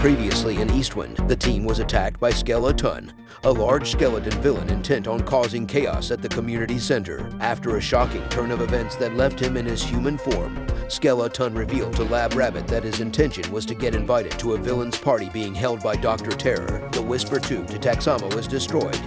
Previously 0.00 0.62
in 0.62 0.70
Eastwind, 0.70 1.18
the 1.28 1.36
team 1.36 1.66
was 1.66 1.78
attacked 1.78 2.18
by 2.18 2.30
Skeleton, 2.30 3.12
a 3.44 3.52
large 3.52 3.90
skeleton 3.90 4.32
villain 4.40 4.70
intent 4.70 5.06
on 5.06 5.20
causing 5.20 5.66
chaos 5.66 6.10
at 6.10 6.22
the 6.22 6.28
community 6.30 6.78
center. 6.78 7.28
After 7.38 7.76
a 7.76 7.82
shocking 7.82 8.26
turn 8.30 8.50
of 8.50 8.62
events 8.62 8.96
that 8.96 9.14
left 9.14 9.38
him 9.38 9.58
in 9.58 9.66
his 9.66 9.82
human 9.82 10.16
form, 10.16 10.66
Skeleton 10.88 11.52
revealed 11.54 11.96
to 11.96 12.04
Lab 12.04 12.32
Rabbit 12.32 12.66
that 12.68 12.82
his 12.82 13.00
intention 13.00 13.52
was 13.52 13.66
to 13.66 13.74
get 13.74 13.94
invited 13.94 14.32
to 14.38 14.54
a 14.54 14.56
villain's 14.58 14.98
party 14.98 15.28
being 15.34 15.54
held 15.54 15.82
by 15.82 15.96
Dr. 15.96 16.30
Terror. 16.30 16.88
The 16.92 17.02
Whisper 17.02 17.38
Tube 17.38 17.66
to 17.66 17.78
Taxama 17.78 18.34
was 18.34 18.48
destroyed. 18.48 18.98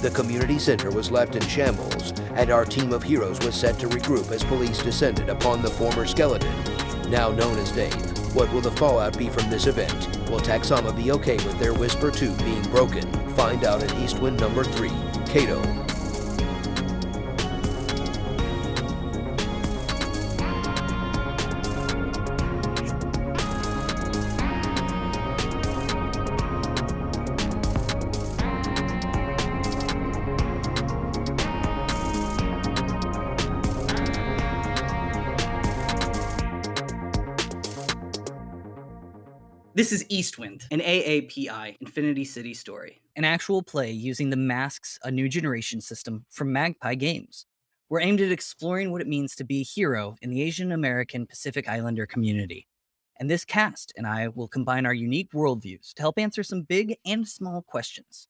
The 0.00 0.12
community 0.14 0.58
center 0.58 0.90
was 0.90 1.10
left 1.10 1.36
in 1.36 1.42
shambles, 1.42 2.18
and 2.36 2.50
our 2.50 2.64
team 2.64 2.94
of 2.94 3.02
heroes 3.02 3.38
was 3.44 3.54
set 3.54 3.78
to 3.80 3.88
regroup 3.88 4.32
as 4.32 4.44
police 4.44 4.82
descended 4.82 5.28
upon 5.28 5.60
the 5.60 5.68
former 5.68 6.06
skeleton, 6.06 6.54
now 7.10 7.28
known 7.32 7.58
as 7.58 7.70
Dave. 7.70 8.17
What 8.38 8.52
will 8.52 8.60
the 8.60 8.70
fallout 8.70 9.18
be 9.18 9.28
from 9.28 9.50
this 9.50 9.66
event? 9.66 10.06
Will 10.30 10.38
Taxama 10.38 10.96
be 10.96 11.10
okay 11.10 11.38
with 11.38 11.58
their 11.58 11.74
Whisper 11.74 12.12
Tube 12.12 12.38
being 12.44 12.62
broken? 12.70 13.02
Find 13.34 13.64
out 13.64 13.82
in 13.82 14.00
Eastwind 14.00 14.38
number 14.38 14.62
3, 14.62 14.92
Kato. 15.26 15.87
This 39.78 39.92
is 39.92 40.04
Eastwind, 40.08 40.66
an 40.72 40.80
AAPI 40.80 41.76
Infinity 41.80 42.24
City 42.24 42.52
story, 42.52 43.00
an 43.14 43.24
actual 43.24 43.62
play 43.62 43.92
using 43.92 44.28
the 44.28 44.36
Masks 44.36 44.98
A 45.04 45.10
New 45.12 45.28
Generation 45.28 45.80
system 45.80 46.24
from 46.30 46.52
Magpie 46.52 46.96
Games. 46.96 47.46
We're 47.88 48.00
aimed 48.00 48.20
at 48.20 48.32
exploring 48.32 48.90
what 48.90 49.02
it 49.02 49.06
means 49.06 49.36
to 49.36 49.44
be 49.44 49.60
a 49.60 49.62
hero 49.64 50.16
in 50.20 50.30
the 50.30 50.42
Asian 50.42 50.72
American 50.72 51.28
Pacific 51.28 51.68
Islander 51.68 52.06
community. 52.06 52.66
And 53.20 53.30
this 53.30 53.44
cast 53.44 53.92
and 53.96 54.04
I 54.04 54.26
will 54.26 54.48
combine 54.48 54.84
our 54.84 54.92
unique 54.92 55.30
worldviews 55.30 55.94
to 55.94 56.02
help 56.02 56.18
answer 56.18 56.42
some 56.42 56.62
big 56.62 56.96
and 57.06 57.28
small 57.28 57.62
questions. 57.62 58.26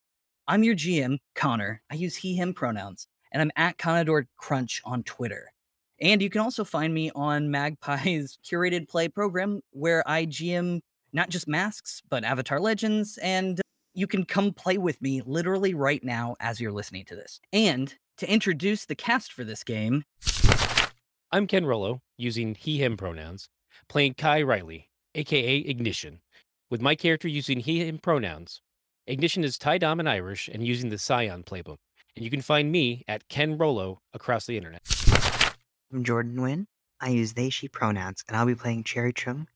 I'm 0.48 0.62
your 0.62 0.76
GM, 0.76 1.16
Connor. 1.34 1.80
I 1.90 1.94
use 1.94 2.14
he, 2.14 2.36
him 2.36 2.52
pronouns, 2.52 3.06
and 3.32 3.40
I'm 3.40 3.52
at 3.56 3.78
Conador 3.78 4.26
Crunch 4.36 4.82
on 4.84 5.02
Twitter. 5.02 5.50
And 5.98 6.20
you 6.20 6.28
can 6.28 6.42
also 6.42 6.62
find 6.62 6.92
me 6.92 7.10
on 7.14 7.48
Magpie's 7.48 8.38
curated 8.46 8.86
play 8.86 9.08
program, 9.08 9.62
where 9.70 10.06
I 10.06 10.26
GM 10.26 10.82
not 11.12 11.28
just 11.30 11.48
masks, 11.48 12.02
but 12.08 12.24
Avatar 12.24 12.60
Legends. 12.60 13.18
And 13.18 13.60
you 13.94 14.06
can 14.06 14.24
come 14.24 14.52
play 14.52 14.78
with 14.78 15.00
me 15.02 15.22
literally 15.24 15.74
right 15.74 16.02
now 16.04 16.36
as 16.40 16.60
you're 16.60 16.72
listening 16.72 17.04
to 17.06 17.16
this. 17.16 17.40
And 17.52 17.94
to 18.18 18.30
introduce 18.30 18.84
the 18.84 18.94
cast 18.94 19.32
for 19.32 19.44
this 19.44 19.64
game, 19.64 20.04
I'm 21.30 21.46
Ken 21.46 21.66
Rollo, 21.66 22.00
using 22.16 22.54
he, 22.54 22.82
him 22.82 22.96
pronouns, 22.96 23.48
playing 23.88 24.14
Kai 24.14 24.42
Riley, 24.42 24.88
aka 25.14 25.56
Ignition. 25.56 26.20
With 26.70 26.82
my 26.82 26.94
character 26.94 27.28
using 27.28 27.60
he, 27.60 27.86
him 27.86 27.98
pronouns, 27.98 28.60
Ignition 29.06 29.42
is 29.42 29.56
Thai 29.56 29.78
Dom 29.78 30.00
and 30.00 30.08
Irish 30.08 30.48
and 30.48 30.66
using 30.66 30.90
the 30.90 30.98
Scion 30.98 31.42
playbook. 31.42 31.78
And 32.14 32.24
you 32.24 32.30
can 32.30 32.42
find 32.42 32.70
me 32.70 33.04
at 33.08 33.28
Ken 33.28 33.56
Rollo 33.56 34.00
across 34.12 34.46
the 34.46 34.56
internet. 34.56 34.82
I'm 35.92 36.04
Jordan 36.04 36.34
Nguyen. 36.34 36.66
I 37.00 37.10
use 37.10 37.32
they, 37.32 37.48
she 37.48 37.68
pronouns, 37.68 38.24
and 38.28 38.36
I'll 38.36 38.44
be 38.44 38.54
playing 38.54 38.84
Cherry 38.84 39.12
Chung, 39.12 39.46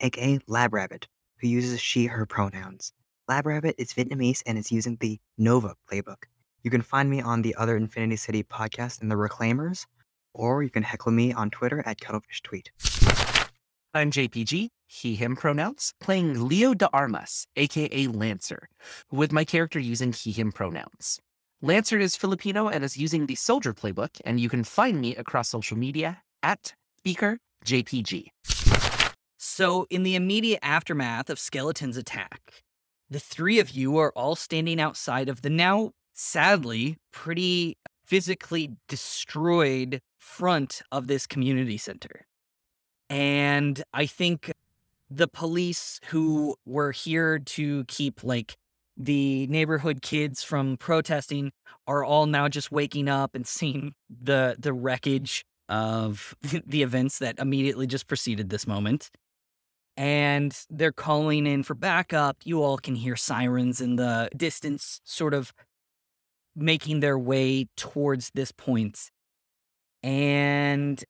aka 0.00 0.38
Lab 0.46 0.74
Rabbit, 0.74 1.06
who 1.40 1.48
uses 1.48 1.80
she, 1.80 2.06
her 2.06 2.26
pronouns. 2.26 2.92
Lab 3.28 3.46
Rabbit 3.46 3.74
is 3.78 3.92
Vietnamese 3.92 4.42
and 4.46 4.56
is 4.56 4.72
using 4.72 4.96
the 5.00 5.18
Nova 5.36 5.74
playbook. 5.90 6.24
You 6.62 6.70
can 6.70 6.82
find 6.82 7.08
me 7.10 7.20
on 7.20 7.42
the 7.42 7.54
other 7.56 7.76
Infinity 7.76 8.16
City 8.16 8.42
podcast 8.42 9.02
in 9.02 9.08
the 9.08 9.14
Reclaimers, 9.14 9.86
or 10.34 10.62
you 10.62 10.70
can 10.70 10.82
heckle 10.82 11.12
me 11.12 11.32
on 11.32 11.50
Twitter 11.50 11.82
at 11.86 12.00
Cuttlefish 12.00 12.42
Tweet. 12.42 12.70
I'm 13.94 14.10
JPG, 14.10 14.68
he, 14.86 15.14
him 15.14 15.36
pronouns, 15.36 15.92
playing 16.00 16.48
Leo 16.48 16.74
de 16.74 16.88
Armas, 16.92 17.46
aka 17.56 18.06
Lancer, 18.06 18.68
with 19.10 19.32
my 19.32 19.44
character 19.44 19.78
using 19.78 20.12
he, 20.12 20.32
him 20.32 20.52
pronouns. 20.52 21.20
Lancer 21.60 21.98
is 21.98 22.16
Filipino 22.16 22.68
and 22.68 22.84
is 22.84 22.96
using 22.96 23.26
the 23.26 23.34
Soldier 23.34 23.74
playbook, 23.74 24.20
and 24.24 24.38
you 24.38 24.48
can 24.48 24.62
find 24.62 25.00
me 25.00 25.16
across 25.16 25.48
social 25.48 25.76
media 25.76 26.22
at 26.42 26.74
Speaker 26.98 27.38
JPG. 27.64 28.28
So, 29.40 29.86
in 29.88 30.02
the 30.02 30.16
immediate 30.16 30.58
aftermath 30.62 31.30
of 31.30 31.38
Skeleton's 31.38 31.96
attack, 31.96 32.64
the 33.08 33.20
three 33.20 33.60
of 33.60 33.70
you 33.70 33.96
are 33.96 34.12
all 34.16 34.34
standing 34.34 34.80
outside 34.80 35.28
of 35.28 35.42
the 35.42 35.50
now, 35.50 35.92
sadly, 36.12 36.96
pretty 37.12 37.78
physically 38.04 38.72
destroyed 38.88 40.00
front 40.18 40.82
of 40.90 41.06
this 41.06 41.24
community 41.24 41.78
center. 41.78 42.26
And 43.08 43.80
I 43.94 44.06
think 44.06 44.52
the 45.08 45.28
police 45.28 46.00
who 46.08 46.56
were 46.66 46.90
here 46.90 47.38
to 47.38 47.84
keep 47.84 48.24
like 48.24 48.56
the 48.96 49.46
neighborhood 49.46 50.02
kids 50.02 50.42
from 50.42 50.76
protesting 50.78 51.52
are 51.86 52.02
all 52.02 52.26
now 52.26 52.48
just 52.48 52.72
waking 52.72 53.08
up 53.08 53.36
and 53.36 53.46
seeing 53.46 53.94
the 54.10 54.56
the 54.58 54.72
wreckage 54.72 55.44
of 55.68 56.34
the 56.66 56.82
events 56.82 57.20
that 57.20 57.38
immediately 57.38 57.86
just 57.86 58.08
preceded 58.08 58.50
this 58.50 58.66
moment 58.66 59.10
and 59.98 60.56
they're 60.70 60.92
calling 60.92 61.44
in 61.44 61.64
for 61.64 61.74
backup. 61.74 62.36
You 62.44 62.62
all 62.62 62.78
can 62.78 62.94
hear 62.94 63.16
sirens 63.16 63.80
in 63.80 63.96
the 63.96 64.30
distance, 64.36 65.00
sort 65.02 65.34
of 65.34 65.52
making 66.54 67.00
their 67.00 67.18
way 67.18 67.66
towards 67.76 68.30
this 68.32 68.52
point. 68.52 69.10
And 70.04 71.04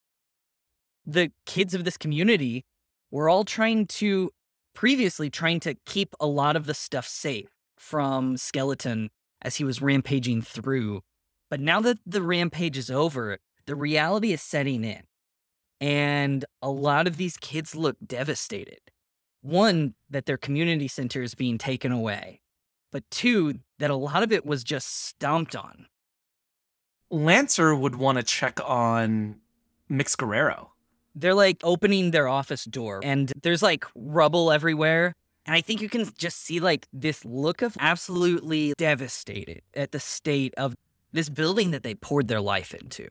the 1.05 1.31
kids 1.45 1.75
of 1.75 1.85
this 1.85 1.99
community 1.99 2.65
were 3.11 3.29
all 3.29 3.45
trying 3.45 3.87
to, 3.87 4.31
previously, 4.75 5.29
trying 5.29 5.61
to 5.61 5.75
keep 5.85 6.15
a 6.19 6.27
lot 6.27 6.57
of 6.57 6.65
the 6.65 6.73
stuff 6.73 7.07
safe 7.07 7.51
from 7.77 8.39
Skeleton 8.39 9.11
as 9.43 9.57
he 9.57 9.65
was 9.65 9.83
rampaging 9.83 10.41
through. 10.41 11.03
But 11.51 11.61
now 11.61 11.83
that 11.83 11.99
the 12.07 12.23
rampage 12.23 12.79
is 12.79 12.91
over, 12.91 13.37
the 13.67 13.77
reality 13.77 14.33
is 14.33 14.41
setting 14.41 14.83
in. 14.83 15.03
And 15.81 16.45
a 16.61 16.71
lot 16.71 17.07
of 17.07 17.17
these 17.17 17.37
kids 17.37 17.75
look 17.75 17.97
devastated. 18.05 18.81
One, 19.43 19.95
that 20.11 20.27
their 20.27 20.37
community 20.37 20.89
center 20.89 21.23
is 21.23 21.35
being 21.35 21.59
taken 21.59 21.93
away, 21.93 22.41
but 22.91 23.09
two, 23.11 23.61
that 23.79 23.91
a 23.91 23.97
lot 23.97 24.23
of 24.23 24.33
it 24.33 24.45
was 24.45 24.65
just 24.65 25.07
stomped 25.07 25.55
on. 25.55 25.87
Lancer 27.11 27.75
would 27.75 27.95
want 27.95 28.19
to 28.19 28.25
check 28.25 28.59
on 28.65 29.37
Mix 29.89 30.17
Guerrero. 30.17 30.73
They're 31.15 31.35
like 31.35 31.59
opening 31.63 32.11
their 32.11 32.29
office 32.29 32.65
door, 32.65 33.01
and 33.03 33.33
there's 33.43 33.63
like 33.63 33.85
rubble 33.95 34.53
everywhere. 34.53 35.15
And 35.47 35.55
I 35.55 35.61
think 35.61 35.81
you 35.81 35.89
can 35.89 36.07
just 36.19 36.43
see 36.43 36.61
like 36.61 36.87
this 36.93 37.25
look 37.25 37.63
of 37.63 37.77
absolutely 37.81 38.75
devastated 38.77 39.63
at 39.75 39.93
the 39.93 40.01
state 40.01 40.53
of 40.57 40.77
this 41.13 41.29
building 41.29 41.71
that 41.71 41.83
they 41.83 41.95
poured 41.95 42.29
their 42.29 42.41
life 42.41 42.75
into. 42.75 43.11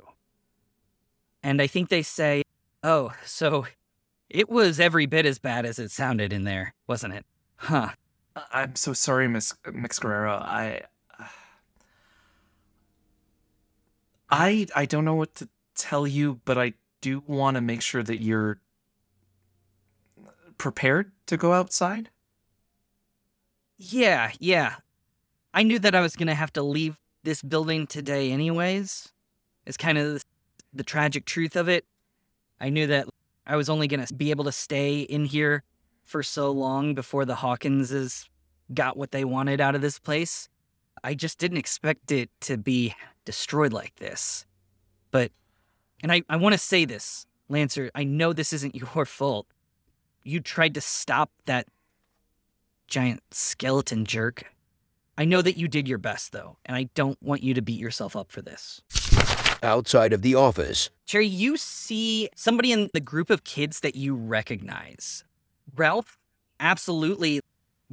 And 1.42 1.62
I 1.62 1.68
think 1.68 1.90
they 1.90 2.04
say, 2.04 2.44
Oh, 2.90 3.12
so 3.26 3.68
it 4.30 4.50
was 4.50 4.80
every 4.80 5.08
bit 5.08 5.26
as 5.26 5.40
bad 5.40 5.66
as 5.66 5.78
it 5.78 5.92
sounded 5.92 6.32
in 6.32 6.46
there, 6.46 6.74
wasn't 6.88 7.16
it? 7.16 7.26
Huh. 7.58 7.90
Uh, 8.34 8.44
I'm 8.54 8.78
so 8.78 8.94
sorry, 8.94 9.28
Miss 9.28 9.54
Mix 9.74 10.00
Guerrero. 10.00 10.36
I, 10.36 10.84
uh, 11.20 11.26
I, 14.30 14.68
I 14.74 14.86
don't 14.86 15.04
know 15.04 15.16
what 15.16 15.36
to 15.36 15.50
tell 15.76 16.08
you, 16.08 16.40
but 16.46 16.58
I 16.58 16.76
do 17.02 17.22
want 17.28 17.56
to 17.56 17.62
make 17.62 17.82
sure 17.82 18.04
that 18.04 18.22
you're 18.22 18.62
prepared 20.58 21.12
to 21.26 21.36
go 21.36 21.52
outside. 21.52 22.10
Yeah, 23.78 24.32
yeah. 24.40 24.76
I 25.54 25.64
knew 25.64 25.80
that 25.80 25.94
I 25.94 26.00
was 26.00 26.16
gonna 26.16 26.36
have 26.36 26.54
to 26.54 26.64
leave 26.64 26.98
this 27.24 27.42
building 27.42 27.86
today, 27.86 28.32
anyways. 28.32 29.12
It's 29.66 29.76
kind 29.76 29.98
of 29.98 30.24
the 30.74 30.86
tragic 30.86 31.26
truth 31.26 31.58
of 31.58 31.68
it. 31.68 31.84
I 32.60 32.70
knew 32.70 32.88
that 32.88 33.08
I 33.46 33.56
was 33.56 33.70
only 33.70 33.88
going 33.88 34.06
to 34.06 34.14
be 34.14 34.32
able 34.32 34.46
to 34.46 34.52
stay 34.52 35.02
in 35.02 35.26
here 35.26 35.64
for 36.04 36.24
so 36.24 36.52
long 36.52 36.96
before 36.96 37.26
the 37.26 37.36
Hawkinses 37.36 38.28
got 38.74 38.98
what 38.98 39.12
they 39.12 39.24
wanted 39.24 39.62
out 39.62 39.76
of 39.76 39.82
this 39.82 40.00
place. 40.00 40.50
I 41.04 41.14
just 41.14 41.38
didn't 41.38 41.58
expect 41.58 42.12
it 42.12 42.30
to 42.42 42.58
be 42.58 42.96
destroyed 43.26 43.74
like 43.74 43.96
this. 43.98 44.46
But, 45.12 45.32
and 46.02 46.12
I, 46.12 46.24
I 46.30 46.38
want 46.38 46.54
to 46.54 46.60
say 46.60 46.86
this, 46.86 47.28
Lancer, 47.50 47.92
I 47.94 48.04
know 48.04 48.34
this 48.34 48.54
isn't 48.54 48.76
your 48.96 49.06
fault. 49.06 49.48
You 50.24 50.40
tried 50.40 50.74
to 50.74 50.82
stop 50.82 51.32
that 51.46 51.68
giant 52.88 53.22
skeleton 53.32 54.06
jerk. 54.06 54.44
I 55.18 55.26
know 55.26 55.42
that 55.42 55.58
you 55.58 55.68
did 55.68 55.88
your 55.88 55.98
best, 55.98 56.32
though, 56.32 56.58
and 56.66 56.76
I 56.76 56.90
don't 56.96 57.22
want 57.22 57.44
you 57.44 57.54
to 57.54 57.62
beat 57.62 57.80
yourself 57.80 58.16
up 58.16 58.32
for 58.32 58.42
this. 58.42 58.82
Outside 59.64 60.14
of 60.14 60.22
the 60.22 60.36
office, 60.36 60.90
Cherry, 61.06 61.28
you 61.28 61.58
see 61.58 62.30
somebody 62.36 62.72
in 62.72 62.90
the 62.94 63.00
group 63.00 63.30
of 63.30 63.44
kids 63.44 63.80
that 63.80 63.96
you 63.96 64.16
recognize. 64.16 65.24
Ralph, 65.76 66.18
absolutely. 66.60 67.42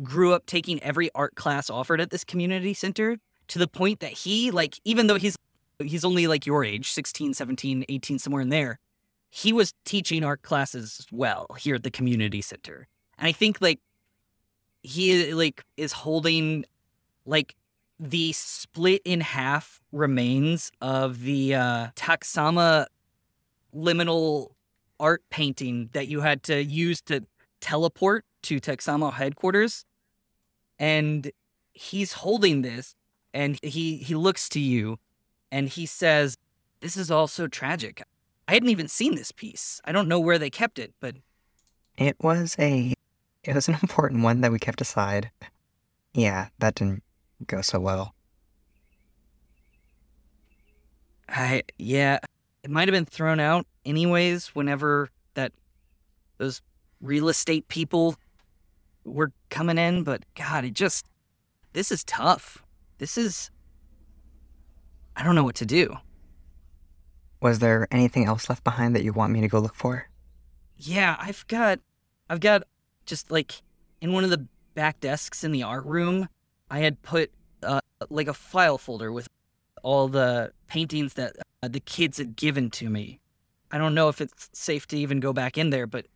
grew 0.02 0.32
up 0.32 0.46
taking 0.46 0.82
every 0.82 1.11
art 1.14 1.37
class 1.37 1.70
offered 1.70 2.00
at 2.00 2.11
this 2.11 2.25
community 2.25 2.75
center 2.75 3.16
to 3.49 3.58
the 3.58 3.69
point 3.69 4.00
that 4.00 4.12
he 4.12 4.50
like 4.50 4.78
even 4.84 5.06
though 5.06 5.16
he's 5.16 5.37
he's 5.78 6.05
only 6.05 6.26
like 6.26 6.46
your 6.46 6.64
age 6.64 6.90
16 6.90 7.34
17 7.34 7.84
18 7.88 8.19
somewhere 8.19 8.43
in 8.43 8.49
there 8.49 8.78
he 9.31 9.52
was 9.52 9.72
teaching 9.84 10.25
art 10.25 10.43
classes 10.43 10.96
as 11.00 11.06
well 11.12 11.46
here 11.58 11.75
at 11.75 11.82
the 11.82 11.90
community 11.90 12.40
center 12.40 12.88
and 13.19 13.28
i 13.28 13.32
think 13.32 13.60
like 13.60 13.81
he 14.82 15.32
like 15.34 15.62
is 15.76 15.93
holding 15.93 16.64
like 17.26 17.55
the 17.99 18.32
split 18.32 19.02
in 19.05 19.20
half 19.20 19.81
remains 19.93 20.73
of 20.81 21.23
the 21.23 21.55
uh 21.55 21.88
taxama 21.94 22.87
liminal 23.75 24.50
art 25.00 25.23
painting 25.31 25.91
that 25.93 26.08
you 26.08 26.20
had 26.20 26.43
to 26.44 26.64
use 26.64 27.00
to 27.02 27.25
teleport 27.61 28.25
to 28.43 28.61
Taxama 28.61 29.12
headquarters. 29.12 29.85
And 30.79 31.31
he's 31.73 32.14
holding 32.14 32.62
this 32.62 32.94
and 33.32 33.58
he 33.62 33.96
he 33.96 34.14
looks 34.14 34.49
to 34.50 34.61
you 34.61 34.99
and 35.50 35.69
he 35.69 35.87
says, 35.87 36.37
This 36.81 36.96
is 36.96 37.11
all 37.11 37.26
so 37.26 37.46
tragic. 37.46 38.02
I 38.49 38.55
hadn't 38.55 38.69
even 38.69 38.88
seen 38.88 39.14
this 39.14 39.32
piece. 39.32 39.81
I 39.85 39.93
don't 39.93 40.08
know 40.08 40.20
where 40.20 40.38
they 40.38 40.50
kept 40.50 40.79
it, 40.79 40.93
but 41.00 41.17
It 41.96 42.17
was 42.20 42.56
a 42.58 42.94
it 43.43 43.55
was 43.55 43.69
an 43.69 43.76
important 43.82 44.23
one 44.23 44.41
that 44.41 44.52
we 44.52 44.58
kept 44.58 44.81
aside. 44.81 45.31
Yeah, 46.12 46.49
that 46.58 46.76
didn't 46.76 47.02
go 47.46 47.60
so 47.60 47.81
well. 47.81 48.14
I 51.28 51.62
yeah, 51.78 52.19
it 52.62 52.70
might 52.70 52.88
have 52.88 52.92
been 52.92 53.04
thrown 53.04 53.40
out 53.40 53.66
anyways 53.84 54.48
whenever 54.48 55.08
that 55.34 55.52
those 56.38 56.62
real 57.00 57.28
estate 57.28 57.69
people 57.69 58.16
were 59.04 59.32
coming 59.50 59.78
in, 59.78 60.04
but 60.04 60.25
God, 60.34 60.64
it 60.64 60.75
just 60.75 61.06
this 61.72 61.90
is 61.90 62.04
tough. 62.04 62.64
This 62.98 63.19
is 63.19 63.50
I 65.16 65.22
don't 65.22 65.34
know 65.34 65.44
what 65.44 65.56
to 65.56 65.66
do. 65.66 65.96
Was 67.40 67.58
there 67.58 67.86
anything 67.90 68.25
else 68.25 68.48
left 68.48 68.64
behind 68.64 68.96
that 68.96 69.04
you 69.04 69.12
want 69.12 69.32
me 69.32 69.40
to 69.42 69.48
go 69.48 69.58
look 69.58 69.75
for? 69.75 70.08
Yeah, 70.76 71.16
I've 71.19 71.46
got 71.46 71.81
I've 72.28 72.40
got 72.40 72.64
just 73.06 73.31
like 73.31 73.62
in 74.00 74.12
one 74.12 74.25
of 74.25 74.31
the 74.31 74.46
back 74.75 75.00
desks 75.00 75.44
in 75.44 75.52
the 75.52 75.62
art 75.62 75.84
room, 75.84 76.28
I 76.74 76.80
had 76.80 77.00
put 77.02 77.30
uh, 77.62 77.78
like 78.10 78.26
a 78.26 78.34
file 78.34 78.78
folder 78.78 79.12
with 79.12 79.28
all 79.84 80.08
the 80.08 80.50
paintings 80.66 81.14
that 81.14 81.36
uh, 81.62 81.68
the 81.68 81.78
kids 81.78 82.18
had 82.18 82.34
given 82.34 82.68
to 82.70 82.90
me. 82.90 83.20
I 83.70 83.78
don't 83.78 83.94
know 83.94 84.08
if 84.08 84.20
it's 84.20 84.50
safe 84.52 84.88
to 84.88 84.98
even 84.98 85.20
go 85.20 85.32
back 85.32 85.56
in 85.56 85.70
there, 85.70 85.86
but 85.86 86.06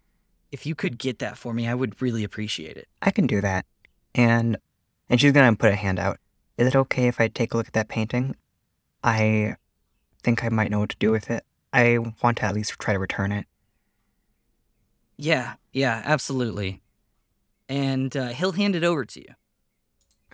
if 0.50 0.66
you 0.66 0.74
could 0.74 0.98
get 0.98 1.20
that 1.20 1.38
for 1.38 1.54
me, 1.54 1.68
I 1.68 1.74
would 1.74 2.02
really 2.02 2.24
appreciate 2.24 2.76
it. 2.76 2.88
I 3.02 3.12
can 3.12 3.28
do 3.28 3.40
that. 3.40 3.66
And 4.16 4.56
and 5.08 5.20
she's 5.20 5.30
gonna 5.30 5.54
put 5.54 5.70
a 5.70 5.76
hand 5.76 6.00
out. 6.00 6.18
Is 6.56 6.66
it 6.66 6.74
okay 6.74 7.06
if 7.06 7.20
I 7.20 7.28
take 7.28 7.54
a 7.54 7.56
look 7.56 7.68
at 7.68 7.74
that 7.74 7.86
painting? 7.86 8.34
I 9.04 9.54
think 10.24 10.42
I 10.42 10.48
might 10.48 10.72
know 10.72 10.80
what 10.80 10.90
to 10.90 10.96
do 10.98 11.12
with 11.12 11.30
it. 11.30 11.44
I 11.72 11.98
want 12.20 12.38
to 12.38 12.46
at 12.46 12.56
least 12.56 12.76
try 12.80 12.94
to 12.94 12.98
return 12.98 13.30
it. 13.30 13.46
Yeah, 15.16 15.54
yeah, 15.72 16.02
absolutely. 16.04 16.82
And 17.68 18.16
uh, 18.16 18.30
he'll 18.30 18.58
hand 18.58 18.74
it 18.74 18.82
over 18.82 19.04
to 19.04 19.20
you. 19.20 19.34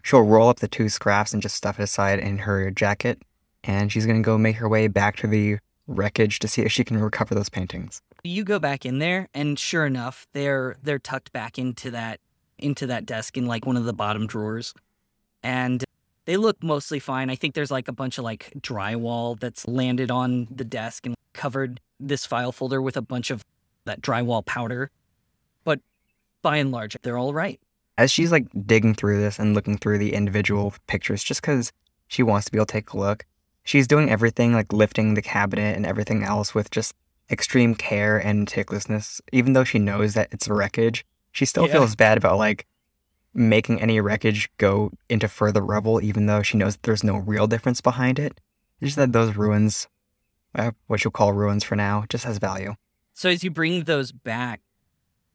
She'll 0.04 0.20
roll 0.20 0.50
up 0.50 0.60
the 0.60 0.68
two 0.68 0.90
scraps 0.90 1.32
and 1.32 1.40
just 1.40 1.54
stuff 1.54 1.80
it 1.80 1.82
aside 1.82 2.18
in 2.18 2.36
her 2.38 2.70
jacket, 2.70 3.22
and 3.64 3.90
she's 3.90 4.04
gonna 4.04 4.20
go 4.20 4.36
make 4.36 4.56
her 4.56 4.68
way 4.68 4.86
back 4.86 5.16
to 5.16 5.26
the 5.26 5.56
wreckage 5.86 6.38
to 6.40 6.46
see 6.46 6.60
if 6.60 6.70
she 6.70 6.84
can 6.84 6.98
recover 6.98 7.34
those 7.34 7.48
paintings. 7.48 8.02
You 8.22 8.44
go 8.44 8.58
back 8.58 8.84
in 8.84 8.98
there, 8.98 9.28
and 9.32 9.58
sure 9.58 9.86
enough, 9.86 10.26
they're 10.34 10.76
they're 10.82 10.98
tucked 10.98 11.32
back 11.32 11.58
into 11.58 11.90
that 11.92 12.20
into 12.58 12.86
that 12.86 13.06
desk 13.06 13.38
in 13.38 13.46
like 13.46 13.64
one 13.64 13.78
of 13.78 13.86
the 13.86 13.94
bottom 13.94 14.26
drawers, 14.26 14.74
and 15.42 15.82
they 16.26 16.36
look 16.36 16.62
mostly 16.62 16.98
fine. 16.98 17.30
I 17.30 17.34
think 17.34 17.54
there's 17.54 17.70
like 17.70 17.88
a 17.88 17.92
bunch 17.92 18.18
of 18.18 18.24
like 18.24 18.52
drywall 18.60 19.40
that's 19.40 19.66
landed 19.66 20.10
on 20.10 20.48
the 20.50 20.64
desk 20.66 21.06
and 21.06 21.14
covered 21.32 21.80
this 21.98 22.26
file 22.26 22.52
folder 22.52 22.82
with 22.82 22.98
a 22.98 23.02
bunch 23.02 23.30
of 23.30 23.42
that 23.86 24.02
drywall 24.02 24.44
powder, 24.44 24.90
but 25.64 25.80
by 26.42 26.58
and 26.58 26.70
large, 26.70 26.94
they're 27.00 27.16
all 27.16 27.32
right. 27.32 27.58
As 27.96 28.11
she's 28.11 28.32
like 28.32 28.46
digging 28.67 28.94
through 28.94 29.20
this 29.20 29.38
and 29.38 29.55
looking 29.55 29.79
through 29.79 29.99
the 29.99 30.14
individual 30.14 30.75
pictures, 30.87 31.23
just 31.23 31.41
because 31.41 31.73
she 32.08 32.23
wants 32.23 32.46
to 32.46 32.52
be 32.52 32.58
able 32.58 32.67
to 32.67 32.73
take 32.73 32.91
a 32.93 32.99
look, 32.99 33.25
she's 33.62 33.87
doing 33.87 34.11
everything 34.11 34.52
like 34.52 34.73
lifting 34.73 35.14
the 35.14 35.23
cabinet 35.23 35.76
and 35.76 35.87
everything 35.87 36.25
else 36.25 36.55
with 36.55 36.70
just 36.70 36.94
extreme 37.31 37.75
care 37.75 38.19
and 38.19 38.46
meticulousness. 38.46 39.20
Even 39.32 39.52
though 39.52 39.64
she 39.64 39.79
knows 39.79 40.14
that 40.14 40.29
it's 40.32 40.49
wreckage, 40.49 41.05
she 41.32 41.44
still 41.44 41.67
Yeah. 41.67 41.73
feels 41.75 41.94
bad 41.94 42.19
about 42.19 42.37
like 42.38 42.67
making 43.32 43.81
any 43.81 44.00
wreckage 44.00 44.50
go 44.58 44.93
into 45.08 45.29
further 45.29 45.62
rubble, 45.62 46.00
even 46.02 46.26
though 46.26 46.43
she 46.43 46.56
knows 46.56 46.76
there's 46.82 47.02
no 47.05 47.17
real 47.17 47.46
difference 47.46 47.81
behind 47.81 48.19
it. 48.19 48.41
It's 48.81 48.91
just 48.91 48.96
that 48.96 49.12
those 49.12 49.37
ruins, 49.37 49.88
uh, 50.55 50.73
what 50.88 51.02
you'll 51.05 51.11
call 51.11 51.32
ruins 51.32 51.64
for 51.64 51.75
now, 51.76 52.05
just 52.08 52.25
has 52.25 52.38
value. 52.38 52.75
So 53.12 53.29
as 53.31 53.43
you 53.43 53.50
bring 53.50 53.85
those 53.85 54.12
back, 54.12 54.61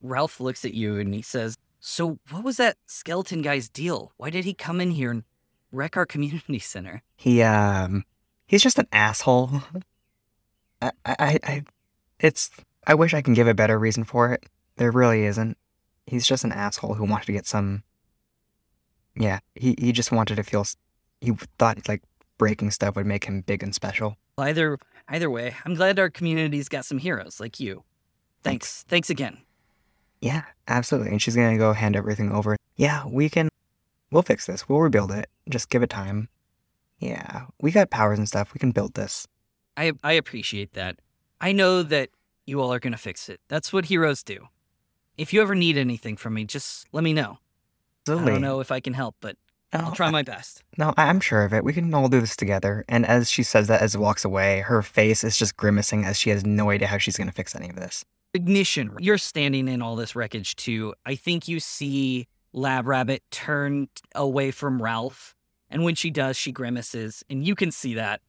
Ralph 0.02 0.40
looks 0.40 0.64
at 0.64 0.74
you 0.74 0.98
and 0.98 1.14
he 1.14 1.22
says, 1.22 1.58
"So 1.90 2.20
what 2.30 2.44
was 2.44 2.58
that 2.58 2.78
skeleton 2.86 3.42
guy's 3.42 3.68
deal? 3.68 4.14
Why 4.18 4.30
did 4.30 4.46
he 4.46 4.54
come 4.54 4.80
in 4.80 4.92
here 4.92 5.10
and 5.10 5.24
wreck 5.72 5.98
our 5.98 6.06
community 6.14 6.60
center?" 6.60 7.02
He 7.16 7.42
um 7.42 8.06
he's 8.46 8.62
just 8.62 8.78
an 8.78 8.88
asshole. 8.92 9.64
I 10.82 10.92
I 11.06 11.40
I 11.44 11.64
it's 12.20 12.52
I 12.86 12.94
wish 12.94 13.14
I 13.16 13.24
can 13.24 13.34
give 13.34 13.48
a 13.48 13.56
better 13.56 13.80
reason 13.80 14.04
for 14.04 14.32
it. 14.32 14.46
There 14.78 14.92
really 14.92 15.26
isn't. 15.26 15.58
He's 16.06 16.28
just 16.28 16.44
an 16.44 16.52
asshole 16.52 16.94
who 16.94 17.06
wanted 17.06 17.26
to 17.26 17.34
get 17.34 17.48
some 17.48 17.84
Yeah, 19.16 19.40
he 19.56 19.76
he 19.80 19.92
just 19.92 20.12
wanted 20.12 20.36
to 20.36 20.44
feel 20.44 20.66
he 21.22 21.32
thought 21.58 21.88
like 21.88 22.04
breaking 22.38 22.70
stuff 22.72 22.96
would 22.96 23.08
make 23.08 23.26
him 23.26 23.42
big 23.42 23.64
and 23.64 23.74
special. 23.74 24.16
Well, 24.38 24.48
either 24.48 24.78
either 25.08 25.30
way, 25.30 25.56
I'm 25.66 25.74
glad 25.74 25.98
our 25.98 26.12
community's 26.12 26.70
got 26.70 26.86
some 26.86 27.00
heroes 27.00 27.40
like 27.40 27.60
you. 27.60 27.84
Thanks. 28.44 28.84
Thanks 28.88 29.10
again. 29.10 29.40
Yeah, 30.22 30.44
absolutely. 30.68 31.12
And 31.12 31.22
she's 31.22 31.36
gonna 31.36 31.58
go 31.58 31.74
hand 31.74 31.96
everything 31.96 32.32
over. 32.32 32.58
Yeah, 32.76 33.04
we 33.08 33.30
can 33.30 33.50
we'll 34.12 34.24
fix 34.24 34.46
this. 34.46 34.68
We'll 34.68 34.80
rebuild 34.80 35.12
it. 35.12 35.30
Just 35.50 35.70
give 35.70 35.84
it 35.84 35.90
time. 35.90 36.30
Yeah, 37.00 37.46
we 37.62 37.72
got 37.72 37.90
powers 37.90 38.20
and 38.20 38.28
stuff. 38.28 38.54
We 38.54 38.60
can 38.60 38.72
build 38.72 38.94
this. 38.94 39.28
I 39.78 39.94
I 40.04 40.14
appreciate 40.14 40.74
that. 40.74 41.00
I 41.40 41.54
know 41.54 41.84
that 41.84 42.10
you 42.46 42.60
all 42.60 42.74
are 42.74 42.80
going 42.80 42.92
to 42.92 42.98
fix 42.98 43.30
it. 43.30 43.40
That's 43.48 43.72
what 43.72 43.86
heroes 43.86 44.24
do. 44.24 44.48
If 45.18 45.34
you 45.34 45.42
ever 45.42 45.56
need 45.56 45.78
anything 45.78 46.18
from 46.18 46.34
me, 46.34 46.44
just 46.46 46.88
let 46.92 47.04
me 47.04 47.14
know. 47.14 47.38
I 48.08 48.26
don't 48.26 48.42
know 48.42 48.60
if 48.60 48.72
I 48.72 48.80
can 48.80 48.94
help, 48.94 49.16
but 49.22 49.38
I'll 49.72 49.92
try 49.92 50.10
my 50.10 50.24
best. 50.24 50.64
No, 50.78 50.94
I'm 50.98 51.20
sure 51.20 51.44
of 51.44 51.54
it. 51.54 51.64
We 51.64 51.74
can 51.74 51.94
all 51.94 52.10
do 52.10 52.20
this 52.20 52.36
together. 52.36 52.86
And 52.90 53.06
as 53.06 53.30
she 53.30 53.44
says 53.44 53.68
that, 53.68 53.82
as 53.82 53.96
walks 53.96 54.26
away, 54.26 54.62
her 54.62 54.82
face 54.82 55.24
is 55.24 55.38
just 55.38 55.58
grimacing 55.58 56.06
as 56.06 56.18
she 56.18 56.32
has 56.32 56.46
no 56.46 56.72
idea 56.72 56.88
how 56.88 56.98
she's 56.98 57.18
going 57.18 57.28
to 57.28 57.34
fix 57.34 57.56
any 57.56 57.70
of 57.70 57.76
this. 57.76 58.04
ignition. 58.34 58.96
You're 59.00 59.18
standing 59.18 59.68
in 59.68 59.82
all 59.82 59.96
this 59.96 60.16
wreckage 60.16 60.56
too. 60.56 60.94
I 61.06 61.16
think 61.16 61.48
you 61.48 61.60
see 61.60 62.28
Lab 62.54 62.88
Rabbit 62.88 63.24
turn 63.32 63.90
away 64.16 64.52
from 64.52 64.82
Ralph. 64.82 65.36
And 65.70 65.84
when 65.84 65.96
she 65.96 66.10
does, 66.10 66.36
she 66.36 66.52
grimaces, 66.52 67.24
and 67.30 67.46
you 67.46 67.54
can 67.54 67.72
see 67.72 67.94
that. 67.94 68.22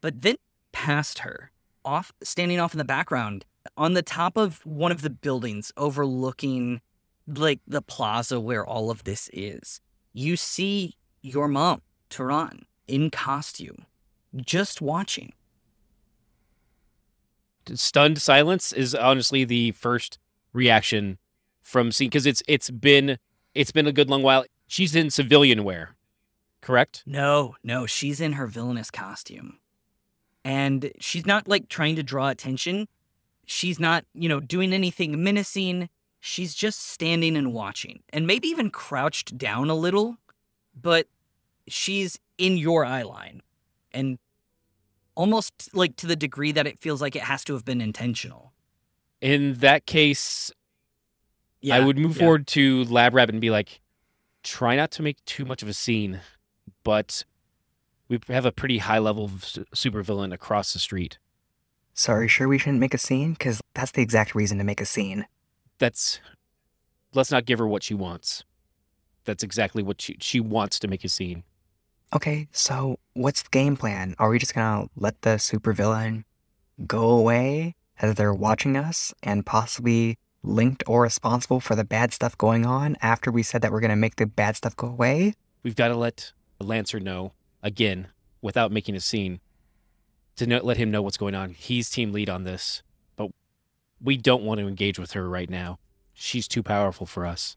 But 0.00 0.22
then 0.22 0.36
past 0.72 1.20
her, 1.20 1.52
off 1.84 2.12
standing 2.22 2.58
off 2.58 2.74
in 2.74 2.78
the 2.78 2.84
background, 2.84 3.44
on 3.76 3.94
the 3.94 4.02
top 4.02 4.36
of 4.36 4.60
one 4.66 4.90
of 4.90 5.02
the 5.02 5.10
buildings 5.10 5.72
overlooking 5.76 6.80
like 7.28 7.60
the 7.66 7.80
plaza 7.80 8.40
where 8.40 8.66
all 8.66 8.90
of 8.90 9.04
this 9.04 9.30
is, 9.32 9.80
you 10.14 10.36
see 10.36 10.96
your 11.20 11.48
mom, 11.48 11.82
Tehran, 12.08 12.64
in 12.86 13.10
costume, 13.10 13.84
just 14.36 14.80
watching. 14.80 15.32
stunned 17.74 18.20
silence 18.20 18.72
is 18.72 18.94
honestly 18.94 19.44
the 19.44 19.72
first 19.72 20.18
reaction 20.52 21.18
from 21.62 21.90
seeing 21.90 22.08
because 22.08 22.26
it's 22.26 22.42
it's 22.46 22.70
been 22.70 23.18
it's 23.54 23.72
been 23.72 23.86
a 23.86 23.92
good 23.92 24.08
long 24.08 24.22
while. 24.22 24.44
She's 24.66 24.94
in 24.94 25.10
civilian 25.10 25.64
wear, 25.64 25.96
correct? 26.60 27.02
No, 27.04 27.56
no, 27.62 27.86
she's 27.86 28.20
in 28.20 28.34
her 28.34 28.46
villainous 28.46 28.90
costume. 28.90 29.58
And 30.44 30.92
she's 31.00 31.26
not 31.26 31.48
like 31.48 31.68
trying 31.68 31.96
to 31.96 32.02
draw 32.02 32.28
attention. 32.28 32.86
She's 33.46 33.80
not, 33.80 34.04
you 34.14 34.28
know, 34.28 34.40
doing 34.40 34.72
anything 34.72 35.22
menacing. 35.22 35.88
She's 36.26 36.54
just 36.54 36.88
standing 36.88 37.36
and 37.36 37.52
watching 37.52 38.02
and 38.10 38.26
maybe 38.26 38.48
even 38.48 38.70
crouched 38.70 39.36
down 39.36 39.68
a 39.68 39.74
little, 39.74 40.16
but 40.74 41.06
she's 41.68 42.18
in 42.38 42.56
your 42.56 42.82
eye 42.82 43.02
line 43.02 43.42
and 43.92 44.18
almost 45.14 45.74
like 45.74 45.96
to 45.96 46.06
the 46.06 46.16
degree 46.16 46.50
that 46.50 46.66
it 46.66 46.78
feels 46.78 47.02
like 47.02 47.14
it 47.14 47.24
has 47.24 47.44
to 47.44 47.52
have 47.52 47.66
been 47.66 47.82
intentional. 47.82 48.54
In 49.20 49.52
that 49.56 49.84
case, 49.84 50.50
yeah, 51.60 51.76
I 51.76 51.80
would 51.80 51.98
move 51.98 52.16
yeah. 52.16 52.20
forward 52.20 52.46
to 52.48 52.84
Lab 52.84 53.12
Rabbit 53.12 53.34
and 53.34 53.42
be 53.42 53.50
like, 53.50 53.82
try 54.42 54.76
not 54.76 54.90
to 54.92 55.02
make 55.02 55.22
too 55.26 55.44
much 55.44 55.62
of 55.62 55.68
a 55.68 55.74
scene, 55.74 56.22
but 56.84 57.22
we 58.08 58.18
have 58.28 58.46
a 58.46 58.52
pretty 58.52 58.78
high 58.78 58.98
level 58.98 59.26
of 59.26 59.44
su- 59.44 59.66
supervillain 59.74 60.32
across 60.32 60.72
the 60.72 60.78
street. 60.78 61.18
Sorry, 61.92 62.28
sure 62.28 62.48
we 62.48 62.56
shouldn't 62.56 62.80
make 62.80 62.94
a 62.94 62.98
scene? 62.98 63.34
Because 63.34 63.60
that's 63.74 63.92
the 63.92 64.00
exact 64.00 64.34
reason 64.34 64.56
to 64.56 64.64
make 64.64 64.80
a 64.80 64.86
scene. 64.86 65.26
That's 65.84 66.18
let's 67.12 67.30
not 67.30 67.44
give 67.44 67.58
her 67.58 67.68
what 67.68 67.82
she 67.82 67.92
wants. 67.92 68.42
that's 69.26 69.42
exactly 69.42 69.82
what 69.82 70.00
she 70.00 70.16
she 70.18 70.40
wants 70.40 70.78
to 70.78 70.88
make 70.88 71.04
a 71.04 71.10
scene. 71.10 71.42
Okay, 72.14 72.48
so 72.52 72.98
what's 73.12 73.42
the 73.42 73.50
game 73.50 73.76
plan? 73.76 74.14
Are 74.18 74.30
we 74.30 74.38
just 74.38 74.54
gonna 74.54 74.86
let 74.96 75.20
the 75.20 75.36
supervillain 75.36 76.24
go 76.86 77.10
away 77.10 77.74
as 78.00 78.14
they're 78.14 78.32
watching 78.32 78.78
us 78.78 79.12
and 79.22 79.44
possibly 79.44 80.16
linked 80.42 80.82
or 80.86 81.02
responsible 81.02 81.60
for 81.60 81.76
the 81.76 81.84
bad 81.84 82.14
stuff 82.14 82.34
going 82.38 82.64
on 82.64 82.96
after 83.02 83.30
we 83.30 83.42
said 83.42 83.60
that 83.60 83.70
we're 83.70 83.80
gonna 83.80 83.94
make 83.94 84.16
the 84.16 84.24
bad 84.24 84.56
stuff 84.56 84.74
go 84.76 84.86
away? 84.86 85.34
We've 85.62 85.76
got 85.76 85.88
to 85.88 85.96
let 85.96 86.32
Lancer 86.60 86.98
know 86.98 87.32
again 87.62 88.08
without 88.40 88.72
making 88.72 88.94
a 88.96 89.00
scene 89.00 89.38
to 90.36 90.46
know, 90.46 90.60
let 90.62 90.78
him 90.78 90.90
know 90.90 91.02
what's 91.02 91.18
going 91.18 91.34
on. 91.34 91.50
He's 91.50 91.90
team 91.90 92.10
lead 92.10 92.30
on 92.30 92.44
this, 92.44 92.82
we 94.02 94.16
don't 94.16 94.44
want 94.44 94.60
to 94.60 94.68
engage 94.68 94.98
with 94.98 95.12
her 95.12 95.28
right 95.28 95.50
now. 95.50 95.78
She's 96.12 96.46
too 96.46 96.62
powerful 96.62 97.06
for 97.06 97.26
us. 97.26 97.56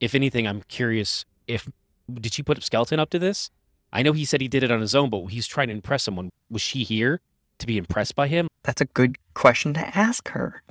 If 0.00 0.14
anything, 0.14 0.46
I'm 0.46 0.62
curious 0.62 1.24
if 1.46 1.68
did 2.12 2.34
she 2.34 2.42
put 2.42 2.58
a 2.58 2.60
Skeleton 2.60 3.00
up 3.00 3.10
to 3.10 3.18
this? 3.18 3.50
I 3.92 4.02
know 4.02 4.12
he 4.12 4.24
said 4.24 4.40
he 4.40 4.48
did 4.48 4.62
it 4.62 4.70
on 4.70 4.80
his 4.80 4.94
own, 4.94 5.10
but 5.10 5.26
he's 5.26 5.46
trying 5.46 5.68
to 5.68 5.74
impress 5.74 6.02
someone. 6.02 6.30
Was 6.50 6.62
she 6.62 6.84
here 6.84 7.20
to 7.58 7.66
be 7.66 7.78
impressed 7.78 8.14
by 8.14 8.28
him? 8.28 8.48
That's 8.62 8.80
a 8.80 8.86
good 8.86 9.16
question 9.34 9.74
to 9.74 9.96
ask 9.96 10.28
her. 10.30 10.62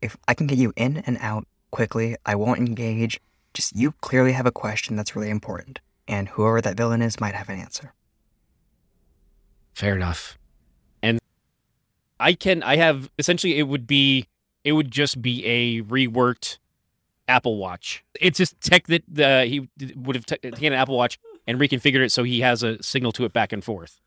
If 0.00 0.16
I 0.26 0.34
can 0.34 0.46
get 0.46 0.58
you 0.58 0.72
in 0.76 0.98
and 0.98 1.18
out 1.20 1.46
quickly, 1.70 2.16
I 2.26 2.34
won't 2.34 2.58
engage. 2.58 3.20
Just 3.54 3.76
you 3.76 3.92
clearly 4.00 4.32
have 4.32 4.46
a 4.46 4.52
question 4.52 4.96
that's 4.96 5.14
really 5.14 5.30
important, 5.30 5.80
and 6.08 6.28
whoever 6.30 6.60
that 6.60 6.76
villain 6.76 7.02
is 7.02 7.20
might 7.20 7.34
have 7.34 7.48
an 7.48 7.58
answer. 7.58 7.92
Fair 9.74 9.94
enough. 9.94 10.38
And 11.02 11.18
I 12.18 12.32
can 12.34 12.62
I 12.62 12.76
have 12.76 13.10
essentially 13.18 13.58
it 13.58 13.64
would 13.64 13.86
be 13.86 14.26
it 14.64 14.72
would 14.72 14.90
just 14.90 15.20
be 15.20 15.44
a 15.46 15.82
reworked 15.82 16.58
Apple 17.28 17.56
Watch. 17.56 18.04
It's 18.20 18.38
just 18.38 18.60
tech 18.60 18.86
that 18.88 19.20
uh, 19.20 19.42
he 19.42 19.68
would 19.96 20.16
have 20.16 20.26
taken 20.26 20.72
an 20.72 20.72
Apple 20.72 20.96
Watch 20.96 21.18
and 21.46 21.58
reconfigured 21.58 22.04
it 22.04 22.12
so 22.12 22.22
he 22.22 22.40
has 22.40 22.62
a 22.62 22.82
signal 22.82 23.12
to 23.12 23.24
it 23.24 23.32
back 23.32 23.52
and 23.52 23.64
forth. 23.64 24.00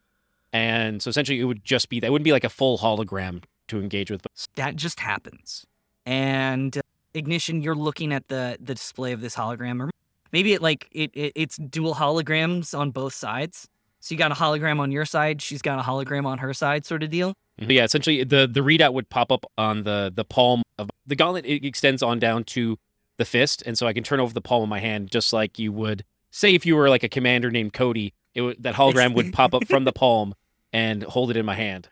And 0.54 1.02
so 1.02 1.10
essentially, 1.10 1.40
it 1.40 1.46
would 1.46 1.66
just 1.66 1.90
be 1.90 2.00
that 2.00 2.12
wouldn't 2.12 2.24
be 2.26 2.32
like 2.32 2.44
a 2.44 2.50
full 2.50 2.78
hologram 2.78 3.44
to 3.68 3.80
engage 3.80 4.10
with. 4.10 4.22
But 4.22 4.32
that 4.56 4.76
just 4.76 5.00
happens. 5.00 5.66
And 6.06 6.78
uh, 6.78 6.82
ignition, 7.14 7.62
you're 7.62 7.76
looking 7.76 8.14
at 8.14 8.28
the 8.28 8.58
the 8.60 8.76
display 8.76 9.12
of 9.12 9.22
this 9.22 9.36
hologram, 9.36 9.82
or 9.82 9.90
maybe 10.32 10.54
it 10.54 10.62
like 10.62 10.88
it, 10.92 11.12
it 11.14 11.34
it's 11.36 11.58
dual 11.58 11.96
holograms 11.96 12.78
on 12.78 12.92
both 12.92 13.14
sides. 13.14 13.68
So 14.06 14.14
you 14.14 14.20
got 14.20 14.32
a 14.32 14.36
hologram 14.36 14.80
on 14.80 14.92
your 14.92 15.04
side, 15.04 15.42
she's 15.42 15.64
got 15.64 15.80
a 15.80 15.82
hologram 15.82 16.28
on 16.28 16.38
her 16.38 16.54
side, 16.54 16.86
sort 16.86 17.02
of 17.02 17.10
deal. 17.10 17.34
But 17.58 17.72
yeah, 17.72 17.86
essentially 17.86 18.24
the 18.24 18.46
the 18.46 18.60
readout 18.60 18.94
would 18.94 19.10
pop 19.10 19.32
up 19.32 19.48
on 19.58 19.82
the 19.82 20.14
the 20.16 20.24
palm 20.24 20.62
of 20.78 20.92
the 21.08 21.16
gauntlet. 21.16 21.44
It 21.44 21.66
extends 21.66 22.04
on 22.04 22.20
down 22.20 22.44
to 22.44 22.78
the 23.18 23.26
fist, 23.26 23.64
and 23.66 23.76
so 23.76 23.88
I 23.88 23.94
can 23.94 24.04
turn 24.04 24.20
over 24.20 24.32
the 24.32 24.42
palm 24.42 24.62
of 24.62 24.70
my 24.70 24.80
hand 24.80 25.10
just 25.10 25.34
like 25.34 25.58
you 25.58 25.72
would 25.72 26.06
say 26.30 26.54
if 26.54 26.68
you 26.68 26.76
were 26.76 26.88
like 26.88 27.02
a 27.02 27.10
commander 27.10 27.50
named 27.50 27.74
Cody. 27.74 28.14
It 28.36 28.42
would, 28.42 28.62
that 28.62 28.76
hologram 28.76 29.16
would 29.16 29.34
pop 29.34 29.56
up 29.56 29.68
from 29.68 29.86
the 29.86 29.92
palm 30.04 30.36
and 30.72 31.02
hold 31.02 31.32
it 31.32 31.38
in 31.38 31.46
my 31.46 31.56
hand. 31.56 31.90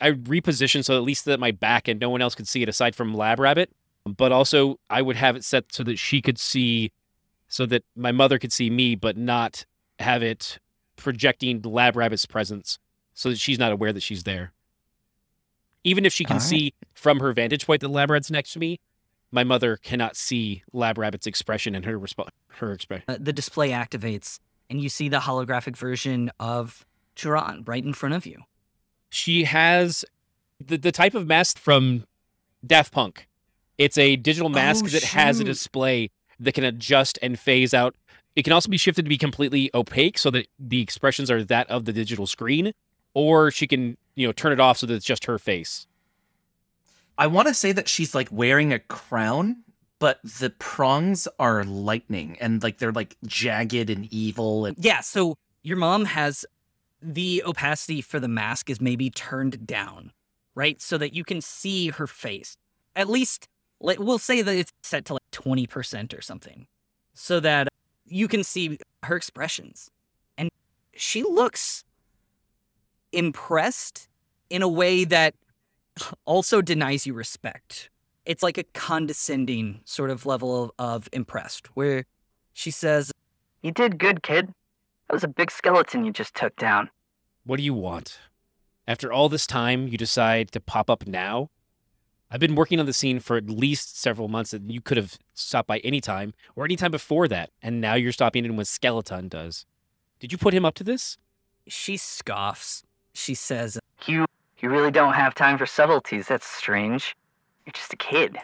I 0.00 0.12
reposition 0.12 0.84
so 0.84 0.96
at 0.96 1.02
least 1.02 1.24
that 1.24 1.40
my 1.40 1.50
back 1.50 1.88
and 1.88 1.98
no 1.98 2.10
one 2.10 2.22
else 2.22 2.36
could 2.36 2.46
see 2.46 2.62
it 2.62 2.68
aside 2.68 2.94
from 2.94 3.12
Lab 3.12 3.40
Rabbit. 3.40 3.72
But 4.04 4.30
also, 4.30 4.78
I 4.88 5.02
would 5.02 5.16
have 5.16 5.34
it 5.34 5.42
set 5.42 5.72
so 5.72 5.82
that 5.82 5.98
she 5.98 6.22
could 6.22 6.38
see, 6.38 6.92
so 7.48 7.66
that 7.66 7.82
my 7.96 8.12
mother 8.12 8.38
could 8.38 8.52
see 8.52 8.70
me, 8.70 8.94
but 8.94 9.16
not 9.16 9.66
have 9.98 10.22
it 10.22 10.60
projecting 10.96 11.62
Lab 11.62 11.96
Rabbit's 11.96 12.26
presence, 12.26 12.78
so 13.14 13.30
that 13.30 13.38
she's 13.38 13.58
not 13.58 13.72
aware 13.72 13.92
that 13.92 14.02
she's 14.02 14.24
there. 14.24 14.52
Even 15.84 16.04
if 16.04 16.12
she 16.12 16.24
can 16.24 16.36
right. 16.36 16.42
see 16.42 16.74
from 16.94 17.20
her 17.20 17.32
vantage 17.32 17.66
point 17.66 17.80
that 17.80 17.88
Lab 17.88 18.10
Rabbit's 18.10 18.30
next 18.30 18.52
to 18.54 18.58
me, 18.58 18.80
my 19.30 19.44
mother 19.44 19.76
cannot 19.76 20.16
see 20.16 20.62
Lab 20.72 20.98
Rabbit's 20.98 21.26
expression 21.26 21.74
and 21.74 21.84
her 21.84 21.98
resp- 21.98 22.28
her 22.54 22.72
expression. 22.72 23.04
Uh, 23.08 23.16
the 23.20 23.32
display 23.32 23.70
activates, 23.70 24.40
and 24.68 24.80
you 24.80 24.88
see 24.88 25.08
the 25.08 25.20
holographic 25.20 25.76
version 25.76 26.30
of 26.40 26.84
Chiron 27.14 27.62
right 27.66 27.84
in 27.84 27.92
front 27.92 28.14
of 28.14 28.26
you. 28.26 28.42
she 29.08 29.44
has 29.44 30.04
the, 30.64 30.76
the 30.76 30.92
type 30.92 31.14
of 31.14 31.26
mask 31.26 31.58
from 31.58 32.04
Daft 32.66 32.92
Punk. 32.92 33.28
It's 33.78 33.98
a 33.98 34.16
digital 34.16 34.48
mask 34.48 34.86
Oh, 34.86 34.88
that 34.88 35.04
has 35.04 35.38
a 35.38 35.44
display 35.44 36.10
that 36.40 36.52
can 36.52 36.64
adjust 36.64 37.18
and 37.22 37.38
phase 37.38 37.72
out. 37.74 37.94
It 38.36 38.42
can 38.44 38.52
also 38.52 38.68
be 38.68 38.76
shifted 38.76 39.04
to 39.04 39.08
be 39.08 39.18
completely 39.18 39.70
opaque 39.74 40.18
so 40.18 40.30
that 40.30 40.46
the 40.58 40.82
expressions 40.82 41.30
are 41.30 41.42
that 41.44 41.68
of 41.70 41.86
the 41.86 41.92
digital 41.92 42.26
screen, 42.26 42.72
or 43.14 43.50
she 43.50 43.66
can, 43.66 43.96
you 44.14 44.26
know, 44.26 44.32
turn 44.32 44.52
it 44.52 44.60
off 44.60 44.76
so 44.76 44.86
that 44.86 44.94
it's 44.94 45.06
just 45.06 45.24
her 45.24 45.38
face. 45.38 45.86
I 47.18 47.26
want 47.28 47.48
to 47.48 47.54
say 47.54 47.72
that 47.72 47.88
she's 47.88 48.14
like 48.14 48.28
wearing 48.30 48.74
a 48.74 48.78
crown, 48.78 49.64
but 49.98 50.20
the 50.22 50.50
prongs 50.50 51.26
are 51.38 51.64
lightning 51.64 52.36
and 52.38 52.62
like 52.62 52.76
they're 52.76 52.92
like 52.92 53.16
jagged 53.24 53.88
and 53.88 54.06
evil 54.12 54.66
and 54.66 54.76
Yeah, 54.78 55.00
so 55.00 55.38
your 55.62 55.78
mom 55.78 56.04
has 56.04 56.44
the 57.00 57.42
opacity 57.46 58.02
for 58.02 58.20
the 58.20 58.28
mask 58.28 58.68
is 58.68 58.82
maybe 58.82 59.08
turned 59.08 59.66
down, 59.66 60.12
right? 60.54 60.80
So 60.82 60.98
that 60.98 61.14
you 61.14 61.24
can 61.24 61.40
see 61.40 61.88
her 61.88 62.06
face. 62.06 62.56
At 62.94 63.08
least, 63.08 63.48
like, 63.80 63.98
we'll 63.98 64.18
say 64.18 64.42
that 64.42 64.54
it's 64.54 64.72
set 64.82 65.06
to 65.06 65.14
like 65.14 65.30
20% 65.32 66.16
or 66.16 66.20
something, 66.22 66.66
so 67.14 67.40
that 67.40 67.68
you 68.06 68.28
can 68.28 68.44
see 68.44 68.78
her 69.02 69.16
expressions. 69.16 69.90
And 70.38 70.50
she 70.94 71.22
looks 71.22 71.84
impressed 73.12 74.08
in 74.50 74.62
a 74.62 74.68
way 74.68 75.04
that 75.04 75.34
also 76.24 76.62
denies 76.62 77.06
you 77.06 77.14
respect. 77.14 77.90
It's 78.24 78.42
like 78.42 78.58
a 78.58 78.64
condescending 78.74 79.80
sort 79.84 80.10
of 80.10 80.26
level 80.26 80.64
of, 80.64 80.70
of 80.78 81.08
impressed, 81.12 81.68
where 81.76 82.04
she 82.52 82.70
says, 82.70 83.12
You 83.62 83.70
did 83.70 83.98
good, 83.98 84.22
kid. 84.22 84.48
That 85.08 85.14
was 85.14 85.24
a 85.24 85.28
big 85.28 85.50
skeleton 85.50 86.04
you 86.04 86.12
just 86.12 86.34
took 86.34 86.56
down. 86.56 86.90
What 87.44 87.58
do 87.58 87.62
you 87.62 87.74
want? 87.74 88.18
After 88.88 89.12
all 89.12 89.28
this 89.28 89.46
time, 89.46 89.88
you 89.88 89.96
decide 89.96 90.50
to 90.52 90.60
pop 90.60 90.90
up 90.90 91.06
now? 91.06 91.50
I've 92.30 92.40
been 92.40 92.56
working 92.56 92.80
on 92.80 92.86
the 92.86 92.92
scene 92.92 93.20
for 93.20 93.36
at 93.36 93.48
least 93.48 94.00
several 94.00 94.28
months, 94.28 94.52
and 94.52 94.70
you 94.70 94.80
could 94.80 94.96
have 94.96 95.16
stopped 95.34 95.68
by 95.68 95.78
any 95.78 96.00
time 96.00 96.34
or 96.56 96.64
any 96.64 96.76
time 96.76 96.90
before 96.90 97.28
that, 97.28 97.50
and 97.62 97.80
now 97.80 97.94
you're 97.94 98.12
stopping 98.12 98.44
in 98.44 98.56
when 98.56 98.64
Skeleton 98.64 99.28
does. 99.28 99.64
Did 100.18 100.32
you 100.32 100.38
put 100.38 100.54
him 100.54 100.64
up 100.64 100.74
to 100.74 100.84
this? 100.84 101.18
She 101.68 101.96
scoffs. 101.96 102.82
She 103.12 103.34
says, 103.34 103.78
You 104.06 104.26
you 104.58 104.70
really 104.70 104.90
don't 104.90 105.12
have 105.12 105.34
time 105.34 105.58
for 105.58 105.66
subtleties. 105.66 106.28
That's 106.28 106.46
strange. 106.46 107.14
You're 107.64 107.72
just 107.72 107.92
a 107.92 107.96
kid. 107.96 108.38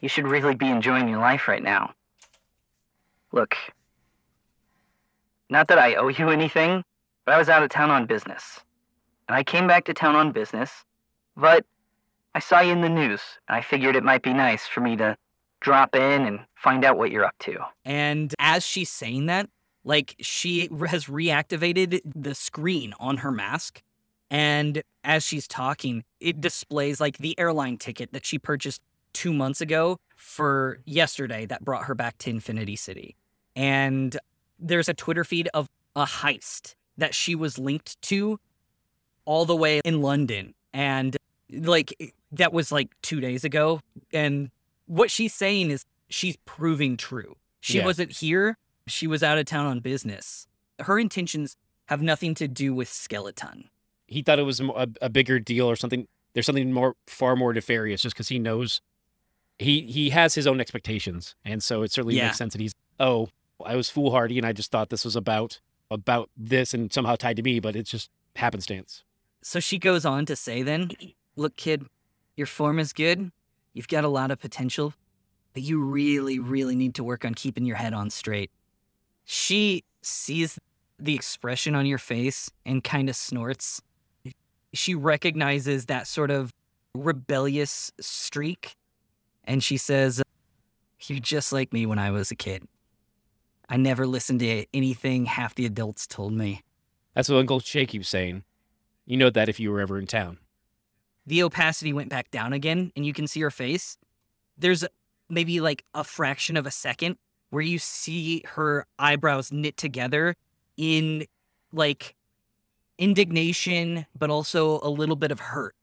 You 0.00 0.08
should 0.08 0.26
really 0.26 0.54
be 0.54 0.68
enjoying 0.68 1.08
your 1.08 1.18
life 1.18 1.46
right 1.46 1.62
now. 1.62 1.92
Look, 3.32 3.56
not 5.50 5.68
that 5.68 5.78
I 5.78 5.94
owe 5.94 6.08
you 6.08 6.30
anything, 6.30 6.82
but 7.24 7.34
I 7.34 7.38
was 7.38 7.48
out 7.48 7.62
of 7.62 7.68
town 7.68 7.90
on 7.90 8.06
business. 8.06 8.60
And 9.28 9.36
I 9.36 9.44
came 9.44 9.66
back 9.66 9.84
to 9.84 9.94
town 9.94 10.16
on 10.16 10.32
business, 10.32 10.84
but 11.36 11.64
I 12.34 12.40
saw 12.40 12.60
you 12.60 12.72
in 12.72 12.80
the 12.80 12.88
news, 12.88 13.20
I 13.48 13.60
figured 13.60 13.96
it 13.96 14.04
might 14.04 14.22
be 14.22 14.32
nice 14.32 14.66
for 14.66 14.80
me 14.80 14.96
to 14.96 15.16
drop 15.60 15.94
in 15.94 16.26
and 16.26 16.40
find 16.54 16.84
out 16.84 16.98
what 16.98 17.10
you're 17.10 17.24
up 17.24 17.34
to. 17.40 17.58
And 17.84 18.34
as 18.38 18.64
she's 18.64 18.90
saying 18.90 19.26
that, 19.26 19.48
like 19.84 20.16
she 20.20 20.68
has 20.86 21.06
reactivated 21.06 22.00
the 22.04 22.34
screen 22.34 22.94
on 22.98 23.18
her 23.18 23.30
mask. 23.30 23.82
And 24.30 24.82
as 25.04 25.22
she's 25.24 25.46
talking, 25.46 26.04
it 26.20 26.40
displays 26.40 27.00
like 27.00 27.18
the 27.18 27.38
airline 27.38 27.76
ticket 27.76 28.12
that 28.12 28.24
she 28.24 28.38
purchased 28.38 28.80
two 29.12 29.32
months 29.32 29.60
ago 29.60 29.98
for 30.16 30.78
yesterday 30.86 31.44
that 31.46 31.64
brought 31.64 31.84
her 31.84 31.94
back 31.94 32.16
to 32.18 32.30
Infinity 32.30 32.76
City. 32.76 33.16
And 33.54 34.16
there's 34.58 34.88
a 34.88 34.94
Twitter 34.94 35.24
feed 35.24 35.48
of 35.52 35.68
a 35.94 36.06
heist 36.06 36.74
that 36.96 37.14
she 37.14 37.34
was 37.34 37.58
linked 37.58 38.00
to 38.02 38.38
all 39.24 39.44
the 39.44 39.56
way 39.56 39.80
in 39.84 40.00
London. 40.00 40.54
And 40.72 41.16
like 41.52 41.94
eh, 42.00 42.06
that 42.32 42.52
was 42.52 42.72
like 42.72 42.90
two 43.02 43.20
days 43.20 43.44
ago. 43.44 43.80
And 44.12 44.50
what 44.86 45.10
she's 45.10 45.34
saying 45.34 45.70
is 45.70 45.84
she's 46.08 46.36
proving 46.44 46.96
true. 46.96 47.36
She 47.60 47.78
Yeah. 47.78 47.84
wasn't 47.84 48.12
here, 48.12 48.58
she 48.86 49.06
was 49.06 49.22
out 49.22 49.38
of 49.38 49.46
town 49.46 49.66
on 49.66 49.80
business. 49.80 50.46
Her 50.80 50.98
intentions 50.98 51.56
have 51.86 52.02
nothing 52.02 52.34
to 52.36 52.48
do 52.48 52.74
with 52.74 52.88
Skeleton. 52.88 53.68
He 54.06 54.22
thought 54.22 54.38
it 54.38 54.42
was 54.42 54.60
a, 54.60 54.88
a 55.00 55.08
bigger 55.08 55.38
deal 55.38 55.70
or 55.70 55.76
something. 55.76 56.06
There's 56.34 56.46
something 56.46 56.72
more, 56.72 56.96
far 57.06 57.36
more 57.36 57.52
nefarious, 57.52 58.02
just 58.02 58.14
because 58.14 58.28
he 58.28 58.38
knows 58.38 58.80
he 59.58 59.82
he 59.82 60.10
has 60.10 60.34
his 60.34 60.46
own 60.46 60.60
expectations, 60.60 61.34
and 61.44 61.62
so 61.62 61.82
it 61.82 61.92
certainly 61.92 62.16
Yeah. 62.16 62.26
makes 62.26 62.38
sense 62.38 62.52
that 62.54 62.60
he's. 62.60 62.72
Oh, 62.98 63.28
I 63.64 63.76
was 63.76 63.90
foolhardy, 63.90 64.38
and 64.38 64.46
I 64.46 64.52
just 64.52 64.70
thought 64.72 64.88
this 64.90 65.04
was 65.04 65.14
about 65.14 65.60
about 65.90 66.30
this 66.36 66.72
and 66.74 66.92
somehow 66.92 67.16
tied 67.16 67.36
to 67.36 67.42
me, 67.42 67.60
but 67.60 67.76
it's 67.76 67.90
just 67.90 68.10
happenstance. 68.36 69.04
So 69.42 69.60
she 69.60 69.78
goes 69.78 70.04
on 70.06 70.24
to 70.26 70.34
say 70.36 70.62
then, 70.62 70.90
look, 71.36 71.56
kid, 71.56 71.86
your 72.36 72.46
form 72.46 72.78
is 72.78 72.92
good. 72.92 73.30
You've 73.72 73.88
got 73.88 74.04
a 74.04 74.08
lot 74.08 74.30
of 74.30 74.38
potential, 74.38 74.94
but 75.54 75.62
you 75.62 75.82
really, 75.82 76.38
really 76.38 76.76
need 76.76 76.94
to 76.96 77.04
work 77.04 77.24
on 77.24 77.34
keeping 77.34 77.64
your 77.64 77.76
head 77.76 77.94
on 77.94 78.10
straight. 78.10 78.50
She 79.24 79.84
sees 80.02 80.58
the 80.98 81.14
expression 81.14 81.74
on 81.74 81.86
your 81.86 81.98
face 81.98 82.50
and 82.64 82.82
kind 82.84 83.08
of 83.08 83.16
snorts. 83.16 83.80
She 84.72 84.94
recognizes 84.94 85.86
that 85.86 86.06
sort 86.06 86.30
of 86.30 86.50
rebellious 86.94 87.90
streak 88.00 88.74
and 89.44 89.62
she 89.62 89.76
says, 89.76 90.22
You're 91.06 91.18
just 91.18 91.52
like 91.52 91.72
me 91.72 91.86
when 91.86 91.98
I 91.98 92.10
was 92.10 92.30
a 92.30 92.36
kid. 92.36 92.66
I 93.68 93.76
never 93.76 94.06
listened 94.06 94.40
to 94.40 94.66
anything 94.74 95.26
half 95.26 95.54
the 95.54 95.66
adults 95.66 96.06
told 96.06 96.32
me. 96.32 96.62
That's 97.14 97.28
what 97.28 97.38
Uncle 97.38 97.60
Shaky 97.60 97.98
keeps 97.98 98.08
saying. 98.08 98.44
You 99.06 99.16
know 99.16 99.30
that 99.30 99.48
if 99.48 99.58
you 99.58 99.70
were 99.70 99.80
ever 99.80 99.98
in 99.98 100.06
town. 100.06 100.38
The 101.26 101.42
opacity 101.42 101.92
went 101.92 102.08
back 102.08 102.30
down 102.30 102.52
again, 102.52 102.92
and 102.96 103.06
you 103.06 103.12
can 103.12 103.26
see 103.26 103.40
her 103.40 103.50
face. 103.50 103.96
There's 104.58 104.84
maybe 105.28 105.60
like 105.60 105.84
a 105.94 106.04
fraction 106.04 106.56
of 106.56 106.66
a 106.66 106.70
second 106.70 107.16
where 107.50 107.62
you 107.62 107.78
see 107.78 108.42
her 108.46 108.86
eyebrows 108.98 109.52
knit 109.52 109.76
together 109.76 110.34
in 110.76 111.26
like 111.72 112.14
indignation, 112.98 114.06
but 114.18 114.30
also 114.30 114.80
a 114.82 114.88
little 114.88 115.16
bit 115.16 115.30
of 115.30 115.40
hurt. 115.40 115.74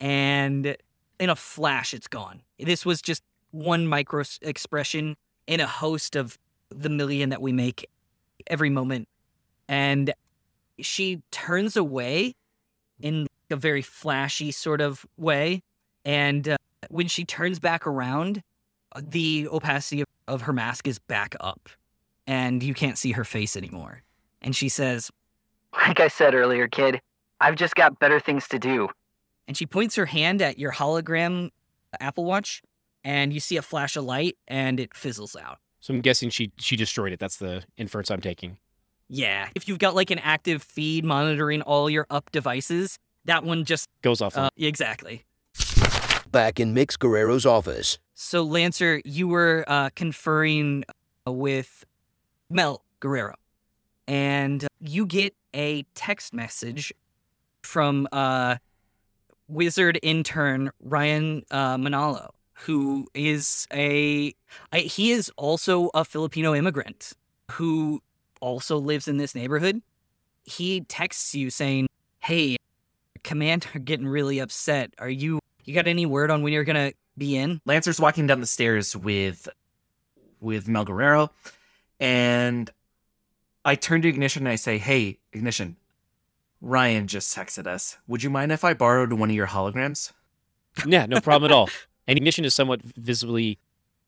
And 0.00 0.76
in 1.18 1.30
a 1.30 1.36
flash, 1.36 1.94
it's 1.94 2.08
gone. 2.08 2.42
This 2.58 2.84
was 2.84 3.00
just 3.00 3.22
one 3.50 3.86
micro 3.86 4.24
expression 4.42 5.16
in 5.46 5.60
a 5.60 5.66
host 5.66 6.16
of 6.16 6.38
the 6.70 6.88
million 6.88 7.30
that 7.30 7.40
we 7.40 7.52
make 7.52 7.88
every 8.46 8.70
moment. 8.70 9.08
And 9.68 10.12
she 10.80 11.22
turns 11.30 11.76
away 11.76 12.34
in 13.00 13.26
a 13.50 13.56
very 13.56 13.82
flashy 13.82 14.50
sort 14.50 14.80
of 14.80 15.06
way. 15.16 15.62
And 16.04 16.48
uh, 16.48 16.56
when 16.88 17.08
she 17.08 17.24
turns 17.24 17.58
back 17.58 17.86
around, 17.86 18.42
uh, 18.94 19.02
the 19.04 19.48
opacity 19.50 20.00
of, 20.02 20.06
of 20.28 20.42
her 20.42 20.52
mask 20.52 20.86
is 20.86 20.98
back 20.98 21.34
up 21.40 21.68
and 22.26 22.62
you 22.62 22.74
can't 22.74 22.98
see 22.98 23.12
her 23.12 23.24
face 23.24 23.56
anymore. 23.56 24.02
And 24.42 24.54
she 24.54 24.68
says, 24.68 25.10
Like 25.72 26.00
I 26.00 26.08
said 26.08 26.34
earlier, 26.34 26.68
kid, 26.68 27.00
I've 27.40 27.56
just 27.56 27.74
got 27.74 27.98
better 27.98 28.20
things 28.20 28.48
to 28.48 28.58
do. 28.58 28.88
and 29.48 29.56
she 29.56 29.66
points 29.66 29.94
her 29.96 30.06
hand 30.06 30.42
at 30.42 30.58
your 30.58 30.72
hologram 30.72 31.50
Apple 32.00 32.24
Watch, 32.24 32.62
and 33.04 33.32
you 33.32 33.40
see 33.40 33.56
a 33.56 33.62
flash 33.62 33.96
of 33.96 34.04
light 34.04 34.36
and 34.48 34.78
it 34.80 34.94
fizzles 34.94 35.36
out. 35.36 35.58
So 35.80 35.94
I'm 35.94 36.00
guessing 36.00 36.30
she 36.30 36.50
she 36.58 36.76
destroyed 36.76 37.12
it. 37.12 37.18
That's 37.20 37.36
the 37.36 37.62
inference 37.76 38.10
I'm 38.10 38.20
taking. 38.20 38.58
Yeah, 39.08 39.48
if 39.54 39.68
you've 39.68 39.78
got 39.78 39.94
like 39.94 40.10
an 40.10 40.18
active 40.18 40.62
feed 40.62 41.04
monitoring 41.04 41.62
all 41.62 41.88
your 41.88 42.06
up 42.10 42.30
devices, 42.32 42.98
that 43.26 43.44
one 43.44 43.64
just 43.64 43.88
Goes 44.02 44.20
off. 44.20 44.36
uh, 44.36 44.48
exactly. 44.56 45.24
Back 46.30 46.58
in 46.58 46.74
Mix 46.74 46.96
Guerrero's 46.96 47.46
office, 47.46 47.98
So 48.14 48.42
Lancer, 48.42 49.00
you 49.04 49.28
were 49.28 49.64
uh, 49.68 49.90
conferring 49.94 50.84
uh, 51.26 51.32
with 51.32 51.84
Mel 52.50 52.82
Guerrero, 53.00 53.34
and 54.06 54.66
you 54.80 55.06
get 55.06 55.34
a 55.54 55.84
text 55.94 56.34
message 56.34 56.92
from 57.62 58.06
uh, 58.12 58.56
wizard 59.48 59.98
intern 60.02 60.70
Ryan 60.82 61.42
uh, 61.50 61.76
Manalo, 61.76 62.30
who 62.54 63.06
is 63.14 63.66
a 63.72 64.34
I, 64.72 64.80
he 64.80 65.12
is 65.12 65.30
also 65.36 65.90
a 65.94 66.04
Filipino 66.04 66.54
immigrant 66.54 67.12
who 67.52 68.02
also 68.40 68.76
lives 68.76 69.08
in 69.08 69.16
this 69.16 69.34
neighborhood. 69.34 69.80
He 70.44 70.82
texts 70.82 71.34
you 71.34 71.50
saying, 71.50 71.88
"Hey, 72.20 72.56
Commander, 73.26 73.78
getting 73.84 74.06
really 74.06 74.38
upset. 74.38 74.94
Are 74.98 75.10
you 75.10 75.40
you 75.64 75.74
got 75.74 75.86
any 75.86 76.06
word 76.06 76.30
on 76.30 76.42
when 76.42 76.52
you're 76.52 76.64
gonna 76.64 76.92
be 77.18 77.36
in?" 77.36 77.60
Lancer's 77.66 78.00
walking 78.00 78.26
down 78.26 78.40
the 78.40 78.46
stairs 78.46 78.96
with 78.96 79.48
with 80.40 80.68
Mel 80.68 80.84
Guerrero, 80.84 81.30
and 82.00 82.70
I 83.64 83.74
turn 83.74 84.00
to 84.02 84.08
Ignition 84.08 84.44
and 84.44 84.52
I 84.52 84.56
say, 84.56 84.78
"Hey, 84.78 85.18
Ignition, 85.32 85.76
Ryan 86.60 87.08
just 87.08 87.36
texted 87.36 87.66
us. 87.66 87.98
Would 88.06 88.22
you 88.22 88.30
mind 88.30 88.52
if 88.52 88.64
I 88.64 88.74
borrowed 88.74 89.12
one 89.12 89.28
of 89.28 89.36
your 89.36 89.48
holograms?" 89.48 90.12
Yeah, 90.86 91.06
no 91.06 91.20
problem 91.20 91.50
at 91.50 91.54
all. 91.54 91.68
And 92.08 92.16
ignition 92.16 92.44
is 92.44 92.54
somewhat 92.54 92.82
visibly 92.82 93.58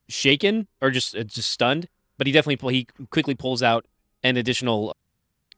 shaken 0.09 0.69
or 0.81 0.93
just 0.93 1.17
uh, 1.17 1.25
just 1.25 1.51
stunned, 1.51 1.89
but 2.17 2.29
he 2.29 2.33
definitely 2.33 2.55
pull, 2.55 2.69
he 2.69 2.87
quickly 3.11 3.35
pulls 3.35 3.61
out 3.61 3.87
an 4.23 4.37
additional 4.37 4.95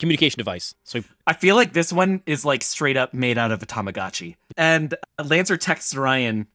communication 0.01 0.39
device. 0.39 0.75
So 0.83 1.03
I 1.27 1.35
feel 1.35 1.55
like 1.55 1.73
this 1.73 1.93
one 1.93 2.23
is 2.27 2.45
like 2.45 2.63
straight 2.63 2.97
up 2.97 3.15
made 3.15 3.39
out 3.39 3.53
of 3.53 3.63
a 3.63 3.67
Tamagotchi. 3.67 4.35
And 4.57 4.95
Lancer 5.23 5.57
texts 5.57 5.95
Ryan, 5.95 6.49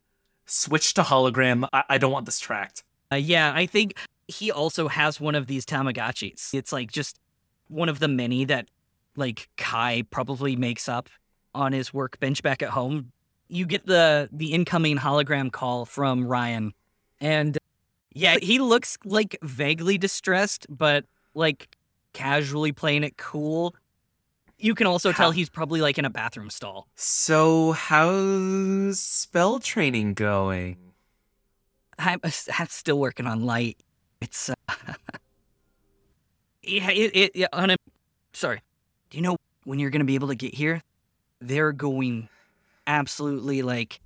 "Switch 0.46 0.94
to 0.96 1.04
hologram. 1.04 1.70
I, 1.72 1.84
I 1.92 1.98
don't 1.98 2.12
want 2.12 2.26
this 2.26 2.40
tracked." 2.40 2.84
Uh, 3.12 3.16
yeah, 3.16 3.54
I 3.56 3.66
think 3.68 3.98
he 4.28 4.52
also 4.52 4.88
has 4.88 5.22
one 5.22 5.36
of 5.36 5.48
these 5.48 5.66
Tamagotchis. 5.66 6.54
It's 6.54 6.74
like 6.74 6.92
just 6.92 7.20
one 7.70 7.88
of 7.88 8.00
the 8.00 8.08
many 8.08 8.44
that 8.46 8.68
like 9.16 9.48
Kai 9.56 10.04
probably 10.12 10.56
makes 10.56 10.90
up 10.90 11.10
on 11.54 11.72
his 11.72 11.94
workbench 11.94 12.44
back 12.44 12.62
at 12.62 12.70
home. 12.70 13.12
You 13.48 13.66
get 13.66 13.86
the 13.86 14.28
the 14.32 14.52
incoming 14.54 14.98
hologram 14.98 15.52
call 15.52 15.86
from 15.86 16.28
Ryan, 16.28 16.74
and 17.22 17.58
yeah, 18.14 18.38
he 18.42 18.60
looks 18.60 18.98
like 19.06 19.38
vaguely 19.44 19.98
distressed, 19.98 20.66
but 20.70 21.06
like 21.36 21.70
casually 22.16 22.72
playing 22.72 23.04
it 23.04 23.18
cool. 23.18 23.76
You 24.58 24.74
can 24.74 24.88
also 24.88 25.12
tell 25.12 25.32
he's 25.32 25.50
probably 25.50 25.82
like 25.82 26.00
in 26.00 26.06
a 26.06 26.10
bathroom 26.10 26.50
stall. 26.50 26.88
So, 26.96 27.74
how's 27.74 29.00
spell 29.00 29.60
training 29.60 30.14
going? 30.14 30.78
I'm, 32.00 32.20
I'm 32.24 32.68
still 32.68 32.98
working 32.98 33.28
on 33.28 33.46
light. 33.46 33.78
It's 34.22 34.50
uh, 34.50 34.56
yeah, 36.64 36.90
it, 36.90 37.12
it, 37.14 37.32
yeah, 37.36 37.48
on 37.52 37.72
a, 37.72 37.76
sorry. 38.34 38.62
Do 39.10 39.18
you 39.18 39.22
know 39.22 39.36
when 39.66 39.78
you're 39.78 39.90
gonna 39.90 40.06
be 40.06 40.16
able 40.16 40.30
to 40.30 40.36
get 40.36 40.56
here? 40.56 40.82
They're 41.42 41.74
going 41.74 42.30
absolutely 42.88 43.62
like 43.62 44.00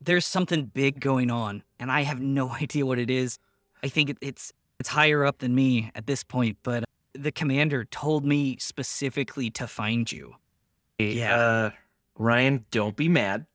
there's 0.00 0.26
something 0.26 0.64
big 0.64 0.98
going 0.98 1.30
on, 1.30 1.62
and 1.78 1.92
I 1.92 2.02
have 2.02 2.20
no 2.20 2.50
idea 2.62 2.86
what 2.86 2.98
it 2.98 3.10
is. 3.10 3.38
I 3.84 3.88
think 3.88 4.08
it, 4.08 4.16
it's 4.22 4.52
it's 4.80 4.88
higher 4.88 5.24
up 5.24 5.38
than 5.38 5.54
me 5.54 5.92
at 5.94 6.06
this 6.06 6.24
point, 6.24 6.56
but 6.62 6.84
the 7.14 7.32
commander 7.32 7.84
told 7.84 8.24
me 8.24 8.56
specifically 8.58 9.50
to 9.50 9.66
find 9.66 10.10
you. 10.10 10.34
Yeah. 10.98 11.36
Uh, 11.36 11.70
Ryan, 12.18 12.64
don't 12.70 12.96
be 12.96 13.08
mad. 13.08 13.46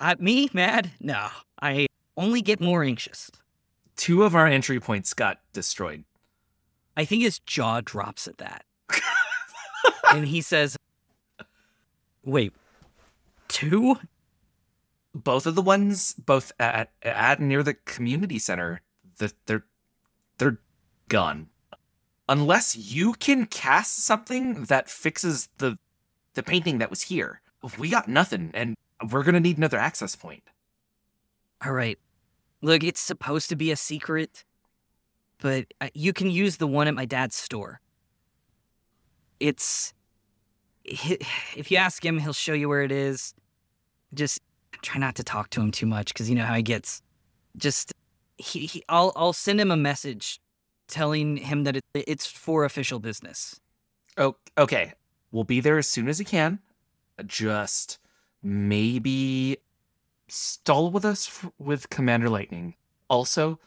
Uh, 0.00 0.16
me 0.18 0.48
mad? 0.52 0.90
No, 1.00 1.28
I 1.60 1.86
only 2.16 2.42
get 2.42 2.60
more 2.60 2.82
anxious. 2.82 3.30
Two 3.96 4.22
of 4.22 4.34
our 4.34 4.46
entry 4.46 4.80
points 4.80 5.12
got 5.14 5.40
destroyed. 5.52 6.04
I 6.96 7.04
think 7.04 7.22
his 7.22 7.38
jaw 7.40 7.80
drops 7.80 8.28
at 8.28 8.38
that. 8.38 8.64
and 10.12 10.26
he 10.26 10.40
says, 10.40 10.76
Wait, 12.24 12.52
two? 13.48 13.96
both 15.14 15.46
of 15.46 15.54
the 15.54 15.62
ones 15.62 16.14
both 16.14 16.52
at 16.58 16.90
at 17.02 17.40
near 17.40 17.62
the 17.62 17.74
community 17.74 18.38
center 18.38 18.80
the, 19.18 19.32
they're 19.46 19.64
they're 20.38 20.58
gone 21.08 21.48
unless 22.28 22.76
you 22.76 23.14
can 23.14 23.46
cast 23.46 24.04
something 24.04 24.64
that 24.64 24.88
fixes 24.90 25.48
the 25.58 25.78
the 26.34 26.42
painting 26.42 26.78
that 26.78 26.90
was 26.90 27.02
here 27.02 27.40
we 27.78 27.88
got 27.90 28.08
nothing 28.08 28.50
and 28.54 28.74
we're 29.10 29.22
gonna 29.22 29.40
need 29.40 29.58
another 29.58 29.78
access 29.78 30.16
point 30.16 30.42
All 31.64 31.72
right. 31.72 31.98
Look, 32.62 32.82
it's 32.84 33.00
supposed 33.00 33.48
to 33.50 33.56
be 33.56 33.70
a 33.70 33.76
secret, 33.76 34.44
but 35.40 35.66
uh, 35.80 35.88
you 35.94 36.12
can 36.12 36.30
use 36.30 36.56
the 36.56 36.66
one 36.66 36.88
at 36.88 36.94
my 36.94 37.04
dad's 37.04 37.36
store. 37.36 37.80
It's. 39.40 39.92
If 41.56 41.70
you 41.70 41.76
ask 41.76 42.04
him, 42.04 42.18
he'll 42.18 42.32
show 42.32 42.52
you 42.52 42.68
where 42.68 42.82
it 42.82 42.92
is. 42.92 43.34
Just 44.14 44.40
try 44.82 45.00
not 45.00 45.16
to 45.16 45.24
talk 45.24 45.50
to 45.50 45.60
him 45.60 45.70
too 45.70 45.86
much 45.86 46.12
because 46.12 46.28
you 46.30 46.36
know 46.36 46.44
how 46.44 46.54
he 46.54 46.62
gets. 46.62 47.02
Just. 47.56 47.92
He, 48.38 48.66
he, 48.66 48.84
I'll, 48.88 49.12
I'll 49.16 49.32
send 49.32 49.60
him 49.60 49.72
a 49.72 49.76
message 49.76 50.40
telling 50.88 51.36
him 51.36 51.64
that 51.64 51.76
it, 51.76 51.84
it's 51.94 52.26
for 52.26 52.64
official 52.64 52.98
business. 52.98 53.60
oh 54.16 54.36
okay 54.56 54.92
we'll 55.30 55.44
be 55.44 55.60
there 55.60 55.78
as 55.78 55.86
soon 55.88 56.08
as 56.08 56.18
we 56.18 56.24
can 56.24 56.58
just 57.26 57.98
maybe 58.42 59.58
stall 60.28 60.90
with 60.90 61.04
us 61.04 61.28
f- 61.28 61.50
with 61.58 61.90
commander 61.90 62.28
lightning 62.28 62.74
also 63.08 63.58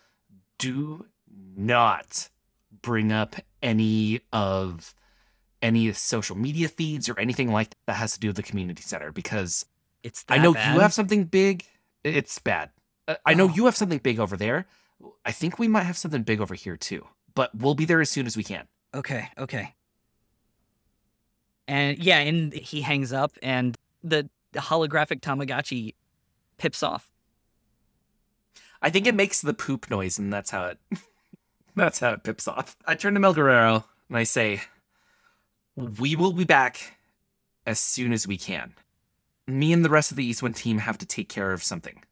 do 0.57 1.05
not 1.55 2.29
bring 2.81 3.12
up 3.12 3.36
any 3.62 4.21
of 4.34 4.93
any 5.62 5.91
social 5.93 6.36
media 6.38 6.67
feeds 6.67 7.07
or 7.10 7.19
anything 7.19 7.51
like 7.51 7.69
that, 7.69 7.77
that 7.88 7.93
has 7.93 8.13
to 8.13 8.19
do 8.19 8.27
with 8.27 8.36
the 8.36 8.43
community 8.43 8.81
center 8.81 9.12
because 9.12 9.65
It's 10.03 10.25
I 10.29 10.38
know 10.39 10.53
bad? 10.53 10.73
you 10.73 10.79
have 10.81 10.93
something 10.93 11.25
big. 11.25 11.65
It's 12.03 12.39
bad. 12.39 12.71
Uh, 13.07 13.15
I 13.25 13.36
know 13.36 13.45
Oh. 13.45 13.53
you 13.53 13.65
have 13.65 13.75
something 13.75 13.99
big 13.99 14.19
over 14.19 14.36
there. 14.38 14.65
I 15.26 15.32
think 15.32 15.60
we 15.60 15.68
might 15.68 15.84
have 15.84 15.98
something 15.98 16.24
big 16.24 16.42
over 16.42 16.56
here 16.56 16.78
too. 16.78 17.08
But 17.34 17.56
we'll 17.56 17.76
be 17.76 17.86
there 17.86 18.02
as 18.02 18.10
soon 18.10 18.26
as 18.28 18.36
we 18.36 18.44
can. 18.44 18.68
Okay, 18.94 19.30
okay. 19.38 19.74
And 21.68 21.98
yeah, 21.98 22.20
and 22.20 22.54
he 22.54 22.82
hangs 22.82 23.14
up, 23.14 23.32
and 23.42 23.78
the 24.04 24.30
holographic 24.54 25.22
Tamagotchi 25.22 25.96
pips 26.58 26.84
off. 26.84 27.10
I 28.82 28.90
think 28.90 29.08
it 29.08 29.16
makes 29.16 29.42
the 29.42 29.54
poop 29.54 29.90
noise, 29.90 30.20
and 30.20 30.34
that's 30.34 30.50
how 30.50 30.66
it. 30.66 30.80
that's 31.76 32.00
how 32.00 32.12
it 32.12 32.24
pips 32.24 32.48
off. 32.48 32.76
I 32.86 32.96
turn 32.96 33.14
to 33.14 33.20
Mel 33.20 33.34
Guerrero 33.34 33.86
and 34.10 34.18
I 34.18 34.24
say, 34.24 34.62
"We 35.76 36.18
will 36.18 36.34
be 36.34 36.44
back 36.44 36.98
as 37.66 37.80
soon 37.80 38.14
as 38.14 38.28
we 38.28 38.38
can. 38.38 38.74
Me 39.48 39.74
and 39.74 39.84
the 39.84 39.90
rest 39.90 40.12
of 40.12 40.18
the 40.18 40.26
Eastwind 40.26 40.56
team 40.56 40.80
have 40.80 40.98
to 41.00 41.06
take 41.06 41.30
care 41.30 41.52
of 41.52 41.64
something. 41.64 42.04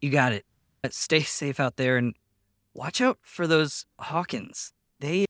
You 0.00 0.10
got 0.10 0.32
it. 0.32 0.44
Stay 0.88 1.20
safe 1.22 1.60
out 1.60 1.76
there, 1.76 1.96
and 1.96 2.14
watch 2.74 3.00
out 3.00 3.18
for 3.22 3.46
those 3.46 3.86
Hawkins. 3.98 4.72
They 4.98 5.26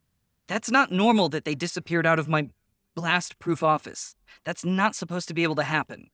that's 0.46 0.70
not 0.70 0.90
normal 0.90 1.28
that 1.28 1.44
they 1.44 1.54
disappeared 1.54 2.06
out 2.06 2.18
of 2.18 2.28
my 2.28 2.48
blast 2.94 3.38
proof 3.38 3.62
office. 3.62 4.16
That's 4.44 4.64
not 4.64 4.96
supposed 4.96 5.28
to 5.28 5.34
be 5.34 5.44
able 5.44 5.54
to 5.56 5.62
happen. 5.62 6.10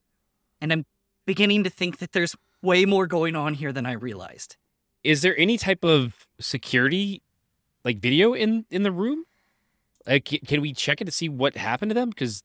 And 0.61 0.73
I'm 0.73 0.85
beginning 1.25 1.65
to 1.65 1.71
think 1.71 1.99
that 1.99 2.13
there's 2.13 2.37
way 2.63 2.85
more 2.85 3.07
going 3.07 3.35
on 3.35 3.55
here 3.55 3.73
than 3.73 3.87
I 3.87 3.93
realized. 3.93 4.57
Is 5.03 5.23
there 5.23 5.39
any 5.39 5.57
type 5.57 5.85
of 5.85 6.27
security, 6.41 7.23
like 7.85 7.99
video 7.99 8.35
in 8.35 8.67
in 8.71 8.83
the 8.83 8.93
room? 8.93 9.25
Like, 10.07 10.41
can 10.47 10.61
we 10.61 10.73
check 10.73 11.01
it 11.01 11.07
to 11.07 11.13
see 11.13 11.29
what 11.29 11.57
happened 11.57 11.91
to 11.91 11.95
them? 11.95 12.11
Because 12.11 12.43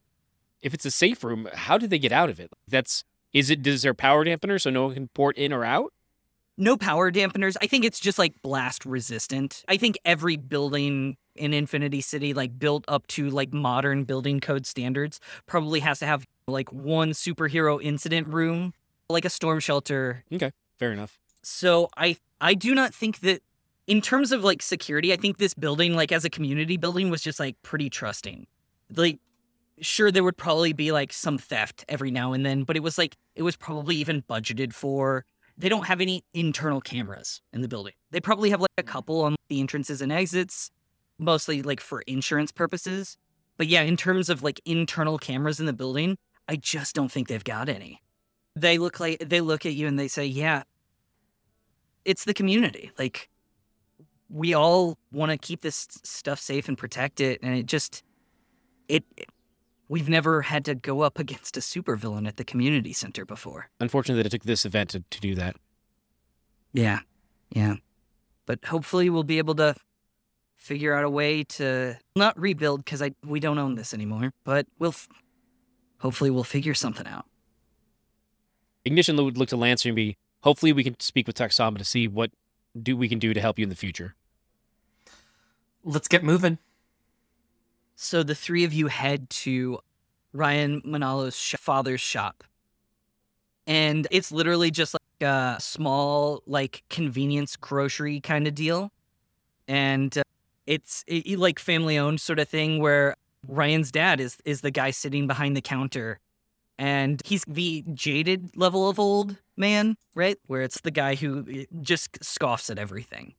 if 0.62 0.73
it's 0.73 0.86
a 0.86 0.91
safe 0.91 1.23
room, 1.23 1.47
how 1.54 1.77
did 1.77 1.89
they 1.89 1.99
get 1.99 2.12
out 2.12 2.30
of 2.30 2.39
it? 2.39 2.51
That's 2.67 3.04
is 3.34 3.49
it? 3.49 3.65
Is 3.65 3.82
there 3.82 3.93
power 3.93 4.25
dampener 4.25 4.60
so 4.60 4.69
no 4.69 4.86
one 4.86 4.93
can 4.93 5.08
port 5.10 5.38
in 5.38 5.54
or 5.54 5.63
out? 5.63 5.93
No 6.62 6.78
power 6.78 7.12
dampeners. 7.12 7.58
I 7.60 7.65
think 7.65 7.84
it's 7.84 8.00
just 8.00 8.19
like 8.19 8.39
blast 8.43 8.86
resistant. 8.86 9.65
I 9.67 9.78
think 9.78 9.97
every 10.06 10.38
building 10.38 11.17
in 11.36 11.56
Infinity 11.56 12.02
City, 12.02 12.36
like 12.36 12.60
built 12.60 12.86
up 12.88 13.08
to 13.08 13.32
like 13.32 13.52
modern 13.52 14.04
building 14.04 14.39
code 14.39 14.67
standards, 14.67 15.19
probably 15.47 15.80
has 15.80 15.97
to 16.00 16.06
have 16.06 16.28
like 16.47 16.71
one 16.71 17.13
superhero 17.13 17.82
incident 17.82 18.28
room, 18.28 18.76
like 19.10 19.26
a 19.26 19.30
storm 19.30 19.60
shelter. 19.60 20.24
Okay, 20.32 20.52
fair 20.78 20.91
enough. 20.91 21.17
So 21.41 21.89
I 21.97 22.17
I 22.39 22.54
do 22.54 22.76
not 22.76 22.93
think 22.93 23.21
that 23.21 23.41
in 23.88 24.00
terms 24.00 24.32
of 24.32 24.43
like 24.43 24.62
security, 24.62 25.12
I 25.12 25.15
think 25.15 25.39
this 25.39 25.56
building, 25.56 25.95
like 25.95 26.12
as 26.12 26.26
a 26.26 26.30
community 26.30 26.78
building, 26.78 27.10
was 27.10 27.24
just 27.24 27.39
like 27.39 27.60
pretty 27.63 27.89
trusting. 27.89 28.45
Like 28.95 29.17
sure 29.80 30.12
there 30.12 30.24
would 30.24 30.38
probably 30.38 30.74
be 30.74 30.91
like 30.91 31.12
some 31.12 31.39
theft 31.39 31.86
every 31.89 32.12
now 32.12 32.34
and 32.34 32.45
then, 32.45 32.65
but 32.65 32.76
it 32.76 32.84
was 32.84 33.00
like 33.00 33.17
it 33.36 33.41
was 33.41 33.56
probably 33.56 33.95
even 33.95 34.21
budgeted 34.21 34.74
for. 34.74 35.26
They 35.62 35.69
don't 35.69 35.86
have 35.86 36.02
any 36.02 36.24
internal 36.34 36.82
cameras 36.82 37.41
in 37.54 37.62
the 37.62 37.67
building. 37.67 37.93
They 38.10 38.19
probably 38.19 38.50
have 38.50 38.62
like 38.62 38.71
a 38.80 38.84
mm. 38.84 38.88
couple 38.88 39.21
on 39.21 39.36
the 39.47 39.60
entrances 39.60 40.02
and 40.02 40.12
exits, 40.12 40.71
mostly 41.19 41.62
like 41.62 41.80
for 41.80 42.02
insurance 42.02 42.52
purposes. 42.52 43.15
But 43.58 43.67
yeah, 43.67 43.84
in 43.84 43.95
terms 43.95 44.30
of 44.30 44.41
like 44.41 44.60
internal 44.65 45.19
cameras 45.19 45.60
in 45.60 45.67
the 45.67 45.74
building, 45.74 46.17
I 46.47 46.56
just 46.56 46.95
don't 46.95 47.12
think 47.12 47.28
they've 47.28 47.43
got 47.43 47.69
any. 47.69 48.02
They 48.56 48.80
look 48.80 49.00
like 49.00 49.19
they 49.19 49.39
look 49.39 49.65
at 49.67 49.74
you 49.74 49.88
and 49.88 50.00
they 50.00 50.08
say, 50.08 50.26
"Yeah, 50.26 50.63
it's 52.06 52.26
the 52.26 52.34
community. 52.34 52.91
Like 52.97 53.30
we 54.30 54.56
all 54.56 54.97
want 55.12 55.32
to 55.32 55.38
keep 55.38 55.62
this 55.62 55.88
stuff 56.04 56.39
safe 56.39 56.67
and 56.67 56.78
protect 56.78 57.21
it, 57.21 57.39
and 57.43 57.56
it 57.56 57.67
just 57.67 58.04
it, 58.88 59.04
it 59.15 59.30
we've 59.91 60.08
never 60.08 60.43
had 60.43 60.63
to 60.63 60.73
go 60.73 61.01
up 61.01 61.19
against 61.19 61.58
a 61.58 61.60
supervillain 61.60 62.25
at 62.25 62.38
the 62.38 62.45
community 62.45 62.93
center 62.93 63.25
before. 63.25 63.69
Unfortunately, 63.82 64.23
that 64.23 64.27
it 64.27 64.30
took 64.30 64.45
this 64.45 64.65
event 64.65 64.91
to, 64.91 65.04
to 65.10 65.19
do 65.19 65.36
that. 65.36 65.58
Yeah, 66.71 66.99
yeah. 67.49 67.75
But 68.45 68.63
hopefully, 68.65 69.10
we'll 69.10 69.23
be 69.23 69.38
able 69.38 69.56
to 69.56 69.75
figure 70.56 70.93
out 70.93 71.04
a 71.04 71.10
way 71.10 71.43
to 71.43 71.97
not 72.15 72.39
rebuild 72.39 72.86
because 72.86 73.01
I 73.01 73.12
we 73.25 73.41
don't 73.41 73.58
own 73.58 73.75
this 73.75 73.93
anymore. 73.93 74.32
But 74.45 74.65
we'll 74.80 74.91
f- 74.91 75.10
hopefully 75.99 76.30
we'll 76.30 76.45
figure 76.45 76.73
something 76.73 77.06
out. 77.06 77.25
Ignition 78.86 79.17
would 79.17 79.38
look 79.38 79.49
to 79.49 79.58
Lancer 79.58 79.89
and 79.89 79.95
be, 79.95 80.17
hopefully 80.41 80.71
we 80.71 80.84
can 80.84 80.99
speak 80.99 81.27
with 81.27 81.36
Taxama 81.36 81.77
to 81.77 81.86
see 81.86 82.08
what 82.08 82.32
do 82.82 82.95
we 82.95 83.10
can 83.10 83.19
do 83.19 83.34
to 83.34 83.41
help 83.41 83.60
you 83.60 83.63
in 83.63 83.69
the 83.69 83.75
future. 83.75 84.15
Let's 85.84 86.08
get 86.08 86.23
moving. 86.23 86.58
So 88.04 88.24
the 88.24 88.34
three 88.34 88.64
of 88.64 88.74
you 88.74 88.88
head 88.88 89.30
to 89.30 89.78
Ryan 90.34 90.82
Manalo's 90.82 91.38
sh- 91.38 91.54
father's 91.60 92.02
shop. 92.02 92.44
And 93.68 94.08
it's 94.10 94.32
literally 94.32 94.72
just 94.72 94.96
like 94.96 95.30
a 95.30 95.58
small, 95.60 96.42
like 96.48 96.82
convenience 96.90 97.56
grocery 97.56 98.20
kind 98.20 98.48
of 98.48 98.56
deal. 98.56 98.92
And 99.68 100.18
uh, 100.18 100.24
it's 100.66 101.04
it, 101.06 101.38
like 101.38 101.60
family 101.60 102.00
owned 102.00 102.22
sort 102.22 102.40
of 102.40 102.50
thing 102.50 102.80
where 102.80 103.16
Ryan's 103.48 103.92
dad 103.92 104.20
is 104.20 104.38
is 104.46 104.62
the 104.62 104.72
guy 104.72 104.90
sitting 104.90 105.28
behind 105.28 105.56
the 105.56 105.62
counter. 105.62 106.20
And 106.80 107.22
he's 107.24 107.46
the 107.48 107.84
jaded 107.94 108.58
level 108.58 108.90
of 108.90 109.00
old 109.00 109.38
man, 109.56 109.96
right? 110.16 110.40
Where 110.48 110.64
it's 110.64 110.82
the 110.82 110.90
guy 110.90 111.14
who 111.14 111.46
eh, 111.48 111.66
just 111.82 112.18
scoffs 112.24 112.72
at 112.72 112.80
everything. 112.80 113.36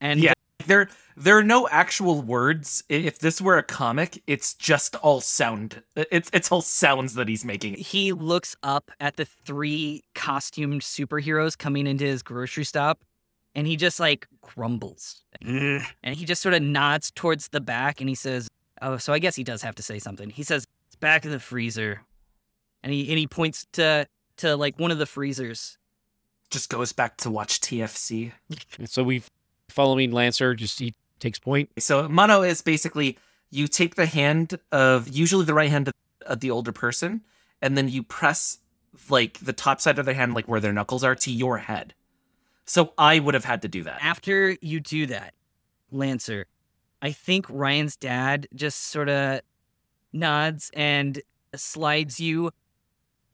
And 0.00 0.20
Yeah. 0.20 0.32
There 0.66 0.88
there 1.16 1.36
are 1.36 1.42
no 1.42 1.68
actual 1.68 2.22
words. 2.22 2.82
If 2.88 3.18
this 3.18 3.40
were 3.40 3.58
a 3.58 3.62
comic, 3.62 4.22
it's 4.26 4.54
just 4.54 4.96
all 4.96 5.20
sound. 5.20 5.82
It's 5.96 6.30
it's 6.32 6.50
all 6.52 6.62
sounds 6.62 7.14
that 7.14 7.28
he's 7.28 7.44
making. 7.44 7.74
he 7.74 8.12
looks 8.12 8.56
up 8.62 8.90
at 9.00 9.16
the 9.16 9.24
three 9.24 10.02
costumed 10.14 10.82
superheroes 10.82 11.56
coming 11.58 11.86
into 11.86 12.04
his 12.04 12.22
grocery 12.22 12.64
stop 12.64 13.00
and 13.54 13.66
he 13.66 13.76
just 13.76 13.98
like 13.98 14.26
grumbles 14.42 15.22
and 16.02 16.14
he 16.14 16.24
just 16.24 16.40
sort 16.42 16.54
of 16.54 16.62
nods 16.62 17.10
towards 17.10 17.48
the 17.48 17.60
back 17.60 18.00
and 18.00 18.08
he 18.08 18.14
says 18.14 18.48
oh 18.82 18.96
so 18.96 19.12
i 19.12 19.18
guess 19.18 19.34
he 19.34 19.42
does 19.44 19.62
have 19.62 19.74
to 19.74 19.82
say 19.82 19.98
something 19.98 20.30
he 20.30 20.42
says 20.44 20.66
it's 20.86 20.96
back 20.96 21.24
in 21.24 21.30
the 21.32 21.40
freezer 21.40 22.02
and 22.82 22.92
he 22.92 23.08
and 23.08 23.18
he 23.18 23.26
points 23.26 23.66
to 23.72 24.06
to 24.36 24.56
like 24.56 24.78
one 24.78 24.90
of 24.92 24.98
the 24.98 25.06
freezers 25.06 25.78
Just 26.50 26.70
goes 26.70 26.92
back 26.92 27.16
to 27.18 27.30
watch 27.30 27.60
TFC. 27.60 28.32
So 28.86 29.02
we, 29.04 29.22
following 29.70 30.12
Lancer, 30.12 30.54
just 30.54 30.78
he 30.78 30.94
takes 31.18 31.38
point. 31.38 31.70
So 31.78 32.08
mano 32.08 32.42
is 32.42 32.62
basically 32.62 33.18
you 33.50 33.66
take 33.66 33.94
the 33.96 34.06
hand 34.06 34.58
of 34.72 35.08
usually 35.08 35.44
the 35.44 35.54
right 35.54 35.70
hand 35.70 35.88
of, 35.88 35.94
of 36.26 36.40
the 36.40 36.50
older 36.50 36.72
person, 36.72 37.22
and 37.62 37.76
then 37.76 37.88
you 37.88 38.02
press 38.02 38.58
like 39.08 39.38
the 39.40 39.52
top 39.52 39.80
side 39.80 39.98
of 39.98 40.04
their 40.06 40.14
hand, 40.14 40.34
like 40.34 40.46
where 40.48 40.60
their 40.60 40.72
knuckles 40.72 41.04
are, 41.04 41.14
to 41.14 41.30
your 41.30 41.58
head. 41.58 41.94
So 42.64 42.92
I 42.98 43.18
would 43.18 43.34
have 43.34 43.44
had 43.44 43.62
to 43.62 43.68
do 43.68 43.82
that. 43.84 43.98
after 44.02 44.56
you 44.60 44.78
do 44.80 45.06
that 45.06 45.34
lancer 45.90 46.46
i 47.02 47.10
think 47.10 47.44
ryan's 47.48 47.96
dad 47.96 48.46
just 48.54 48.78
sort 48.78 49.08
of 49.08 49.40
nods 50.12 50.70
and 50.74 51.20
slides 51.56 52.20
you 52.20 52.50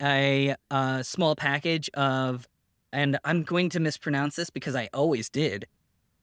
a, 0.01 0.55
uh 0.71 1.03
small 1.03 1.37
package 1.37 1.91
of 1.95 2.49
and 2.93 3.19
i'm 3.25 3.43
going 3.43 3.69
to 3.69 3.79
mispronounce 3.79 4.37
this 4.37 4.49
because 4.49 4.75
i 4.75 4.89
always 4.95 5.29
did 5.29 5.67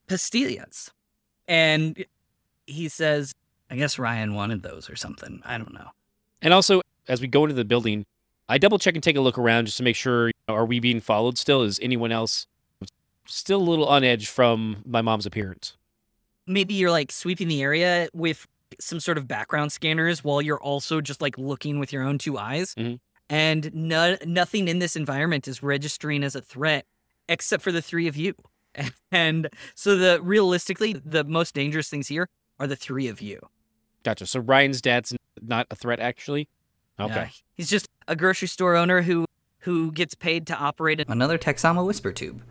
pastillas 0.08 0.89
and 1.48 2.06
he 2.66 2.88
says 2.88 3.34
i 3.70 3.76
guess 3.76 3.98
ryan 4.00 4.34
wanted 4.34 4.62
those 4.63 4.89
or 4.89 4.96
something 4.96 5.42
i 5.46 5.58
don't 5.58 5.74
know 5.74 5.89
And 6.42 6.54
also, 6.54 6.82
as 7.08 7.22
we 7.22 7.28
go 7.28 7.44
into 7.46 7.56
the 7.56 7.63
building, 7.66 8.06
I 8.50 8.58
double 8.58 8.78
check 8.78 8.96
and 8.96 9.04
take 9.04 9.16
a 9.16 9.22
look 9.22 9.38
around 9.38 9.66
just 9.66 9.78
to 9.78 9.84
make 9.84 9.96
sure 9.96 10.28
you 10.28 10.34
know, 10.50 10.56
are 10.56 10.66
we 10.66 10.82
being 10.82 11.00
followed 11.00 11.38
still? 11.38 11.62
Is 11.62 11.80
anyone 11.82 12.12
else 12.12 12.48
still 13.26 13.62
a 13.62 13.63
little 13.70 13.88
on 13.88 14.04
edge 14.04 14.28
from 14.28 14.84
my 14.86 15.02
mom's 15.02 15.26
appearance? 15.26 15.78
maybe 16.46 16.74
you're 16.74 16.92
like 16.92 17.10
sweeping 17.13 17.48
the 17.48 17.62
area 17.62 18.10
with 18.13 18.46
some 18.78 19.00
sort 19.00 19.18
of 19.18 19.26
background 19.26 19.72
scanners 19.72 20.22
while 20.26 20.42
you're 20.42 20.60
also 20.62 21.00
just 21.00 21.22
like 21.22 21.38
looking 21.38 21.80
with 21.80 21.94
your 21.94 22.04
own 22.04 22.18
two 22.18 22.38
eyes. 22.38 22.76
Mhm. 22.76 23.00
And 23.30 23.74
no, 23.74 24.18
nothing 24.26 24.68
in 24.68 24.80
this 24.80 24.98
environment 24.98 25.48
is 25.48 25.63
registering 25.63 26.22
as 26.26 26.36
a 26.36 26.42
threat 26.42 26.86
except 27.30 27.63
for 27.63 27.72
the 27.72 27.82
three 27.82 28.08
of 28.08 28.18
you. 28.18 28.36
And 29.12 29.50
so 29.76 29.96
the 29.96 30.20
realistically, 30.24 30.94
the 30.94 31.24
most 31.24 31.54
dangerous 31.54 31.88
things 31.88 32.08
here 32.08 32.28
are 32.60 32.66
the 32.66 32.76
three 32.76 33.08
of 33.08 33.22
you. 33.22 33.40
Gotcha. 34.04 34.26
So 34.26 34.40
Ryan's 34.40 34.82
dad's 34.82 35.16
not 35.42 35.68
a 35.70 35.76
threat, 35.76 36.00
actually. 36.00 36.48
Okay. 37.00 37.30
He's 37.54 37.70
just 37.70 37.88
a 38.08 38.16
grocery 38.16 38.48
store 38.48 38.76
owner 38.76 39.02
who 39.02 39.26
who 39.60 39.92
gets 39.92 40.14
paid 40.14 40.46
to 40.48 40.56
operate 40.56 41.04
another 41.08 41.38
Taxama 41.38 41.86
whisper 41.86 42.12
tube. 42.12 42.44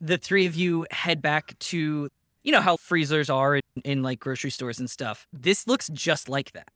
The 0.00 0.18
three 0.18 0.44
of 0.44 0.54
you 0.54 0.86
head 0.90 1.22
back 1.22 1.58
to 1.60 2.08
you 2.42 2.52
know 2.52 2.60
how 2.60 2.76
freezers 2.76 3.30
are 3.30 3.56
in, 3.56 3.62
in 3.84 4.02
like 4.02 4.20
grocery 4.20 4.50
stores 4.50 4.78
and 4.78 4.88
stuff. 4.90 5.26
This 5.32 5.66
looks 5.66 5.88
just 5.88 6.28
like 6.28 6.52
that. 6.52 6.68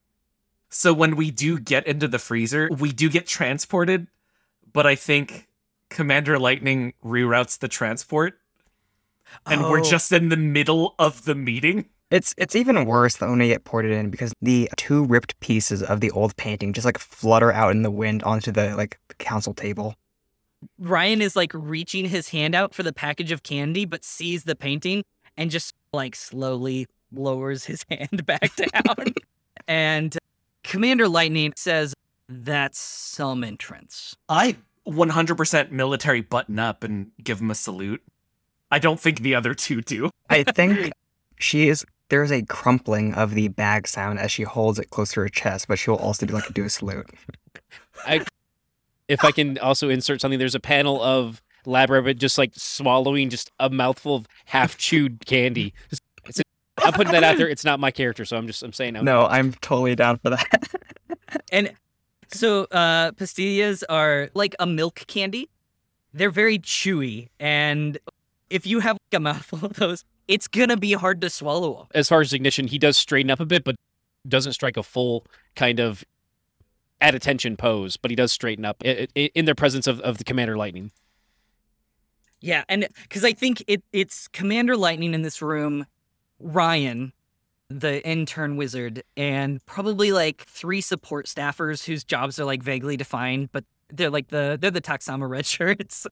So 0.71 0.95
when 0.95 1.17
we 1.17 1.31
do 1.31 1.59
get 1.59 1.87
into 1.87 2.09
the 2.09 2.19
freezer, 2.19 2.69
we 2.79 2.93
do 2.93 3.11
get 3.11 3.27
transported, 3.27 4.07
but 4.73 4.87
I 4.87 4.95
think 4.95 5.49
Commander 5.91 6.39
Lightning 6.39 6.95
reroutes 7.05 7.59
the 7.59 7.69
transport, 7.69 8.41
and 9.47 9.63
we're 9.63 9.81
Oh. 9.81 9.85
just 9.85 10.13
in 10.13 10.29
the 10.29 10.37
middle 10.37 10.95
of 10.99 11.25
the 11.25 11.35
meeting. 11.35 11.87
It's 12.11 12.35
it's 12.37 12.55
even 12.55 12.85
worse 12.85 13.17
than 13.17 13.31
when 13.31 13.39
they 13.39 13.49
get 13.49 13.65
ported 13.65 13.91
in 13.93 14.11
because 14.11 14.35
the 14.43 14.69
two 14.77 15.05
ripped 15.05 15.39
pieces 15.41 15.83
of 15.83 16.01
the 16.01 16.11
old 16.11 16.37
painting 16.37 16.73
just 16.75 16.85
like 16.85 16.99
flutter 16.99 17.51
out 17.53 17.71
in 17.71 17.83
the 17.83 17.91
wind 17.91 18.23
onto 18.23 18.53
the 18.53 18.77
like 18.77 18.99
council 19.19 19.55
table. 19.55 19.95
Ryan 20.79 21.23
is 21.23 21.35
like 21.35 21.53
reaching 21.55 22.05
his 22.05 22.29
hand 22.29 22.55
out 22.55 22.75
for 22.75 22.83
the 22.83 22.93
package 22.93 23.33
of 23.33 23.43
candy, 23.43 23.85
but 23.87 24.05
sees 24.05 24.45
the 24.45 24.55
painting 24.55 25.05
and 25.37 25.51
just 25.51 25.75
like 25.93 26.15
slowly 26.15 26.87
lowers 27.13 27.65
his 27.65 27.85
hand 27.91 28.27
back 28.27 28.55
down. 28.57 29.15
and 29.67 30.17
Commander 30.63 31.09
Lightning 31.09 31.53
says, 31.57 31.95
That's 32.29 32.79
some 32.79 33.43
entrance. 33.43 34.15
I 34.29 34.57
100% 34.87 35.71
military 35.71 36.21
button 36.21 36.59
up 36.59 36.85
and 36.85 37.11
give 37.23 37.41
him 37.41 37.51
a 37.51 37.55
salute. 37.55 38.03
I 38.73 38.79
don't 38.79 38.99
think 38.99 39.21
the 39.21 39.35
other 39.35 39.55
two 39.55 39.83
do. 39.83 40.11
I 40.31 40.43
think 40.55 40.91
she 41.39 41.69
is 41.69 41.85
there's 42.09 42.33
a 42.33 42.43
crumpling 42.43 43.15
of 43.15 43.35
the 43.35 43.49
bag 43.49 43.87
sound 43.87 44.19
as 44.19 44.33
she 44.33 44.43
holds 44.43 44.79
it 44.79 44.91
close 44.91 45.13
to 45.13 45.21
her 45.21 45.29
chest, 45.29 45.69
but 45.69 45.79
she'll 45.79 45.95
also 45.95 46.27
do 46.27 46.35
like 46.35 46.53
do 46.53 46.65
a 46.65 46.69
salute. 46.71 47.09
If 49.09 49.25
I 49.25 49.31
can 49.31 49.59
also 49.59 49.89
insert 49.89 50.21
something, 50.21 50.39
there's 50.39 50.55
a 50.55 50.61
panel 50.61 51.03
of 51.03 51.43
lab 51.67 51.91
rabbit 51.91 52.19
just 52.19 52.39
like 52.39 52.53
swallowing 52.55 53.31
just 53.31 53.51
a 53.61 53.71
mouthful 53.71 54.17
of 54.17 54.27
half 54.47 54.77
chewed 54.77 55.25
candy. 55.27 55.75
Just- 55.91 56.03
it's 56.27 56.41
I'm 56.79 56.93
putting 56.93 57.13
that 57.13 57.23
out 57.25 57.37
there. 57.37 57.49
It's 57.49 57.65
not 57.65 57.79
my 57.79 57.91
character, 57.91 58.25
so 58.25 58.37
I'm 58.37 58.47
just 58.47 58.63
I'm 58.63 58.73
saying. 58.73 58.95
No, 59.03 59.27
I'm 59.27 59.53
totally 59.55 59.95
down 59.95 60.19
for 60.19 60.31
that. 60.31 60.69
And 61.51 61.73
so 62.29 62.65
uh 62.65 63.13
pastillas 63.13 63.83
are 63.89 64.29
like 64.35 64.55
a 64.59 64.67
milk 64.67 65.05
candy. 65.07 65.49
They're 66.13 66.31
very 66.31 66.59
chewy 66.59 67.29
and 67.41 67.99
if 68.53 68.67
you 68.67 68.81
have 68.81 68.97
like, 69.13 69.19
a 69.19 69.21
mouthful 69.21 69.65
of 69.65 69.75
those, 69.75 70.05
it's 70.29 70.47
gonna 70.47 70.77
be 70.77 70.93
hard 70.93 71.21
to 71.23 71.31
swallow. 71.31 71.89
As 71.95 72.09
far 72.09 72.21
as 72.21 72.33
ignition, 72.33 72.67
he 72.69 72.79
does 72.79 72.97
straighten 72.97 73.31
up 73.31 73.41
a 73.41 73.47
bit, 73.47 73.65
but 73.65 73.77
doesn't 74.29 74.53
strike 74.53 74.77
a 74.77 74.83
full 74.83 75.27
kind 75.57 75.81
of 75.81 76.05
at 77.01 77.15
attention 77.15 77.57
pose. 77.57 77.97
But 77.97 78.11
he 78.11 78.17
does 78.17 78.31
straighten 78.33 78.65
up 78.65 78.83
in 78.85 79.45
the 79.45 79.55
presence 79.55 79.87
of, 79.87 80.01
of 80.01 80.19
the 80.19 80.25
Commander 80.25 80.57
Lightning. 80.57 80.93
Yeah, 82.41 82.65
and 82.69 82.89
because 83.03 83.25
I 83.25 83.33
think 83.33 83.63
it 83.67 83.83
it's 83.93 84.29
Commander 84.29 84.77
Lightning 84.77 85.15
in 85.15 85.23
this 85.23 85.41
room, 85.41 85.87
Ryan, 86.41 87.13
the 87.69 88.07
intern 88.07 88.57
wizard, 88.57 89.03
and 89.17 89.65
probably 89.65 90.13
like 90.13 90.43
three 90.43 90.81
support 90.81 91.27
staffers 91.27 91.85
whose 91.85 92.05
jobs 92.05 92.39
are 92.39 92.45
like 92.45 92.63
vaguely 92.63 92.97
defined, 92.97 93.51
but 93.53 93.65
they're 93.93 94.11
like 94.11 94.29
the 94.29 94.59
they're 94.61 94.71
the 94.71 94.81
Taxama 94.81 95.29
red 95.29 95.47
shirts, 95.47 96.07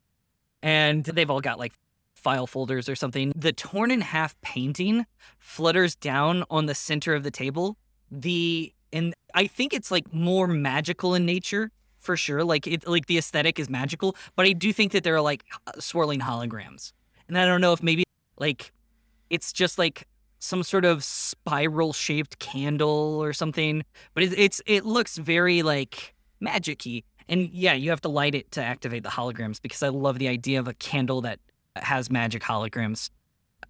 and 0.62 1.04
they've 1.04 1.30
all 1.30 1.40
got 1.40 1.58
like 1.58 1.72
file 2.20 2.46
folders 2.46 2.88
or 2.88 2.94
something. 2.94 3.32
The 3.34 3.52
torn 3.52 3.90
in 3.90 4.00
half 4.00 4.40
painting 4.42 5.06
flutters 5.38 5.94
down 5.96 6.44
on 6.50 6.66
the 6.66 6.74
center 6.74 7.14
of 7.14 7.22
the 7.22 7.30
table. 7.30 7.76
The 8.10 8.72
and 8.92 9.14
I 9.34 9.46
think 9.46 9.72
it's 9.72 9.90
like 9.90 10.12
more 10.12 10.46
magical 10.46 11.14
in 11.14 11.24
nature 11.24 11.70
for 11.98 12.16
sure. 12.16 12.44
Like 12.44 12.66
it, 12.66 12.86
like 12.88 13.06
the 13.06 13.18
aesthetic 13.18 13.58
is 13.58 13.68
magical, 13.68 14.16
but 14.36 14.46
I 14.46 14.52
do 14.52 14.72
think 14.72 14.92
that 14.92 15.04
there 15.04 15.14
are 15.14 15.20
like 15.20 15.44
uh, 15.66 15.72
swirling 15.78 16.20
holograms, 16.20 16.92
and 17.28 17.38
I 17.38 17.46
don't 17.46 17.60
know 17.60 17.72
if 17.72 17.82
maybe 17.82 18.04
like 18.38 18.72
it's 19.28 19.52
just 19.52 19.78
like 19.78 20.06
some 20.40 20.62
sort 20.62 20.84
of 20.84 21.04
spiral 21.04 21.92
shaped 21.92 22.38
candle 22.38 23.22
or 23.22 23.32
something, 23.32 23.84
but 24.14 24.24
it, 24.24 24.38
it's 24.38 24.60
it 24.66 24.84
looks 24.84 25.18
very 25.18 25.62
like 25.62 26.14
magicy. 26.42 27.04
And 27.28 27.48
yeah, 27.50 27.74
you 27.74 27.90
have 27.90 28.00
to 28.00 28.08
light 28.08 28.34
it 28.34 28.50
to 28.52 28.62
activate 28.62 29.04
the 29.04 29.10
holograms 29.10 29.62
because 29.62 29.84
I 29.84 29.88
love 29.88 30.18
the 30.18 30.26
idea 30.26 30.58
of 30.58 30.66
a 30.66 30.74
candle 30.74 31.20
that 31.20 31.38
has 31.76 32.10
magic 32.10 32.42
holograms 32.42 33.10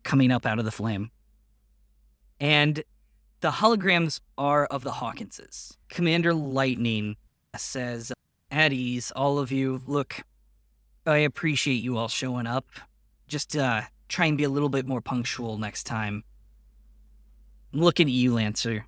coming 0.02 0.30
up 0.30 0.46
out 0.46 0.58
of 0.58 0.64
the 0.64 0.70
flame. 0.70 1.10
And 2.38 2.82
the 3.40 3.50
holograms 3.50 4.20
are 4.38 4.66
of 4.66 4.82
the 4.82 4.90
Hawkinses. 4.90 5.76
Commander 5.88 6.34
Lightning 6.34 7.16
says, 7.56 8.12
At 8.50 8.72
ease, 8.72 9.10
all 9.14 9.38
of 9.38 9.52
you. 9.52 9.82
Look, 9.86 10.22
I 11.06 11.18
appreciate 11.18 11.82
you 11.82 11.96
all 11.96 12.08
showing 12.08 12.46
up. 12.46 12.66
Just 13.28 13.56
uh, 13.56 13.82
try 14.08 14.26
and 14.26 14.38
be 14.38 14.44
a 14.44 14.48
little 14.48 14.68
bit 14.68 14.86
more 14.86 15.00
punctual 15.00 15.58
next 15.58 15.84
time. 15.84 16.24
I'm 17.72 17.80
looking 17.80 18.08
at 18.08 18.12
you, 18.12 18.34
Lancer. 18.34 18.86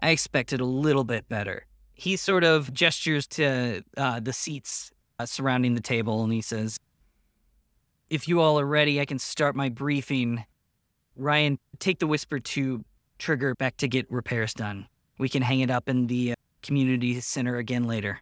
I 0.00 0.10
expected 0.10 0.60
a 0.60 0.64
little 0.64 1.04
bit 1.04 1.28
better. 1.28 1.66
He 1.94 2.16
sort 2.16 2.44
of 2.44 2.72
gestures 2.74 3.26
to 3.28 3.84
uh, 3.96 4.20
the 4.20 4.32
seats 4.32 4.90
uh, 5.18 5.26
surrounding 5.26 5.74
the 5.74 5.80
table 5.80 6.24
and 6.24 6.32
he 6.32 6.40
says, 6.40 6.78
If 8.10 8.28
you 8.28 8.40
all 8.40 8.60
are 8.60 8.66
ready, 8.66 9.00
I 9.00 9.04
can 9.04 9.18
start 9.18 9.56
my 9.56 9.68
briefing. 9.68 10.44
Ryan, 11.16 11.58
take 11.78 11.98
the 11.98 12.06
Whisper 12.06 12.38
Tube 12.38 12.84
trigger 13.18 13.54
back 13.54 13.76
to 13.78 13.88
get 13.88 14.10
repairs 14.10 14.52
done. 14.54 14.86
We 15.18 15.28
can 15.28 15.42
hang 15.42 15.60
it 15.60 15.70
up 15.70 15.88
in 15.88 16.06
the 16.08 16.32
uh, 16.32 16.34
community 16.62 17.20
center 17.20 17.56
again 17.56 17.84
later. 17.84 18.20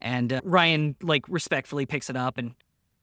And 0.00 0.32
uh, 0.32 0.40
Ryan, 0.44 0.96
like, 1.02 1.24
respectfully 1.28 1.84
picks 1.84 2.08
it 2.08 2.16
up 2.16 2.38
and 2.38 2.54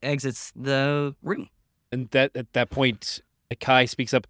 exits 0.01 0.51
the 0.55 1.15
room. 1.21 1.49
And 1.91 2.09
that 2.11 2.31
at 2.35 2.53
that 2.53 2.69
point, 2.69 3.21
Kai 3.59 3.85
speaks 3.85 4.13
up. 4.13 4.27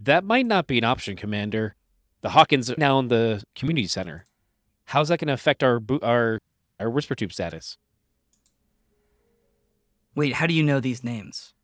That 0.00 0.24
might 0.24 0.46
not 0.46 0.66
be 0.66 0.78
an 0.78 0.84
option, 0.84 1.16
Commander. 1.16 1.74
The 2.20 2.30
Hawkins 2.30 2.70
are 2.70 2.76
now 2.78 2.98
in 2.98 3.08
the 3.08 3.42
community 3.54 3.86
center. 3.86 4.24
How's 4.86 5.08
that 5.08 5.20
going 5.20 5.28
to 5.28 5.34
affect 5.34 5.62
our 5.62 5.80
our 6.02 6.40
our 6.80 6.90
whisper 6.90 7.14
tube 7.14 7.32
status? 7.32 7.76
Wait, 10.14 10.34
how 10.34 10.46
do 10.46 10.54
you 10.54 10.62
know 10.62 10.80
these 10.80 11.04
names? 11.04 11.54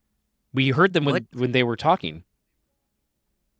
We 0.52 0.70
heard 0.70 0.92
them 0.92 1.04
when 1.04 1.14
What? 1.14 1.24
when 1.32 1.52
they 1.52 1.62
were 1.62 1.76
talking. 1.76 2.24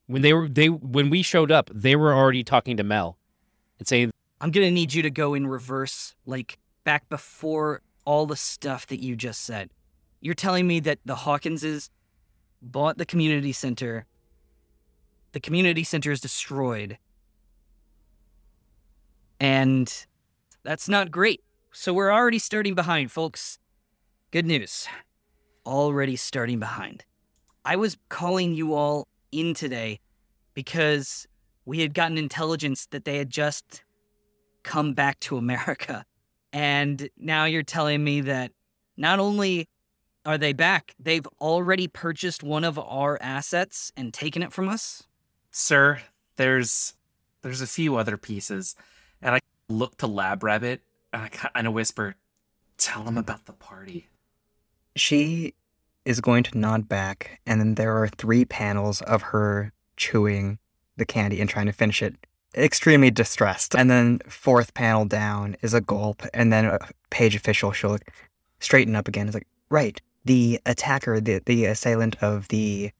When 0.07 0.23
they 0.23 0.33
were 0.33 0.49
they 0.49 0.69
when 0.69 1.11
we 1.11 1.23
showed 1.23 1.51
up, 1.51 1.71
they 1.75 1.97
were 1.97 2.15
already 2.15 2.45
talking 2.45 2.77
to 2.77 2.85
Mel 2.85 3.19
and 3.79 3.89
saying, 3.89 4.13
I'm 4.41 4.51
gonna 4.51 4.71
need 4.71 4.95
you 4.95 5.03
to 5.03 5.11
go 5.11 5.35
in 5.35 5.47
reverse, 5.47 6.15
like 6.27 6.59
back 6.85 7.09
before 7.09 7.81
all 8.05 8.27
the 8.27 8.37
stuff 8.37 8.87
that 8.89 9.03
you 9.03 9.17
just 9.17 9.41
said. 9.43 9.71
You're 10.21 10.35
telling 10.35 10.67
me 10.67 10.81
that 10.81 10.99
the 11.05 11.17
Hawkinses 11.17 11.91
bought 12.63 12.99
the 12.99 13.07
community 13.07 13.53
center. 13.53 14.07
The 15.33 15.41
community 15.41 15.85
center 15.85 16.13
is 16.13 16.21
destroyed. 16.21 16.99
And 19.41 20.07
that's 20.63 20.89
not 20.89 21.11
great. 21.11 21.43
So 21.73 21.93
we're 21.93 22.13
already 22.13 22.39
starting 22.39 22.75
behind, 22.75 23.11
folks. 23.11 23.59
Good 24.35 24.47
news. 24.47 24.89
Already 25.65 26.17
starting 26.17 26.59
behind. 26.59 27.05
I 27.65 27.77
was 27.77 27.97
calling 28.09 28.53
you 28.53 28.75
all 28.75 29.07
in 29.31 29.55
today 29.55 30.01
because 30.55 31.29
we 31.65 31.79
had 31.79 31.95
gotten 31.95 32.19
intelligence 32.19 32.87
that 32.87 33.05
they 33.05 33.19
had 33.19 33.31
just 33.31 33.85
come 34.65 34.93
back 34.93 35.21
to 35.21 35.37
America. 35.37 36.05
And 36.53 37.09
now 37.17 37.45
you're 37.45 37.63
telling 37.63 38.03
me 38.03 38.23
that 38.23 38.51
not 38.97 39.21
only 39.21 39.69
are 40.27 40.37
they 40.37 40.53
back, 40.53 40.97
they've 40.99 41.29
already 41.41 41.87
purchased 41.87 42.43
one 42.43 42.65
of 42.65 42.77
our 42.77 43.17
assets 43.23 43.93
and 43.97 44.13
taken 44.13 44.43
it 44.43 44.53
from 44.53 44.69
us? 44.69 45.05
Sir, 45.53 46.01
there's 46.35 46.95
there's 47.43 47.61
a 47.61 47.69
few 47.69 47.95
other 47.95 48.17
pieces. 48.17 48.75
And 49.23 49.37
I 49.37 49.39
look 49.69 49.97
to 49.99 50.09
Lab 50.09 50.43
Rabbit 50.43 50.83
and 51.13 51.23
I 51.23 51.29
kind 51.29 51.69
of 51.69 51.73
whisper, 51.73 52.17
tell 52.79 53.05
him 53.05 53.17
about 53.17 53.45
the 53.45 53.53
party. 53.53 54.09
She 54.97 55.55
is 56.05 56.21
going 56.21 56.43
to 56.45 56.59
nod 56.59 56.89
back, 56.89 57.41
and 57.47 57.61
then 57.61 57.75
there 57.75 57.97
are 57.97 58.09
three 58.09 58.45
panels 58.45 59.01
of 59.03 59.23
her 59.23 59.73
chewing 59.97 60.59
the 60.97 61.05
candy 61.05 61.41
and 61.41 61.51
trying 61.51 61.67
to 61.67 61.73
finish 61.73 62.03
it, 62.03 62.15
extremely 62.55 63.11
distressed. 63.11 63.75
And 63.75 63.91
then 63.91 64.21
fourth 64.29 64.75
panel 64.75 65.05
down 65.05 65.57
is 65.63 65.75
a 65.75 65.81
gulp, 65.81 66.23
and 66.33 66.53
then 66.53 66.67
a 66.67 66.79
page 67.11 67.35
official. 67.35 67.73
She'll 67.73 67.99
straighten 68.61 68.95
up 68.95 69.09
again. 69.09 69.27
It's 69.27 69.35
like 69.35 69.47
right, 69.71 70.01
the 70.25 70.61
attacker, 70.67 71.21
the 71.21 71.41
the 71.45 71.65
assailant 71.67 72.23
of 72.23 72.49
the 72.49 72.93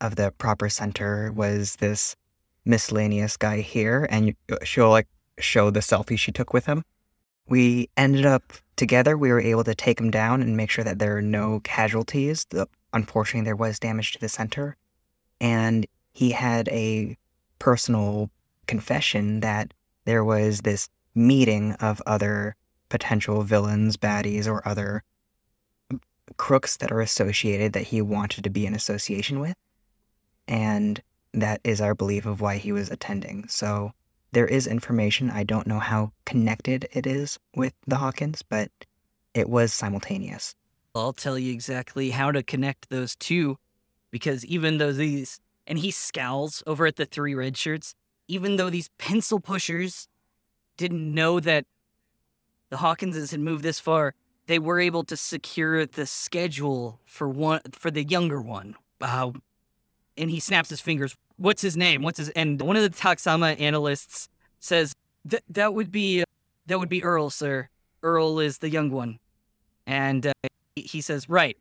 of 0.00 0.16
the 0.16 0.32
proper 0.32 0.68
center 0.68 1.32
was 1.32 1.76
this 1.76 2.16
miscellaneous 2.64 3.36
guy 3.36 3.60
here, 3.60 4.06
and 4.10 4.34
she'll 4.62 4.90
like 4.90 5.08
show 5.38 5.70
the 5.70 5.80
selfie 5.80 6.18
she 6.18 6.32
took 6.32 6.52
with 6.52 6.66
him. 6.66 6.84
We 7.48 7.90
ended 7.96 8.26
up 8.26 8.52
together. 8.76 9.16
We 9.16 9.30
were 9.30 9.40
able 9.40 9.64
to 9.64 9.74
take 9.74 10.00
him 10.00 10.10
down 10.10 10.42
and 10.42 10.56
make 10.56 10.70
sure 10.70 10.84
that 10.84 10.98
there 10.98 11.16
are 11.16 11.22
no 11.22 11.60
casualties. 11.60 12.46
The, 12.50 12.66
unfortunately, 12.92 13.44
there 13.44 13.56
was 13.56 13.78
damage 13.78 14.12
to 14.12 14.20
the 14.20 14.28
center, 14.28 14.76
and 15.40 15.86
he 16.12 16.30
had 16.30 16.68
a 16.68 17.16
personal 17.58 18.30
confession 18.66 19.40
that 19.40 19.74
there 20.04 20.24
was 20.24 20.60
this 20.60 20.88
meeting 21.14 21.72
of 21.74 22.02
other 22.06 22.56
potential 22.88 23.42
villains, 23.42 23.96
baddies, 23.96 24.46
or 24.46 24.66
other 24.66 25.02
crooks 26.36 26.76
that 26.78 26.92
are 26.92 27.00
associated 27.00 27.72
that 27.72 27.84
he 27.84 28.02
wanted 28.02 28.44
to 28.44 28.50
be 28.50 28.66
in 28.66 28.74
association 28.74 29.40
with. 29.40 29.54
And 30.48 31.02
that 31.32 31.60
is 31.64 31.80
our 31.80 31.94
belief 31.94 32.26
of 32.26 32.40
why 32.40 32.56
he 32.56 32.72
was 32.72 32.90
attending. 32.90 33.46
So 33.48 33.92
there 34.32 34.46
is 34.46 34.66
information. 34.66 35.30
I 35.30 35.44
don't 35.44 35.66
know 35.66 35.78
how 35.78 36.12
connected 36.24 36.88
it 36.92 37.06
is 37.06 37.38
with 37.54 37.74
the 37.86 37.96
Hawkins, 37.96 38.42
but 38.42 38.70
it 39.34 39.48
was 39.48 39.72
simultaneous. 39.72 40.54
I'll 40.94 41.12
tell 41.12 41.38
you 41.38 41.52
exactly 41.52 42.10
how 42.10 42.32
to 42.32 42.42
connect 42.42 42.90
those 42.90 43.16
two 43.16 43.58
because 44.10 44.44
even 44.44 44.78
though 44.78 44.92
these, 44.92 45.40
and 45.66 45.78
he 45.78 45.90
scowls 45.90 46.62
over 46.66 46.86
at 46.86 46.96
the 46.96 47.06
three 47.06 47.34
red 47.34 47.56
shirts, 47.56 47.94
even 48.28 48.56
though 48.56 48.70
these 48.70 48.90
pencil 48.98 49.40
pushers 49.40 50.08
didn't 50.76 51.14
know 51.14 51.40
that 51.40 51.64
the 52.70 52.76
Hawkinses 52.78 53.30
had 53.30 53.40
moved 53.40 53.62
this 53.62 53.80
far, 53.80 54.14
they 54.46 54.58
were 54.58 54.80
able 54.80 55.04
to 55.04 55.16
secure 55.16 55.86
the 55.86 56.06
schedule 56.06 57.00
for 57.04 57.28
one 57.28 57.60
for 57.72 57.90
the 57.90 58.04
younger 58.04 58.40
one. 58.40 58.76
Uh, 59.00 59.32
and 60.16 60.30
he 60.30 60.40
snaps 60.40 60.70
his 60.70 60.80
fingers. 60.80 61.16
What's 61.36 61.62
his 61.62 61.76
name? 61.76 62.02
What's 62.02 62.18
his? 62.18 62.28
And 62.30 62.60
one 62.60 62.76
of 62.76 62.82
the 62.82 62.90
Taxama 62.90 63.60
analysts 63.60 64.28
says 64.60 64.94
that 65.24 65.42
that 65.48 65.74
would 65.74 65.90
be 65.90 66.24
that 66.66 66.78
would 66.78 66.88
be 66.88 67.02
Earl, 67.02 67.30
sir. 67.30 67.68
Earl 68.02 68.38
is 68.40 68.58
the 68.58 68.70
young 68.70 68.90
one, 68.90 69.18
and 69.86 70.26
uh, 70.26 70.32
he- 70.74 70.82
he 70.82 71.00
says, 71.00 71.28
right, 71.28 71.56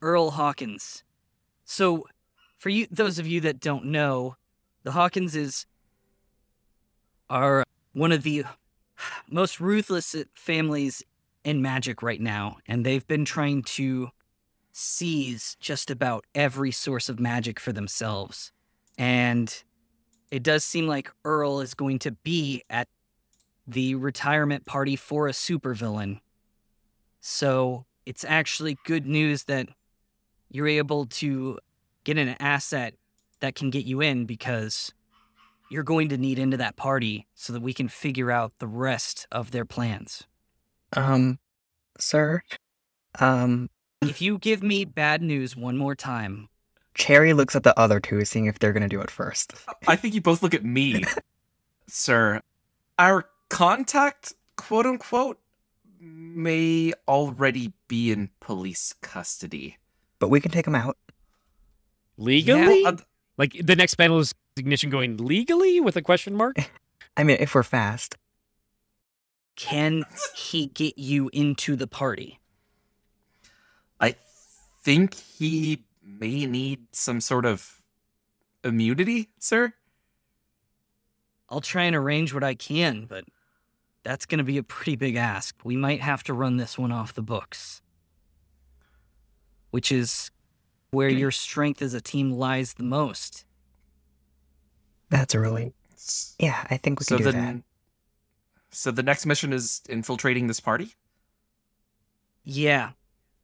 Earl 0.00 0.32
Hawkins. 0.32 1.02
So, 1.64 2.06
for 2.56 2.68
you, 2.68 2.86
those 2.90 3.18
of 3.18 3.26
you 3.26 3.40
that 3.42 3.60
don't 3.60 3.86
know, 3.86 4.36
the 4.84 4.92
Hawkinses 4.92 5.66
are 7.28 7.64
one 7.92 8.12
of 8.12 8.22
the 8.22 8.44
most 9.28 9.60
ruthless 9.60 10.14
families 10.34 11.02
in 11.44 11.62
magic 11.62 12.02
right 12.02 12.20
now, 12.20 12.58
and 12.66 12.84
they've 12.84 13.06
been 13.06 13.24
trying 13.24 13.62
to 13.62 14.10
seize 14.72 15.56
just 15.60 15.90
about 15.90 16.24
every 16.34 16.70
source 16.70 17.08
of 17.08 17.18
magic 17.18 17.58
for 17.58 17.72
themselves. 17.72 18.52
And 18.98 19.62
it 20.30 20.42
does 20.42 20.64
seem 20.64 20.86
like 20.86 21.10
Earl 21.24 21.60
is 21.60 21.74
going 21.74 22.00
to 22.00 22.12
be 22.12 22.62
at 22.68 22.88
the 23.66 23.94
retirement 23.94 24.66
party 24.66 24.96
for 24.96 25.28
a 25.28 25.32
supervillain. 25.32 26.20
So 27.20 27.86
it's 28.04 28.24
actually 28.24 28.78
good 28.84 29.06
news 29.06 29.44
that 29.44 29.68
you're 30.50 30.68
able 30.68 31.06
to 31.06 31.58
get 32.04 32.18
an 32.18 32.36
asset 32.40 32.94
that 33.40 33.54
can 33.54 33.70
get 33.70 33.84
you 33.84 34.00
in 34.00 34.24
because 34.24 34.92
you're 35.70 35.82
going 35.82 36.08
to 36.08 36.16
need 36.16 36.38
into 36.38 36.56
that 36.56 36.76
party 36.76 37.26
so 37.34 37.52
that 37.52 37.60
we 37.60 37.74
can 37.74 37.88
figure 37.88 38.30
out 38.30 38.52
the 38.58 38.66
rest 38.66 39.26
of 39.30 39.50
their 39.50 39.64
plans. 39.64 40.26
Um, 40.94 41.38
sir, 41.98 42.42
um, 43.20 43.68
If 44.00 44.22
you 44.22 44.38
give 44.38 44.62
me 44.62 44.84
bad 44.84 45.22
news 45.22 45.56
one 45.56 45.76
more 45.76 45.94
time, 45.94 46.48
Cherry 46.98 47.32
looks 47.32 47.54
at 47.56 47.62
the 47.62 47.78
other 47.78 48.00
two, 48.00 48.24
seeing 48.24 48.46
if 48.46 48.58
they're 48.58 48.72
gonna 48.72 48.88
do 48.88 49.00
it 49.00 49.10
first. 49.10 49.54
I 49.86 49.96
think 49.96 50.14
you 50.14 50.20
both 50.20 50.42
look 50.42 50.52
at 50.54 50.64
me, 50.64 51.04
sir. 51.86 52.42
Our 52.98 53.26
contact, 53.48 54.34
quote 54.56 54.84
unquote, 54.84 55.38
may 56.00 56.92
already 57.06 57.72
be 57.86 58.10
in 58.10 58.30
police 58.40 58.94
custody. 59.00 59.78
But 60.18 60.28
we 60.28 60.40
can 60.40 60.50
take 60.50 60.66
him 60.66 60.74
out. 60.74 60.96
Legally? 62.16 62.84
Uh, 62.84 62.96
Like 63.36 63.54
the 63.64 63.76
next 63.76 63.94
panel 63.94 64.18
is 64.18 64.34
ignition 64.56 64.90
going 64.90 65.16
legally 65.18 65.80
with 65.80 65.96
a 65.96 66.02
question 66.02 66.34
mark? 66.34 66.56
I 67.16 67.22
mean, 67.22 67.36
if 67.40 67.54
we're 67.54 67.62
fast. 67.62 68.16
can 69.56 70.04
he 70.36 70.66
get 70.66 70.98
you 70.98 71.30
into 71.32 71.74
the 71.76 71.86
party? 71.86 72.38
I 74.00 74.14
think 74.82 75.14
he 75.14 75.84
may 76.18 76.46
need 76.46 76.86
some 76.92 77.20
sort 77.20 77.44
of 77.44 77.82
immunity, 78.64 79.30
sir. 79.38 79.72
I'll 81.48 81.60
try 81.60 81.84
and 81.84 81.96
arrange 81.96 82.34
what 82.34 82.44
I 82.44 82.54
can, 82.54 83.06
but 83.06 83.24
that's 84.02 84.26
going 84.26 84.38
to 84.38 84.44
be 84.44 84.58
a 84.58 84.62
pretty 84.62 84.96
big 84.96 85.16
ask. 85.16 85.54
We 85.64 85.76
might 85.76 86.00
have 86.00 86.22
to 86.24 86.34
run 86.34 86.56
this 86.56 86.78
one 86.78 86.92
off 86.92 87.14
the 87.14 87.22
books. 87.22 87.80
Which 89.70 89.92
is 89.92 90.30
where 90.90 91.08
your 91.08 91.30
strength 91.30 91.82
as 91.82 91.94
a 91.94 92.00
team 92.00 92.32
lies 92.32 92.74
the 92.74 92.82
most. 92.82 93.44
That's 95.10 95.34
a 95.34 95.40
really 95.40 95.72
yeah. 96.38 96.66
I 96.70 96.76
think 96.76 97.00
we 97.00 97.04
so 97.04 97.16
can 97.16 97.26
do 97.26 97.32
then, 97.32 97.64
so 98.70 98.90
the 98.90 99.02
next 99.02 99.26
mission 99.26 99.52
is 99.52 99.82
infiltrating 99.88 100.46
this 100.46 100.60
party. 100.60 100.94
Yeah. 102.44 102.92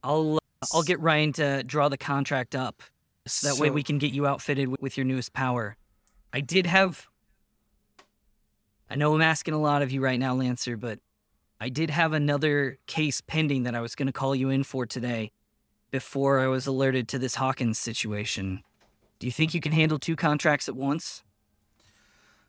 I'll 0.03 0.39
I'll 0.73 0.83
get 0.83 1.01
Ryan 1.01 1.33
to 1.35 1.63
draw 1.65 1.89
the 1.89 1.99
contract 1.99 2.55
up 2.55 2.83
so 3.27 3.49
that 3.49 3.61
way 3.61 3.71
we 3.71 3.83
can 3.83 3.99
get 3.99 4.13
you 4.13 4.27
outfitted 4.27 4.81
with 4.81 4.97
your 4.97 5.05
newest 5.05 5.33
power. 5.33 5.77
I 6.33 6.41
did 6.41 6.67
have 6.67 7.09
I 8.91 8.97
know 8.97 9.15
I'm 9.15 9.23
asking 9.23 9.55
a 9.55 9.61
lot 9.61 9.83
of 9.83 9.91
you 9.91 10.01
right 10.01 10.21
now, 10.21 10.35
Lancer, 10.35 10.77
but 10.77 11.01
I 11.61 11.69
did 11.69 11.91
have 11.91 12.13
another 12.13 12.79
case 12.87 13.21
pending 13.21 13.63
that 13.63 13.75
I 13.75 13.81
was 13.81 13.95
going 13.95 14.07
to 14.07 14.13
call 14.13 14.35
you 14.35 14.51
in 14.51 14.63
for 14.65 14.87
today 14.87 15.33
before 15.91 16.41
I 16.41 16.47
was 16.49 16.67
alerted 16.67 17.09
to 17.09 17.19
this 17.19 17.37
Hawkins 17.37 17.79
situation. 17.79 18.63
Do 19.19 19.27
you 19.27 19.33
think 19.33 19.55
you 19.55 19.61
can 19.61 19.73
handle 19.73 19.99
two 19.99 20.17
contracts 20.17 20.69
at 20.69 20.77
once? 20.77 21.23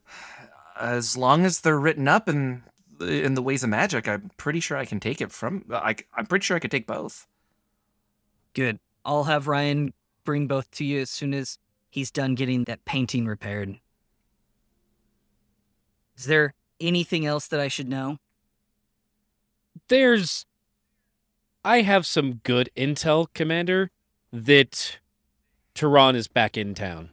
As 0.79 1.15
long 1.15 1.45
as 1.45 1.61
they're 1.61 1.79
written 1.79 2.07
up 2.07 2.27
in 2.27 2.61
in 2.99 3.33
the 3.33 3.41
ways 3.41 3.63
of 3.63 3.69
magic, 3.69 4.07
I'm 4.07 4.29
pretty 4.35 4.59
sure 4.59 4.77
I 4.77 4.85
can 4.85 4.99
take 4.99 5.21
it 5.21 5.31
from. 5.31 5.63
I, 5.71 5.95
I'm 6.15 6.25
pretty 6.25 6.43
sure 6.43 6.57
I 6.57 6.59
could 6.59 6.71
take 6.71 6.85
both. 6.85 7.27
Good. 8.55 8.79
I'll 9.03 9.25
have 9.25 9.47
Ryan 9.47 9.93
bring 10.23 10.47
both 10.47 10.71
to 10.71 10.85
you 10.85 11.01
as 11.01 11.11
soon 11.11 11.33
as 11.33 11.59
he's 11.89 12.09
done 12.09 12.33
getting 12.33 12.63
that 12.63 12.85
painting 12.85 13.27
repaired. 13.27 13.79
Is 16.17 16.25
there 16.25 16.55
anything 16.79 17.25
else 17.25 17.47
that 17.47 17.59
I 17.59 17.67
should 17.67 17.89
know? 17.89 18.17
There's. 19.89 20.45
I 21.63 21.81
have 21.81 22.05
some 22.05 22.35
good 22.43 22.69
intel, 22.77 23.27
Commander, 23.33 23.91
that 24.31 24.99
Tehran 25.73 26.15
is 26.15 26.27
back 26.27 26.57
in 26.57 26.73
town. 26.73 27.09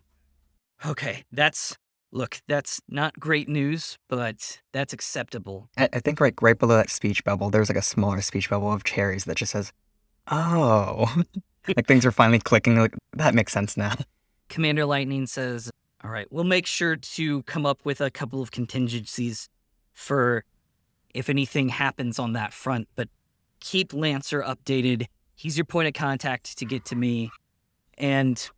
Okay, 0.87 1.25
that's 1.33 1.77
look, 2.13 2.41
that's 2.47 2.81
not 2.89 3.19
great 3.19 3.49
news, 3.49 3.99
but 4.09 4.61
that's 4.73 4.93
acceptable. 4.93 5.69
I, 5.77 5.89
I 5.93 6.01
think 6.01 6.21
right 6.21 6.35
right 6.41 6.59
below 6.59 6.77
that 6.77 6.91
speech 6.91 7.25
bubble, 7.25 7.51
there's 7.51 7.69
like 7.69 7.79
a 7.79 7.83
smaller 7.83 8.21
speech 8.21 8.49
bubble 8.49 8.73
of 8.73 8.85
Cherry's 8.85 9.25
that 9.25 9.37
just 9.37 9.53
says, 9.53 9.73
"Oh," 10.31 11.15
like 11.77 11.87
things 11.87 12.05
are 12.05 12.13
finally 12.13 12.39
clicking. 12.39 12.79
Like 12.79 12.95
that 13.15 13.35
makes 13.35 13.53
sense 13.53 13.77
now. 13.77 13.95
Commander 14.49 14.85
Lightning 14.85 15.27
says, 15.27 15.71
"All 16.03 16.11
right, 16.11 16.31
we'll 16.31 16.45
make 16.45 16.67
sure 16.67 16.97
to 16.97 17.43
come 17.45 17.65
up 17.65 17.85
with 17.85 18.01
a 18.01 18.11
couple 18.11 18.43
of 18.43 18.51
contingencies 18.51 19.49
for 19.93 20.45
if 21.15 21.29
anything 21.29 21.69
happens 21.69 22.19
on 22.19 22.33
that 22.33 22.53
front, 22.53 22.89
but 22.97 23.09
keep 23.61 23.93
Lancer 23.93 24.43
updated. 24.43 25.07
He's 25.35 25.57
your 25.57 25.65
point 25.65 25.89
of 25.89 25.95
contact 25.95 26.59
to 26.59 26.65
get 26.65 26.85
to 26.87 26.97
me 26.97 27.31
and 27.99 28.51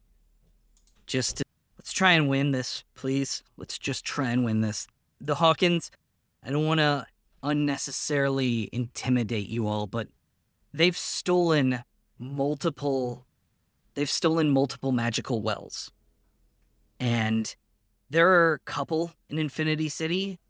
just 1.06 1.42
let's 1.78 1.92
try 1.92 2.12
and 2.12 2.28
win 2.28 2.52
this, 2.52 2.84
please. 2.94 3.42
Let's 3.56 3.78
just 3.78 4.04
try 4.04 4.30
and 4.30 4.44
win 4.44 4.60
this. 4.60 4.86
The 5.20 5.34
Hawkins, 5.36 5.90
I 6.42 6.50
don't 6.50 6.66
want 6.66 6.80
to 6.80 7.06
unnecessarily 7.42 8.70
intimidate 8.72 9.48
you 9.48 9.66
all, 9.66 9.86
but 9.86 10.08
they've 10.74 10.96
stolen 10.96 11.84
multiple 12.18 13.24
they've 13.94 14.10
stolen 14.10 14.50
multiple 14.50 14.90
magical 14.90 15.40
wells. 15.40 15.92
And 16.98 17.54
there 18.10 18.28
are 18.28 18.54
a 18.54 18.58
couple 18.58 19.12
in 19.28 19.38
Infinity 19.38 19.88
City, 19.88 20.40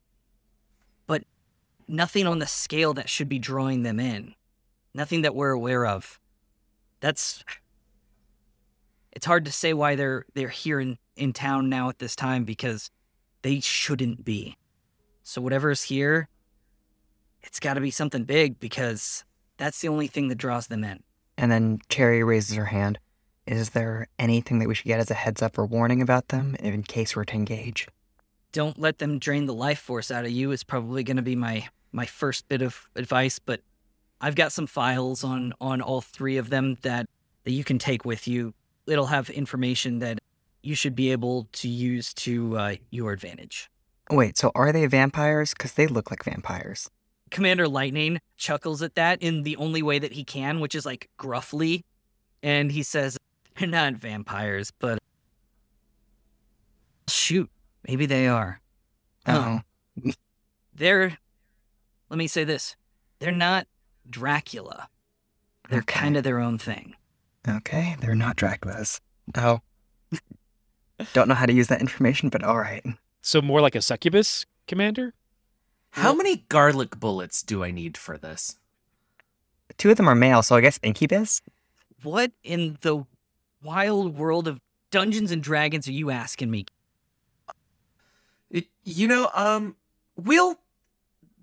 but 1.07 1.25
nothing 1.87 2.27
on 2.27 2.39
the 2.39 2.47
scale 2.47 2.95
that 2.95 3.11
should 3.11 3.29
be 3.29 3.39
drawing 3.39 3.83
them 3.83 4.01
in. 4.01 4.35
Nothing 4.95 5.23
that 5.23 5.35
we're 5.35 5.51
aware 5.51 5.85
of. 5.85 6.19
That's 7.01 7.45
it's 9.13 9.27
hard 9.27 9.45
to 9.45 9.53
say 9.53 9.75
why 9.75 9.95
they're 9.95 10.25
they're 10.35 10.49
here 10.49 10.81
in, 10.81 10.99
in 11.17 11.33
town 11.33 11.69
now 11.69 11.91
at 11.91 11.99
this 11.99 12.17
time 12.17 12.45
because 12.45 12.91
they 13.43 13.61
shouldn't 13.61 14.25
be. 14.25 14.57
So 15.23 15.43
whatever's 15.43 15.83
here, 15.83 16.29
it's 17.43 17.61
got 17.61 17.75
to 17.75 17.81
be 17.81 17.91
something 17.91 18.25
big 18.25 18.59
because 18.59 19.25
that's 19.57 19.81
the 19.81 19.88
only 19.88 20.07
thing 20.07 20.29
that 20.29 20.38
draws 20.38 20.67
them 20.67 20.85
in. 20.85 21.03
And 21.37 21.51
then 21.51 21.81
Cherry 21.88 22.23
raises 22.23 22.57
her 22.57 22.67
hand. 22.67 22.99
Is 23.47 23.71
there 23.71 24.09
anything 24.19 24.59
that 24.61 24.69
we 24.69 24.75
should 24.75 24.87
get 24.87 25.01
as 25.01 25.11
a 25.11 25.14
heads 25.14 25.43
up 25.43 25.59
or 25.59 25.67
warning 25.67 26.01
about 26.01 26.29
them 26.29 26.55
in 26.57 26.83
case 26.83 27.14
we're 27.14 27.25
to 27.25 27.35
engage? 27.35 27.88
don't 28.55 28.79
let 28.79 28.99
them 28.99 29.19
drain 29.19 29.47
the 29.47 29.53
life 29.53 29.81
force 29.81 30.12
out 30.12 30.25
of 30.25 30.31
you 30.31 30.53
is 30.53 30.62
probably 30.62 31.03
going 31.03 31.17
to 31.17 31.23
be 31.23 31.37
my 31.37 31.69
my 31.93 32.07
first 32.07 32.49
bit 32.49 32.62
of 32.62 32.88
advice 32.95 33.38
but 33.38 33.61
i've 34.21 34.37
got 34.37 34.53
some 34.53 34.67
files 34.67 35.23
on 35.25 35.53
on 35.61 35.83
all 35.83 36.01
three 36.01 36.38
of 36.38 36.49
them 36.49 36.79
that 36.83 37.07
that 37.43 37.51
you 37.51 37.64
can 37.64 37.79
take 37.79 38.05
with 38.05 38.27
you 38.27 38.55
it'll 38.87 39.07
have 39.07 39.29
information 39.29 39.99
that 39.99 40.19
you 40.62 40.75
should 40.75 40.95
be 40.95 41.11
able 41.12 41.47
to 41.53 41.69
use 41.69 42.14
to 42.14 42.57
uh, 42.57 42.75
your 42.90 43.12
advantage 43.12 43.69
Wait, 44.11 44.37
so 44.37 44.53
are 44.55 44.71
they 44.71 44.85
vampires? 44.85 45.55
Because 45.55 45.73
they 45.73 45.87
look 45.87 46.11
like 46.11 46.25
vampires. 46.25 46.90
Commander 47.35 47.66
lightning 47.68 48.18
chuckles 48.37 48.81
at 48.81 48.94
that 48.94 49.20
in 49.20 49.42
the 49.42 49.57
only 49.57 49.83
way 49.83 49.99
that 49.99 50.12
he 50.12 50.23
can 50.25 50.61
which 50.61 50.75
is 50.75 50.87
like 50.87 51.11
gruffly 51.18 51.83
and 52.42 52.70
he 52.73 52.83
says 52.83 53.18
they're 53.59 53.68
not 53.68 53.94
vampires 53.94 54.70
but 54.79 54.99
shoot 57.09 57.51
maybe 57.87 58.07
they 58.07 58.27
are 58.27 58.61
Huh. 59.27 59.61
Oh, 60.07 60.11
they're 60.75 61.18
let 62.11 62.16
me 62.18 62.27
say 62.27 62.44
this 62.44 62.77
they're 63.18 63.33
not 63.33 63.66
dracula 64.09 64.89
they're 65.70 65.80
Okay. 65.80 66.01
kind 66.01 66.16
of 66.16 66.24
their 66.24 66.39
own 66.41 66.59
thing 66.59 66.95
okay. 67.47 67.95
They're 68.01 68.14
not 68.14 68.37
Draculas. 68.37 69.01
Oh. 69.35 69.61
Don't 71.12 71.28
know 71.28 71.35
how 71.35 71.45
to 71.45 71.53
use 71.53 71.66
that 71.68 71.80
information, 71.82 72.30
but 72.30 72.43
all 72.43 72.57
right. 72.59 72.82
So 73.20 73.43
more 73.43 73.61
like 73.61 73.74
a 73.74 73.82
succubus, 73.82 74.47
Commander? 74.66 75.12
How 75.95 76.09
Well- 76.11 76.16
many 76.16 76.36
garlic 76.49 76.99
bullets 76.99 77.42
do 77.42 77.62
I 77.62 77.70
need 77.70 77.97
for 77.97 78.18
this? 78.18 78.59
Two 79.78 79.90
of 79.90 79.97
them 79.97 80.09
are 80.09 80.14
male, 80.14 80.42
so 80.42 80.57
I 80.57 80.61
guess 80.61 80.78
Incubus? 80.82 81.40
what 82.03 82.32
in 82.42 82.76
the 82.82 83.05
wild 83.62 84.18
world 84.18 84.47
of 84.47 84.61
dungeons 84.90 85.30
and 85.30 85.42
dragons 85.42 85.88
are 85.88 85.92
you 85.92 86.11
asking 86.11 86.51
me 86.51 86.66
You 88.84 89.09
know, 89.09 89.30
um, 89.34 89.76
we'll 90.16 90.57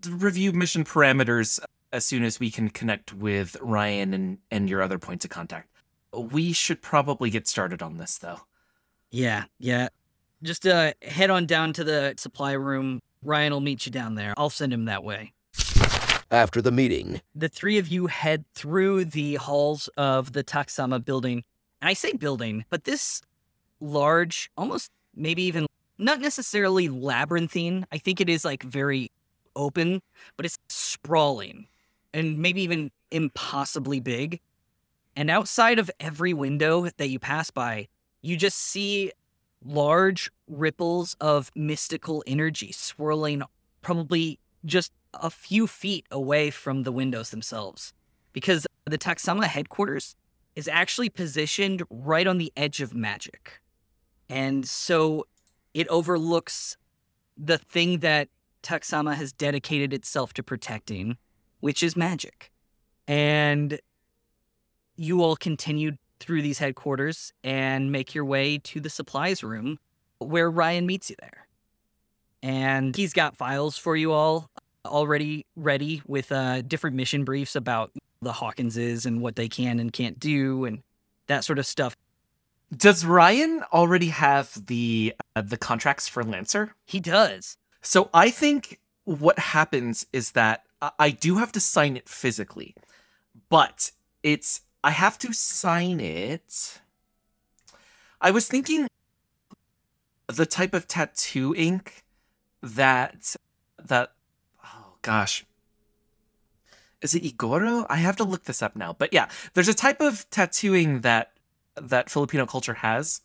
review 0.07 0.51
mission 0.53 0.83
parameters 0.83 1.59
as 1.91 2.05
soon 2.05 2.23
as 2.23 2.39
we 2.39 2.51
can 2.51 2.69
connect 2.69 3.11
with 3.13 3.57
Ryan 3.59 4.13
and, 4.13 4.37
and 4.51 4.69
your 4.69 4.81
other 4.83 4.99
points 4.99 5.25
of 5.25 5.31
contact. 5.31 5.67
We 6.13 6.53
should 6.53 6.81
probably 6.83 7.29
get 7.31 7.47
started 7.47 7.81
on 7.81 7.97
this, 7.97 8.17
though. 8.19 8.41
yeah 9.09 9.45
yeah 9.59 9.87
just 10.43 10.65
uh 10.67 10.93
head 11.01 11.29
on 11.29 11.45
down 11.45 11.73
to 11.73 11.83
the 11.83 12.13
supply 12.17 12.51
room 12.53 12.99
ryan 13.23 13.53
will 13.53 13.61
meet 13.61 13.85
you 13.85 13.91
down 13.91 14.15
there 14.15 14.33
i'll 14.37 14.49
send 14.49 14.73
him 14.73 14.85
that 14.85 15.03
way 15.03 15.33
After 16.31 16.61
the 16.61 16.71
meeting, 16.71 17.19
the 17.35 17.49
three 17.49 17.77
of 17.77 17.89
you 17.89 18.07
head 18.07 18.45
through 18.55 19.03
the 19.03 19.35
halls 19.35 19.89
of 19.97 20.31
the 20.31 20.45
Taxama 20.45 21.03
building. 21.03 21.43
And 21.81 21.89
I 21.89 21.93
say 21.93 22.13
building, 22.13 22.63
but 22.69 22.85
this 22.85 23.21
large, 23.81 24.49
almost 24.55 24.91
maybe 25.13 25.43
even 25.43 25.65
not 25.97 26.21
necessarily 26.21 26.87
labyrinthine. 26.87 27.85
I 27.91 27.97
think 27.97 28.21
it 28.21 28.29
is 28.29 28.45
like 28.45 28.63
very 28.63 29.11
open, 29.57 30.01
but 30.37 30.45
it's 30.45 30.57
sprawling 30.69 31.67
and 32.13 32.39
maybe 32.39 32.61
even 32.61 32.91
impossibly 33.11 33.99
big. 33.99 34.39
And 35.17 35.29
outside 35.29 35.79
of 35.79 35.91
every 35.99 36.33
window 36.33 36.87
that 36.95 37.09
you 37.09 37.19
pass 37.19 37.51
by, 37.51 37.89
you 38.21 38.37
just 38.37 38.57
see 38.57 39.11
large 39.63 40.31
ripples 40.47 41.15
of 41.19 41.51
mystical 41.55 42.23
energy 42.25 42.71
swirling 42.71 43.43
probably 43.81 44.39
just 44.65 44.91
a 45.13 45.29
few 45.29 45.67
feet 45.67 46.05
away 46.11 46.49
from 46.49 46.83
the 46.83 46.91
windows 46.91 47.29
themselves. 47.29 47.93
Because 48.33 48.65
the 48.85 48.97
Taxama 48.97 49.45
headquarters 49.45 50.15
is 50.55 50.67
actually 50.67 51.09
positioned 51.09 51.83
right 51.89 52.27
on 52.27 52.37
the 52.37 52.51
edge 52.55 52.81
of 52.81 52.93
magic. 52.93 53.61
And 54.29 54.67
so 54.67 55.27
it 55.73 55.87
overlooks 55.89 56.77
the 57.37 57.57
thing 57.57 57.99
that 57.99 58.29
Taxama 58.63 59.15
has 59.15 59.33
dedicated 59.33 59.93
itself 59.93 60.33
to 60.33 60.43
protecting, 60.43 61.17
which 61.59 61.83
is 61.83 61.95
magic. 61.95 62.51
And 63.07 63.79
you 64.95 65.23
all 65.23 65.35
continue 65.35 65.93
through 66.21 66.41
these 66.41 66.59
headquarters 66.59 67.33
and 67.43 67.91
make 67.91 68.13
your 68.13 68.25
way 68.25 68.57
to 68.59 68.79
the 68.79 68.89
supplies 68.89 69.43
room 69.43 69.79
where 70.19 70.49
Ryan 70.49 70.85
meets 70.85 71.09
you 71.09 71.15
there. 71.19 71.47
And 72.43 72.95
he's 72.95 73.13
got 73.13 73.35
files 73.35 73.77
for 73.77 73.95
you 73.95 74.11
all 74.11 74.49
already 74.85 75.45
ready 75.55 76.01
with 76.07 76.31
uh, 76.31 76.61
different 76.61 76.95
mission 76.95 77.23
briefs 77.23 77.55
about 77.55 77.91
the 78.21 78.31
Hawkinses 78.31 79.05
and 79.05 79.21
what 79.21 79.35
they 79.35 79.47
can 79.47 79.79
and 79.79 79.91
can't 79.91 80.19
do 80.19 80.65
and 80.65 80.81
that 81.27 81.43
sort 81.43 81.59
of 81.59 81.65
stuff. 81.65 81.95
Does 82.75 83.05
Ryan 83.05 83.63
already 83.73 84.07
have 84.07 84.65
the 84.67 85.13
uh, 85.35 85.41
the 85.41 85.57
contracts 85.57 86.07
for 86.07 86.23
Lancer? 86.23 86.73
He 86.85 86.99
does. 86.99 87.57
So 87.81 88.09
I 88.13 88.29
think 88.29 88.79
what 89.03 89.37
happens 89.37 90.05
is 90.13 90.31
that 90.31 90.63
I, 90.81 90.91
I 90.97 91.09
do 91.09 91.37
have 91.37 91.51
to 91.53 91.59
sign 91.59 91.97
it 91.97 92.07
physically, 92.07 92.75
but 93.49 93.91
it's 94.23 94.61
I 94.83 94.91
have 94.91 95.17
to 95.19 95.33
sign 95.33 95.99
it. 95.99 96.81
I 98.19 98.31
was 98.31 98.47
thinking 98.47 98.87
the 100.27 100.45
type 100.45 100.73
of 100.73 100.87
tattoo 100.87 101.53
ink 101.55 102.03
that 102.61 103.35
that 103.83 104.13
oh 104.63 104.93
gosh 105.01 105.45
is 107.01 107.15
it 107.15 107.23
Igoro? 107.23 107.85
I 107.89 107.97
have 107.97 108.15
to 108.17 108.23
look 108.23 108.43
this 108.43 108.61
up 108.61 108.75
now. 108.75 108.93
But 108.93 109.11
yeah, 109.11 109.27
there's 109.53 109.67
a 109.67 109.73
type 109.73 110.01
of 110.01 110.29
tattooing 110.29 111.01
that 111.01 111.31
that 111.75 112.09
Filipino 112.09 112.45
culture 112.45 112.75
has 112.75 113.21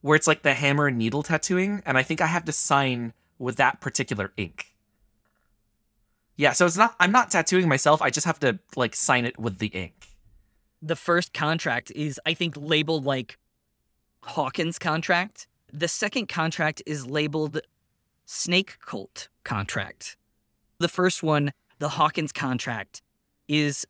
where 0.00 0.16
it's 0.16 0.26
like 0.26 0.42
the 0.42 0.54
hammer 0.54 0.86
and 0.86 0.96
needle 0.96 1.22
tattooing, 1.22 1.82
and 1.84 1.98
I 1.98 2.02
think 2.02 2.22
I 2.22 2.26
have 2.26 2.46
to 2.46 2.52
sign 2.52 3.12
with 3.38 3.56
that 3.56 3.80
particular 3.80 4.32
ink. 4.38 4.74
Yeah, 6.36 6.52
so 6.52 6.64
it's 6.64 6.76
not 6.76 6.96
I'm 6.98 7.12
not 7.12 7.30
tattooing 7.30 7.68
myself, 7.68 8.00
I 8.00 8.10
just 8.10 8.26
have 8.26 8.40
to 8.40 8.58
like 8.76 8.96
sign 8.96 9.26
it 9.26 9.38
with 9.38 9.58
the 9.58 9.66
ink. 9.66 10.09
The 10.82 10.96
first 10.96 11.32
contract 11.32 11.90
is 11.94 12.20
I 12.24 12.34
think 12.34 12.54
labeled 12.56 13.04
like 13.04 13.38
Hawkins 14.22 14.78
contract. 14.78 15.46
The 15.72 15.88
second 15.88 16.28
contract 16.28 16.82
is 16.86 17.06
labeled 17.06 17.60
Snake 18.24 18.78
Cult 18.84 19.28
contract. 19.44 20.16
The 20.78 20.88
first 20.88 21.22
one, 21.22 21.52
the 21.78 21.90
Hawkins 21.90 22.32
contract, 22.32 23.02
is 23.48 23.86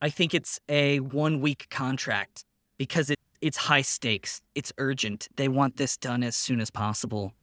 I 0.00 0.08
think 0.08 0.32
it's 0.32 0.60
a 0.68 1.00
one 1.00 1.40
week 1.40 1.66
contract 1.70 2.44
because 2.78 3.10
it, 3.10 3.18
it's 3.40 3.56
high 3.56 3.82
stakes, 3.82 4.40
it's 4.54 4.72
urgent. 4.78 5.28
They 5.36 5.48
want 5.48 5.76
this 5.76 5.96
done 5.96 6.22
as 6.22 6.36
soon 6.36 6.60
as 6.60 6.70
possible. 6.70 7.34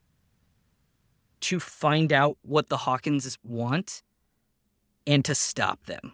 To 1.41 1.59
find 1.59 2.11
out 2.11 2.37
what 2.41 2.69
the 2.69 2.77
Hawkins 2.77 3.37
want 3.43 4.01
and 5.05 5.23
to 5.25 5.35
stop 5.35 5.85
them. 5.85 6.13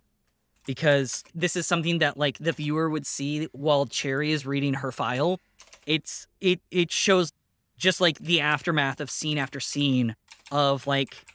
Because 0.65 1.23
this 1.35 1.55
is 1.55 1.67
something 1.67 1.99
that 1.99 2.17
like 2.17 2.37
the 2.37 2.51
viewer 2.51 2.89
would 2.89 3.05
see 3.05 3.47
while 3.51 3.85
Cherry 3.85 4.31
is 4.31 4.45
reading 4.45 4.75
her 4.75 4.91
file. 4.91 5.39
It's 5.85 6.27
it 6.39 6.61
it 6.71 6.91
shows 6.91 7.31
just 7.77 7.99
like 7.99 8.17
the 8.19 8.39
aftermath 8.39 9.01
of 9.01 9.11
scene 9.11 9.37
after 9.37 9.59
scene 9.59 10.15
of 10.51 10.87
like 10.87 11.25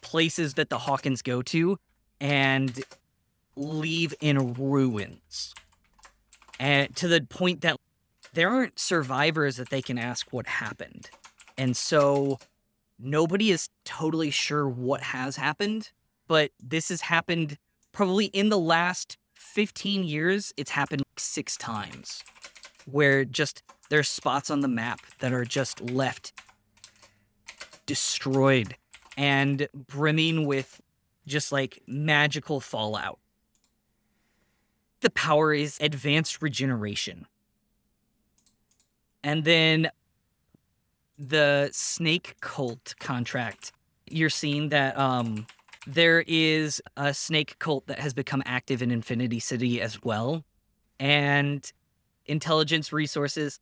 places 0.00 0.54
that 0.54 0.70
the 0.70 0.78
Hawkins 0.78 1.20
go 1.20 1.42
to 1.42 1.78
and 2.20 2.82
leave 3.56 4.14
in 4.20 4.54
ruins. 4.54 5.54
And 6.58 6.94
to 6.96 7.08
the 7.08 7.20
point 7.20 7.60
that 7.62 7.76
there 8.32 8.50
aren't 8.50 8.78
survivors 8.78 9.56
that 9.56 9.70
they 9.70 9.82
can 9.82 9.98
ask 9.98 10.32
what 10.32 10.46
happened. 10.46 11.10
And 11.56 11.76
so 11.76 12.38
nobody 12.98 13.50
is 13.50 13.68
totally 13.84 14.30
sure 14.30 14.68
what 14.68 15.02
has 15.02 15.36
happened, 15.36 15.90
but 16.26 16.50
this 16.60 16.88
has 16.88 17.02
happened 17.02 17.58
probably 17.94 18.26
in 18.26 18.50
the 18.50 18.58
last 18.58 19.16
15 19.36 20.04
years. 20.04 20.52
It's 20.58 20.72
happened 20.72 21.04
six 21.16 21.56
times 21.56 22.22
where 22.84 23.24
just 23.24 23.62
there's 23.88 24.08
spots 24.08 24.50
on 24.50 24.60
the 24.60 24.68
map 24.68 25.00
that 25.20 25.32
are 25.32 25.44
just 25.44 25.80
left 25.80 26.32
destroyed 27.86 28.76
and 29.16 29.68
brimming 29.74 30.46
with 30.46 30.82
just 31.26 31.52
like 31.52 31.82
magical 31.86 32.60
fallout. 32.60 33.18
The 35.00 35.10
power 35.10 35.54
is 35.54 35.78
advanced 35.80 36.42
regeneration. 36.42 37.26
And 39.22 39.44
then 39.44 39.90
the 41.18 41.70
snake 41.72 42.36
cult 42.40 42.94
contract. 42.98 43.72
You're 44.10 44.30
seeing 44.30 44.70
that 44.70 44.98
um 44.98 45.46
there 45.86 46.24
is 46.26 46.82
a 46.96 47.12
snake 47.14 47.58
cult 47.58 47.86
that 47.86 47.98
has 47.98 48.14
become 48.14 48.42
active 48.46 48.82
in 48.82 48.90
Infinity 48.90 49.40
City 49.40 49.80
as 49.80 50.02
well. 50.02 50.44
And 50.98 51.70
intelligence 52.26 52.92
resources 52.92 53.60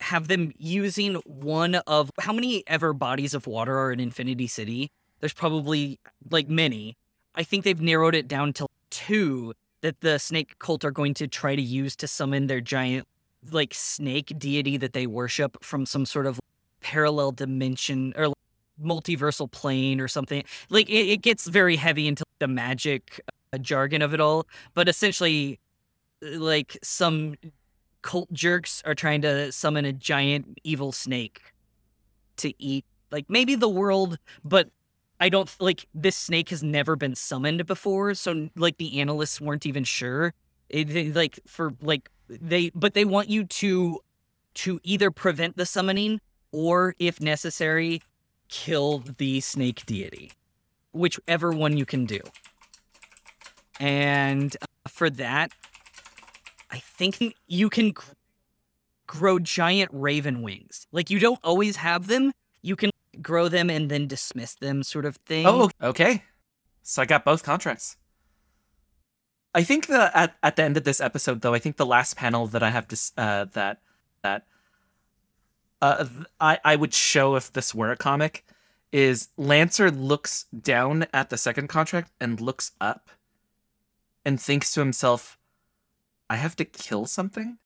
have 0.00 0.28
them 0.28 0.52
using 0.58 1.14
one 1.24 1.76
of 1.76 2.10
how 2.20 2.32
many 2.32 2.64
ever 2.66 2.92
bodies 2.92 3.34
of 3.34 3.46
water 3.46 3.78
are 3.78 3.92
in 3.92 4.00
Infinity 4.00 4.46
City? 4.46 4.90
There's 5.20 5.32
probably 5.32 5.98
like 6.30 6.48
many. 6.48 6.96
I 7.34 7.42
think 7.42 7.64
they've 7.64 7.80
narrowed 7.80 8.14
it 8.14 8.28
down 8.28 8.52
to 8.54 8.66
two 8.90 9.54
that 9.80 10.00
the 10.00 10.18
snake 10.18 10.58
cult 10.58 10.84
are 10.84 10.90
going 10.90 11.14
to 11.14 11.28
try 11.28 11.54
to 11.54 11.62
use 11.62 11.96
to 11.96 12.08
summon 12.08 12.46
their 12.46 12.60
giant 12.60 13.06
like 13.50 13.72
snake 13.72 14.32
deity 14.38 14.76
that 14.76 14.92
they 14.92 15.06
worship 15.06 15.62
from 15.62 15.86
some 15.86 16.04
sort 16.04 16.26
of 16.26 16.40
parallel 16.80 17.32
dimension 17.32 18.12
or 18.16 18.32
multiversal 18.82 19.50
plane 19.50 20.00
or 20.00 20.08
something. 20.08 20.42
Like 20.70 20.88
it, 20.88 21.08
it 21.08 21.22
gets 21.22 21.46
very 21.46 21.76
heavy 21.76 22.06
into 22.08 22.24
the 22.38 22.48
magic 22.48 23.20
uh, 23.52 23.58
jargon 23.58 24.02
of 24.02 24.14
it 24.14 24.20
all, 24.20 24.46
but 24.74 24.88
essentially 24.88 25.58
like 26.22 26.78
some 26.82 27.34
cult 28.02 28.32
jerks 28.32 28.82
are 28.84 28.94
trying 28.94 29.20
to 29.22 29.50
summon 29.52 29.84
a 29.84 29.92
giant 29.92 30.58
evil 30.64 30.92
snake 30.92 31.40
to 32.36 32.52
eat 32.62 32.84
like 33.10 33.24
maybe 33.28 33.54
the 33.54 33.68
world 33.68 34.18
but 34.44 34.68
i 35.18 35.28
don't 35.28 35.54
like 35.60 35.86
this 35.94 36.16
snake 36.16 36.50
has 36.50 36.62
never 36.62 36.94
been 36.94 37.14
summoned 37.14 37.66
before 37.66 38.14
so 38.14 38.48
like 38.56 38.76
the 38.76 39.00
analysts 39.00 39.40
weren't 39.40 39.66
even 39.66 39.82
sure 39.82 40.32
it, 40.68 41.14
like 41.16 41.40
for 41.46 41.74
like 41.80 42.08
they 42.28 42.70
but 42.74 42.94
they 42.94 43.04
want 43.04 43.28
you 43.28 43.44
to 43.44 43.98
to 44.54 44.80
either 44.84 45.10
prevent 45.10 45.56
the 45.56 45.66
summoning 45.66 46.20
or 46.52 46.94
if 46.98 47.20
necessary 47.20 48.00
kill 48.48 49.02
the 49.18 49.40
snake 49.40 49.84
deity 49.86 50.32
whichever 50.92 51.50
one 51.50 51.76
you 51.76 51.86
can 51.86 52.04
do 52.04 52.20
and 53.78 54.56
uh, 54.62 54.88
for 54.88 55.10
that 55.10 55.52
I 56.70 56.78
think 56.78 57.34
you 57.46 57.70
can 57.70 57.94
grow 59.06 59.38
giant 59.38 59.90
raven 59.92 60.42
wings. 60.42 60.86
Like 60.92 61.10
you 61.10 61.18
don't 61.18 61.40
always 61.42 61.76
have 61.76 62.06
them. 62.06 62.32
You 62.62 62.76
can 62.76 62.90
grow 63.22 63.48
them 63.48 63.70
and 63.70 63.90
then 63.90 64.06
dismiss 64.06 64.54
them, 64.54 64.82
sort 64.82 65.04
of 65.04 65.16
thing. 65.16 65.46
Oh, 65.46 65.70
okay. 65.82 66.22
So 66.82 67.02
I 67.02 67.06
got 67.06 67.24
both 67.24 67.42
contracts. 67.42 67.96
I 69.54 69.62
think 69.62 69.86
that 69.86 70.14
at, 70.14 70.36
at 70.42 70.56
the 70.56 70.64
end 70.64 70.76
of 70.76 70.84
this 70.84 71.00
episode, 71.00 71.40
though, 71.40 71.54
I 71.54 71.58
think 71.58 71.76
the 71.76 71.86
last 71.86 72.16
panel 72.16 72.46
that 72.48 72.62
I 72.62 72.70
have 72.70 72.88
to 72.88 72.96
uh, 73.16 73.46
that 73.52 73.80
that 74.22 74.44
uh, 75.82 76.06
I 76.40 76.58
I 76.64 76.76
would 76.76 76.94
show 76.94 77.36
if 77.36 77.52
this 77.52 77.74
were 77.74 77.90
a 77.90 77.96
comic 77.96 78.44
is 78.92 79.28
Lancer 79.36 79.90
looks 79.90 80.44
down 80.58 81.06
at 81.12 81.30
the 81.30 81.36
second 81.36 81.68
contract 81.68 82.12
and 82.20 82.40
looks 82.40 82.72
up 82.80 83.10
and 84.24 84.40
thinks 84.40 84.72
to 84.72 84.80
himself, 84.80 85.38
I 86.30 86.36
have 86.36 86.56
to 86.56 86.64
kill 86.64 87.06
something? 87.06 87.58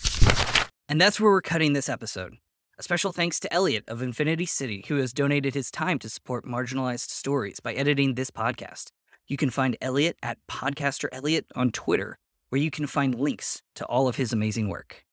And 0.88 1.00
that's 1.00 1.20
where 1.20 1.30
we're 1.30 1.40
cutting 1.40 1.72
this 1.72 1.88
episode. 1.88 2.36
A 2.78 2.82
special 2.82 3.12
thanks 3.12 3.38
to 3.40 3.52
Elliot 3.52 3.84
of 3.88 4.02
Infinity 4.02 4.46
City, 4.46 4.84
who 4.88 4.96
has 4.96 5.12
donated 5.12 5.54
his 5.54 5.70
time 5.70 5.98
to 6.00 6.08
support 6.08 6.46
marginalized 6.46 7.10
stories 7.10 7.60
by 7.60 7.74
editing 7.74 8.14
this 8.14 8.30
podcast. 8.30 8.90
You 9.28 9.36
can 9.36 9.50
find 9.50 9.76
Elliot 9.80 10.16
at 10.22 10.38
Podcaster 10.50 11.08
Elliot 11.12 11.46
on 11.54 11.70
Twitter, 11.70 12.18
where 12.48 12.60
you 12.60 12.70
can 12.70 12.86
find 12.86 13.14
links 13.14 13.62
to 13.76 13.84
all 13.86 14.08
of 14.08 14.16
his 14.16 14.32
amazing 14.32 14.68
work. 14.68 15.04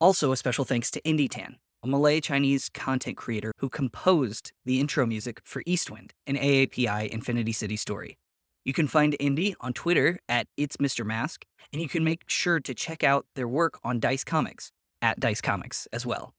Also, 0.00 0.32
a 0.32 0.36
special 0.36 0.64
thanks 0.64 0.90
to 0.90 1.04
Indi 1.04 1.28
Tan, 1.28 1.56
a 1.86 1.88
Malay 1.88 2.20
Chinese 2.20 2.68
content 2.68 3.16
creator 3.16 3.52
who 3.58 3.68
composed 3.68 4.50
the 4.64 4.80
intro 4.80 5.06
music 5.06 5.40
for 5.44 5.62
Eastwind, 5.66 6.10
an 6.26 6.34
AAPI 6.34 7.08
Infinity 7.10 7.52
City 7.52 7.76
story. 7.76 8.18
You 8.64 8.72
can 8.72 8.88
find 8.88 9.14
Indi 9.20 9.54
on 9.60 9.72
Twitter 9.72 10.18
at 10.28 10.48
It's 10.56 10.78
Mr. 10.78 11.06
Mask, 11.06 11.44
and 11.72 11.80
you 11.80 11.88
can 11.88 12.02
make 12.02 12.24
sure 12.26 12.58
to 12.58 12.74
check 12.74 13.04
out 13.04 13.26
their 13.36 13.46
work 13.46 13.78
on 13.84 14.00
Dice 14.00 14.24
Comics 14.24 14.72
at 15.00 15.20
Dice 15.20 15.40
Comics 15.40 15.86
as 15.92 16.04
well. 16.04 16.34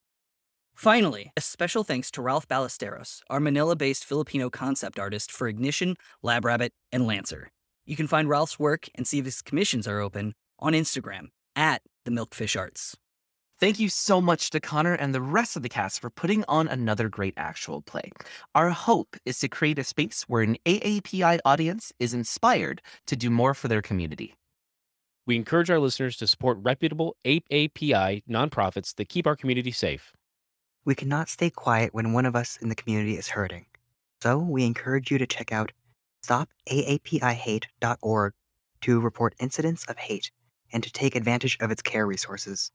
Finally, 0.76 1.32
a 1.38 1.42
special 1.42 1.86
thanks 1.86 2.12
to 2.12 2.22
Ralph 2.22 2.48
Ballesteros, 2.50 3.22
our 3.30 3.40
Manila 3.40 3.78
based 3.78 4.04
Filipino 4.04 4.50
concept 4.50 5.00
artist 5.00 5.32
for 5.32 5.48
Ignition, 5.48 5.96
Lab 6.22 6.44
Rabbit, 6.44 6.74
and 6.92 7.08
Lancer. 7.08 7.52
You 7.86 7.96
can 7.96 8.08
find 8.08 8.28
Ralph's 8.28 8.60
work 8.60 8.90
and 8.96 9.08
see 9.08 9.20
if 9.20 9.26
his 9.26 9.42
commissions 9.42 9.88
are 9.88 10.02
open 10.02 10.34
on 10.60 10.74
Instagram 10.74 11.28
at 11.56 11.84
the 12.04 12.12
Milkfish 12.12 12.60
Arts. 12.60 12.98
Thank 13.60 13.80
you 13.80 13.90
so 13.90 14.22
much 14.22 14.52
to 14.52 14.60
Connor 14.60 14.94
and 14.94 15.16
the 15.16 15.22
rest 15.22 15.56
of 15.56 15.64
the 15.64 15.70
cast 15.70 16.00
for 16.00 16.12
putting 16.12 16.46
on 16.48 16.68
another 16.68 17.10
great 17.10 17.34
actual 17.38 17.82
play. 17.82 18.12
Our 18.54 18.70
hope 18.70 19.18
is 19.26 19.40
to 19.40 19.48
create 19.48 19.80
a 19.80 19.84
space 19.84 20.26
where 20.28 20.44
an 20.44 20.58
AAPI 20.68 21.40
audience 21.44 21.92
is 22.00 22.14
inspired 22.14 22.84
to 23.08 23.16
do 23.16 23.32
more 23.32 23.56
for 23.56 23.68
their 23.68 23.82
community. 23.82 24.36
We 25.26 25.36
encourage 25.36 25.72
our 25.72 25.80
listeners 25.80 26.18
to 26.18 26.28
support 26.28 26.60
reputable 26.62 27.16
AAPI 27.26 28.26
nonprofits 28.30 28.94
that 28.94 29.10
keep 29.10 29.26
our 29.26 29.36
community 29.36 29.72
safe. 29.72 30.14
We 30.86 30.94
cannot 30.94 31.28
stay 31.28 31.50
quiet 31.50 31.96
when 31.96 32.14
one 32.14 32.28
of 32.28 32.36
us 32.36 32.60
in 32.62 32.70
the 32.70 32.76
community 32.76 33.18
is 33.18 33.28
hurting. 33.28 33.66
So 34.22 34.38
we 34.38 34.66
encourage 34.66 35.10
you 35.10 35.18
to 35.18 35.26
check 35.26 35.52
out 35.52 35.72
stopaapihate.org 36.24 38.34
to 38.82 39.00
report 39.00 39.36
incidents 39.40 39.86
of 39.86 39.98
hate 39.98 40.30
and 40.72 40.84
to 40.84 40.92
take 40.92 41.16
advantage 41.16 41.58
of 41.60 41.72
its 41.72 41.82
care 41.82 42.06
resources. 42.06 42.72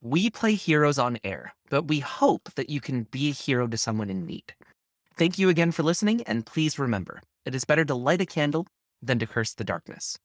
We 0.00 0.30
play 0.30 0.54
heroes 0.54 0.96
on 0.96 1.18
air, 1.24 1.54
but 1.70 1.88
we 1.88 1.98
hope 1.98 2.54
that 2.54 2.70
you 2.70 2.80
can 2.80 3.02
be 3.04 3.30
a 3.30 3.32
hero 3.32 3.66
to 3.66 3.76
someone 3.76 4.08
in 4.08 4.24
need. 4.24 4.54
Thank 5.16 5.40
you 5.40 5.48
again 5.48 5.72
for 5.72 5.82
listening, 5.82 6.22
and 6.22 6.46
please 6.46 6.78
remember 6.78 7.20
it 7.44 7.52
is 7.52 7.64
better 7.64 7.84
to 7.84 7.96
light 7.96 8.20
a 8.20 8.26
candle 8.26 8.68
than 9.02 9.18
to 9.18 9.26
curse 9.26 9.54
the 9.54 9.64
darkness. 9.64 10.16